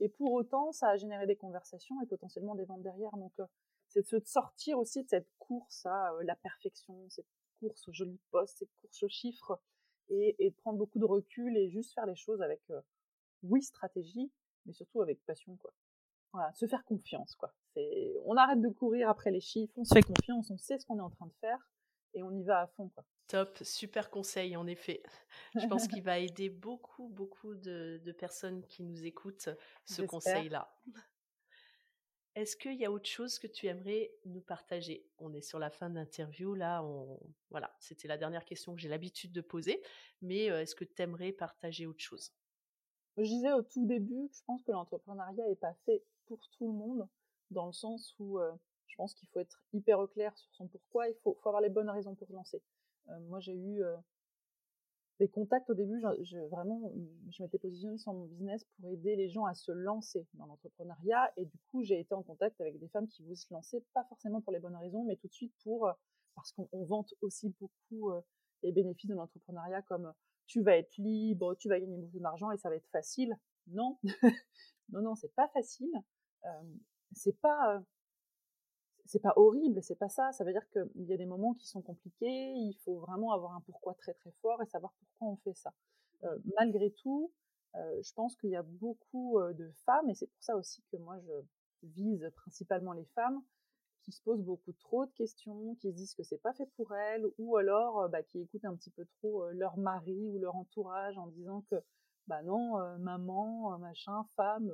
Et 0.00 0.08
pour 0.08 0.32
autant, 0.32 0.72
ça 0.72 0.88
a 0.88 0.96
généré 0.96 1.26
des 1.26 1.36
conversations 1.36 2.00
et 2.02 2.06
potentiellement 2.06 2.54
des 2.54 2.64
ventes 2.64 2.82
derrière. 2.82 3.16
Donc, 3.16 3.32
euh, 3.38 3.46
c'est 3.88 4.02
de 4.02 4.06
se 4.06 4.18
sortir 4.20 4.78
aussi 4.78 5.02
de 5.02 5.08
cette 5.08 5.28
course 5.38 5.84
à 5.84 6.12
euh, 6.14 6.22
la 6.24 6.36
perfection, 6.36 7.08
cette 7.10 7.26
course 7.60 7.86
aux 7.88 7.92
jolis 7.92 8.20
posts, 8.30 8.58
cette 8.58 8.72
course 8.80 9.02
aux 9.02 9.08
chiffres 9.08 9.60
et, 10.08 10.36
et, 10.38 10.50
prendre 10.50 10.78
beaucoup 10.78 10.98
de 10.98 11.04
recul 11.04 11.56
et 11.56 11.68
juste 11.68 11.92
faire 11.94 12.06
les 12.06 12.16
choses 12.16 12.40
avec, 12.40 12.62
euh, 12.70 12.80
oui, 13.42 13.62
stratégie, 13.62 14.32
mais 14.64 14.72
surtout 14.72 15.02
avec 15.02 15.24
passion, 15.26 15.56
quoi. 15.56 15.72
Voilà, 16.32 16.52
se 16.54 16.66
faire 16.66 16.84
confiance, 16.84 17.34
quoi. 17.34 17.52
C'est, 17.74 18.14
on 18.24 18.36
arrête 18.36 18.60
de 18.60 18.68
courir 18.68 19.10
après 19.10 19.30
les 19.30 19.40
chiffres, 19.40 19.72
on 19.76 19.84
se 19.84 19.94
fait 19.94 20.02
confiance, 20.02 20.50
on 20.50 20.58
sait 20.58 20.78
ce 20.78 20.86
qu'on 20.86 20.98
est 20.98 21.02
en 21.02 21.10
train 21.10 21.26
de 21.26 21.34
faire 21.40 21.58
et 22.14 22.22
on 22.22 22.30
y 22.32 22.42
va 22.42 22.62
à 22.62 22.66
fond, 22.68 22.88
quoi. 22.88 23.04
Top, 23.30 23.58
super 23.62 24.10
conseil 24.10 24.56
en 24.56 24.66
effet. 24.66 25.04
Je 25.54 25.64
pense 25.68 25.86
qu'il 25.86 26.02
va 26.02 26.18
aider 26.18 26.48
beaucoup, 26.48 27.06
beaucoup 27.08 27.54
de, 27.54 28.00
de 28.04 28.10
personnes 28.10 28.66
qui 28.66 28.82
nous 28.82 29.04
écoutent, 29.04 29.50
ce 29.84 30.02
conseil-là. 30.02 30.76
Est-ce 32.34 32.56
qu'il 32.56 32.74
y 32.74 32.84
a 32.84 32.90
autre 32.90 33.08
chose 33.08 33.38
que 33.38 33.46
tu 33.46 33.68
aimerais 33.68 34.10
nous 34.24 34.40
partager? 34.40 35.06
On 35.18 35.32
est 35.32 35.42
sur 35.42 35.60
la 35.60 35.70
fin 35.70 35.90
de 35.90 35.94
l'interview, 35.94 36.54
là, 36.54 36.82
on... 36.82 37.20
voilà, 37.50 37.72
c'était 37.78 38.08
la 38.08 38.16
dernière 38.16 38.44
question 38.44 38.74
que 38.74 38.80
j'ai 38.80 38.88
l'habitude 38.88 39.30
de 39.30 39.40
poser, 39.40 39.80
mais 40.22 40.46
est-ce 40.46 40.74
que 40.74 40.84
tu 40.84 41.00
aimerais 41.00 41.30
partager 41.30 41.86
autre 41.86 42.00
chose? 42.00 42.32
Je 43.16 43.22
disais 43.22 43.52
au 43.52 43.62
tout 43.62 43.86
début 43.86 44.28
que 44.28 44.36
je 44.36 44.42
pense 44.44 44.64
que 44.64 44.72
l'entrepreneuriat 44.72 45.46
n'est 45.46 45.54
pas 45.54 45.74
fait 45.86 46.02
pour 46.26 46.48
tout 46.50 46.66
le 46.66 46.72
monde, 46.72 47.08
dans 47.52 47.66
le 47.66 47.72
sens 47.72 48.12
où 48.18 48.40
je 48.88 48.96
pense 48.96 49.14
qu'il 49.14 49.28
faut 49.28 49.38
être 49.38 49.62
hyper 49.72 50.00
au 50.00 50.08
clair 50.08 50.36
sur 50.36 50.52
son 50.52 50.66
pourquoi, 50.66 51.08
il 51.08 51.14
faut, 51.22 51.38
faut 51.40 51.48
avoir 51.48 51.62
les 51.62 51.70
bonnes 51.70 51.90
raisons 51.90 52.16
pour 52.16 52.26
se 52.26 52.32
lancer. 52.32 52.60
Moi, 53.28 53.40
j'ai 53.40 53.54
eu 53.54 53.82
des 55.18 55.28
contacts 55.28 55.68
au 55.68 55.74
début, 55.74 56.00
je, 56.22 56.38
vraiment, 56.48 56.92
je 57.30 57.42
m'étais 57.42 57.58
positionnée 57.58 57.98
sur 57.98 58.14
mon 58.14 58.24
business 58.24 58.64
pour 58.64 58.90
aider 58.90 59.16
les 59.16 59.28
gens 59.28 59.44
à 59.44 59.52
se 59.54 59.70
lancer 59.70 60.26
dans 60.34 60.46
l'entrepreneuriat. 60.46 61.30
Et 61.36 61.44
du 61.44 61.58
coup, 61.70 61.82
j'ai 61.82 62.00
été 62.00 62.14
en 62.14 62.22
contact 62.22 62.58
avec 62.60 62.78
des 62.78 62.88
femmes 62.88 63.06
qui 63.06 63.22
voulaient 63.22 63.36
se 63.36 63.52
lancer, 63.52 63.84
pas 63.92 64.04
forcément 64.04 64.40
pour 64.40 64.52
les 64.52 64.60
bonnes 64.60 64.76
raisons, 64.76 65.04
mais 65.04 65.16
tout 65.16 65.28
de 65.28 65.32
suite 65.32 65.52
pour, 65.62 65.90
parce 66.34 66.52
qu'on 66.52 66.84
vante 66.84 67.12
aussi 67.20 67.54
beaucoup 67.60 68.10
les 68.62 68.72
bénéfices 68.72 69.10
de 69.10 69.14
l'entrepreneuriat 69.14 69.82
comme 69.82 70.12
tu 70.46 70.62
vas 70.62 70.76
être 70.76 70.96
libre, 70.96 71.54
tu 71.54 71.68
vas 71.68 71.78
gagner 71.78 71.98
beaucoup 71.98 72.18
d'argent 72.18 72.50
et 72.50 72.56
ça 72.56 72.70
va 72.70 72.76
être 72.76 72.88
facile. 72.88 73.36
Non, 73.66 73.98
non, 74.88 75.02
non, 75.02 75.14
c'est 75.14 75.34
pas 75.34 75.48
facile. 75.48 75.92
c'est 77.12 77.38
pas, 77.40 77.82
c'est 79.10 79.18
pas 79.18 79.32
horrible, 79.34 79.82
c'est 79.82 79.98
pas 79.98 80.08
ça. 80.08 80.30
Ça 80.32 80.44
veut 80.44 80.52
dire 80.52 80.68
qu'il 80.70 81.04
y 81.04 81.12
a 81.12 81.16
des 81.16 81.26
moments 81.26 81.54
qui 81.54 81.66
sont 81.66 81.82
compliqués. 81.82 82.52
Il 82.54 82.76
faut 82.84 82.98
vraiment 83.00 83.32
avoir 83.32 83.54
un 83.54 83.60
pourquoi 83.62 83.94
très 83.94 84.14
très 84.14 84.30
fort 84.40 84.62
et 84.62 84.66
savoir 84.66 84.92
pourquoi 85.00 85.28
on 85.32 85.36
fait 85.36 85.54
ça. 85.54 85.72
malgré 86.56 86.92
tout, 86.92 87.32
je 87.74 88.12
pense 88.14 88.36
qu'il 88.36 88.50
y 88.50 88.56
a 88.56 88.62
beaucoup 88.62 89.40
de 89.40 89.70
femmes 89.84 90.08
et 90.10 90.14
c'est 90.14 90.28
pour 90.28 90.42
ça 90.42 90.56
aussi 90.56 90.82
que 90.92 90.96
moi 90.96 91.18
je 91.18 91.32
vise 91.82 92.30
principalement 92.36 92.92
les 92.92 93.06
femmes 93.16 93.42
qui 94.02 94.12
se 94.12 94.22
posent 94.22 94.42
beaucoup 94.42 94.72
trop 94.74 95.06
de 95.06 95.12
questions, 95.12 95.74
qui 95.80 95.90
se 95.90 95.96
disent 95.96 96.14
que 96.14 96.22
c'est 96.22 96.38
pas 96.40 96.52
fait 96.52 96.70
pour 96.76 96.94
elles, 96.94 97.26
ou 97.38 97.56
alors 97.56 98.08
bah, 98.10 98.22
qui 98.22 98.40
écoutent 98.40 98.64
un 98.64 98.76
petit 98.76 98.90
peu 98.90 99.04
trop 99.18 99.50
leur 99.50 99.76
mari 99.76 100.28
ou 100.28 100.38
leur 100.38 100.54
entourage 100.54 101.18
en 101.18 101.26
disant 101.26 101.64
que 101.68 101.76
bah 102.28 102.42
non, 102.42 102.76
maman, 102.98 103.76
machin, 103.78 104.24
femme, 104.36 104.72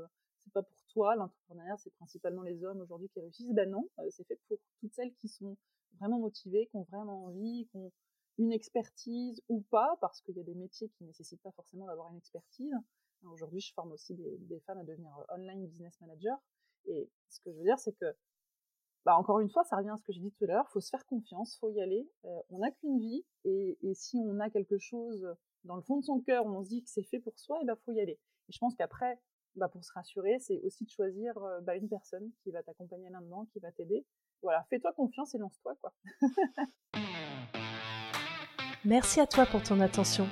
pas 0.50 0.62
pour 0.62 0.84
toi, 0.88 1.16
l'entrepreneuriat 1.16 1.76
c'est 1.78 1.92
principalement 1.94 2.42
les 2.42 2.64
hommes 2.64 2.80
aujourd'hui 2.80 3.08
qui 3.08 3.20
réussissent. 3.20 3.52
Ben 3.52 3.70
non, 3.70 3.88
c'est 4.10 4.26
fait 4.26 4.40
pour 4.48 4.58
toutes 4.80 4.92
celles 4.94 5.14
qui 5.14 5.28
sont 5.28 5.56
vraiment 5.98 6.18
motivées, 6.18 6.66
qui 6.66 6.76
ont 6.76 6.86
vraiment 6.90 7.24
envie, 7.24 7.66
qui 7.70 7.76
ont 7.76 7.92
une 8.38 8.52
expertise 8.52 9.42
ou 9.48 9.62
pas, 9.70 9.96
parce 10.00 10.20
qu'il 10.20 10.36
y 10.36 10.40
a 10.40 10.44
des 10.44 10.54
métiers 10.54 10.88
qui 10.90 11.04
ne 11.04 11.08
nécessitent 11.08 11.42
pas 11.42 11.52
forcément 11.52 11.86
d'avoir 11.86 12.10
une 12.10 12.18
expertise. 12.18 12.74
Aujourd'hui, 13.24 13.60
je 13.60 13.72
forme 13.72 13.92
aussi 13.92 14.14
des, 14.14 14.60
femmes 14.66 14.78
à 14.78 14.84
devenir 14.84 15.10
online 15.30 15.66
business 15.66 15.98
manager. 16.00 16.38
Et 16.84 17.10
ce 17.28 17.40
que 17.40 17.50
je 17.50 17.56
veux 17.56 17.64
dire, 17.64 17.78
c'est 17.78 17.94
que 17.94 18.14
bah, 19.04 19.16
encore 19.16 19.40
une 19.40 19.48
fois, 19.48 19.64
ça 19.64 19.76
revient 19.76 19.90
à 19.90 19.96
ce 19.96 20.02
que 20.02 20.12
j'ai 20.12 20.20
dit 20.20 20.32
tout 20.32 20.44
à 20.44 20.48
l'heure, 20.48 20.68
faut 20.70 20.80
se 20.80 20.90
faire 20.90 21.06
confiance, 21.06 21.56
faut 21.58 21.70
y 21.70 21.80
aller. 21.80 22.08
Euh, 22.24 22.42
on 22.50 22.58
n'a 22.58 22.70
qu'une 22.72 22.98
vie, 22.98 23.24
et, 23.44 23.78
si 23.94 24.18
on 24.18 24.38
a 24.40 24.50
quelque 24.50 24.78
chose 24.78 25.26
dans 25.64 25.76
le 25.76 25.82
fond 25.82 25.98
de 25.98 26.04
son 26.04 26.20
cœur, 26.20 26.44
on 26.46 26.62
se 26.62 26.68
dit 26.68 26.82
que 26.82 26.90
c'est 26.90 27.04
fait 27.04 27.20
pour 27.20 27.38
soi, 27.38 27.58
il 27.62 27.66
bah, 27.66 27.76
faut 27.84 27.92
y 27.92 28.00
aller. 28.00 28.18
Et 28.48 28.52
je 28.52 28.58
pense 28.58 28.74
qu'après, 28.74 29.18
bah, 29.56 29.68
pour 29.68 29.84
se 29.84 29.92
rassurer, 29.92 30.38
c'est 30.38 30.60
aussi 30.62 30.84
de 30.84 30.90
choisir 30.90 31.34
bah, 31.62 31.76
une 31.76 31.88
personne 31.88 32.30
qui 32.42 32.50
va 32.50 32.62
t'accompagner 32.62 33.10
là-dedans, 33.10 33.46
qui 33.52 33.58
va 33.58 33.72
t'aider. 33.72 34.04
Voilà, 34.42 34.64
fais-toi 34.70 34.92
confiance 34.92 35.34
et 35.34 35.38
lance-toi, 35.38 35.74
quoi. 35.80 35.92
Merci 38.84 39.20
à 39.20 39.26
toi 39.26 39.46
pour 39.46 39.62
ton 39.62 39.80
attention. 39.80 40.28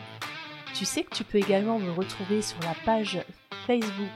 Tu 0.75 0.85
sais 0.85 1.03
que 1.05 1.15
tu 1.15 1.25
peux 1.25 1.39
également 1.39 1.79
me 1.79 1.91
retrouver 1.91 2.43
sur 2.43 2.61
la 2.61 2.75
page 2.85 3.21
Facebook 3.67 4.09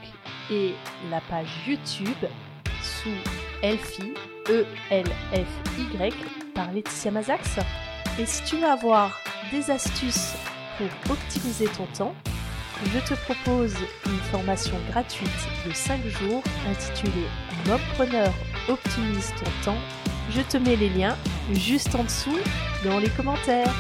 et 0.51 0.73
la 1.11 1.21
page 1.29 1.49
YouTube 1.67 2.29
sous 2.83 3.11
Elfie 3.63 4.15
E-L-F-Y 4.49 6.15
par 6.55 6.73
Laetitia 6.73 7.11
Mazax. 7.11 7.59
Et 8.19 8.27
si 8.27 8.45
tu 8.45 8.57
veux 8.57 8.67
avoir 8.67 9.19
des 9.51 9.71
astuces 9.71 10.35
pour 10.77 11.13
optimiser 11.13 11.67
ton 11.67 11.87
temps, 11.97 12.15
je 12.87 12.99
te 13.01 13.15
propose 13.15 13.75
une 14.07 14.19
formation 14.31 14.77
gratuite 14.91 15.29
de 15.67 15.73
5 15.73 16.07
jours 16.07 16.43
intitulée 16.69 17.27
Mompreneur 17.67 18.33
optimise 18.69 19.33
ton 19.37 19.73
temps. 19.73 19.79
Je 20.31 20.41
te 20.43 20.57
mets 20.57 20.77
les 20.77 20.89
liens 20.89 21.17
juste 21.53 21.95
en 21.95 22.05
dessous 22.05 22.39
dans 22.85 22.99
les 22.99 23.11
commentaires. 23.11 23.75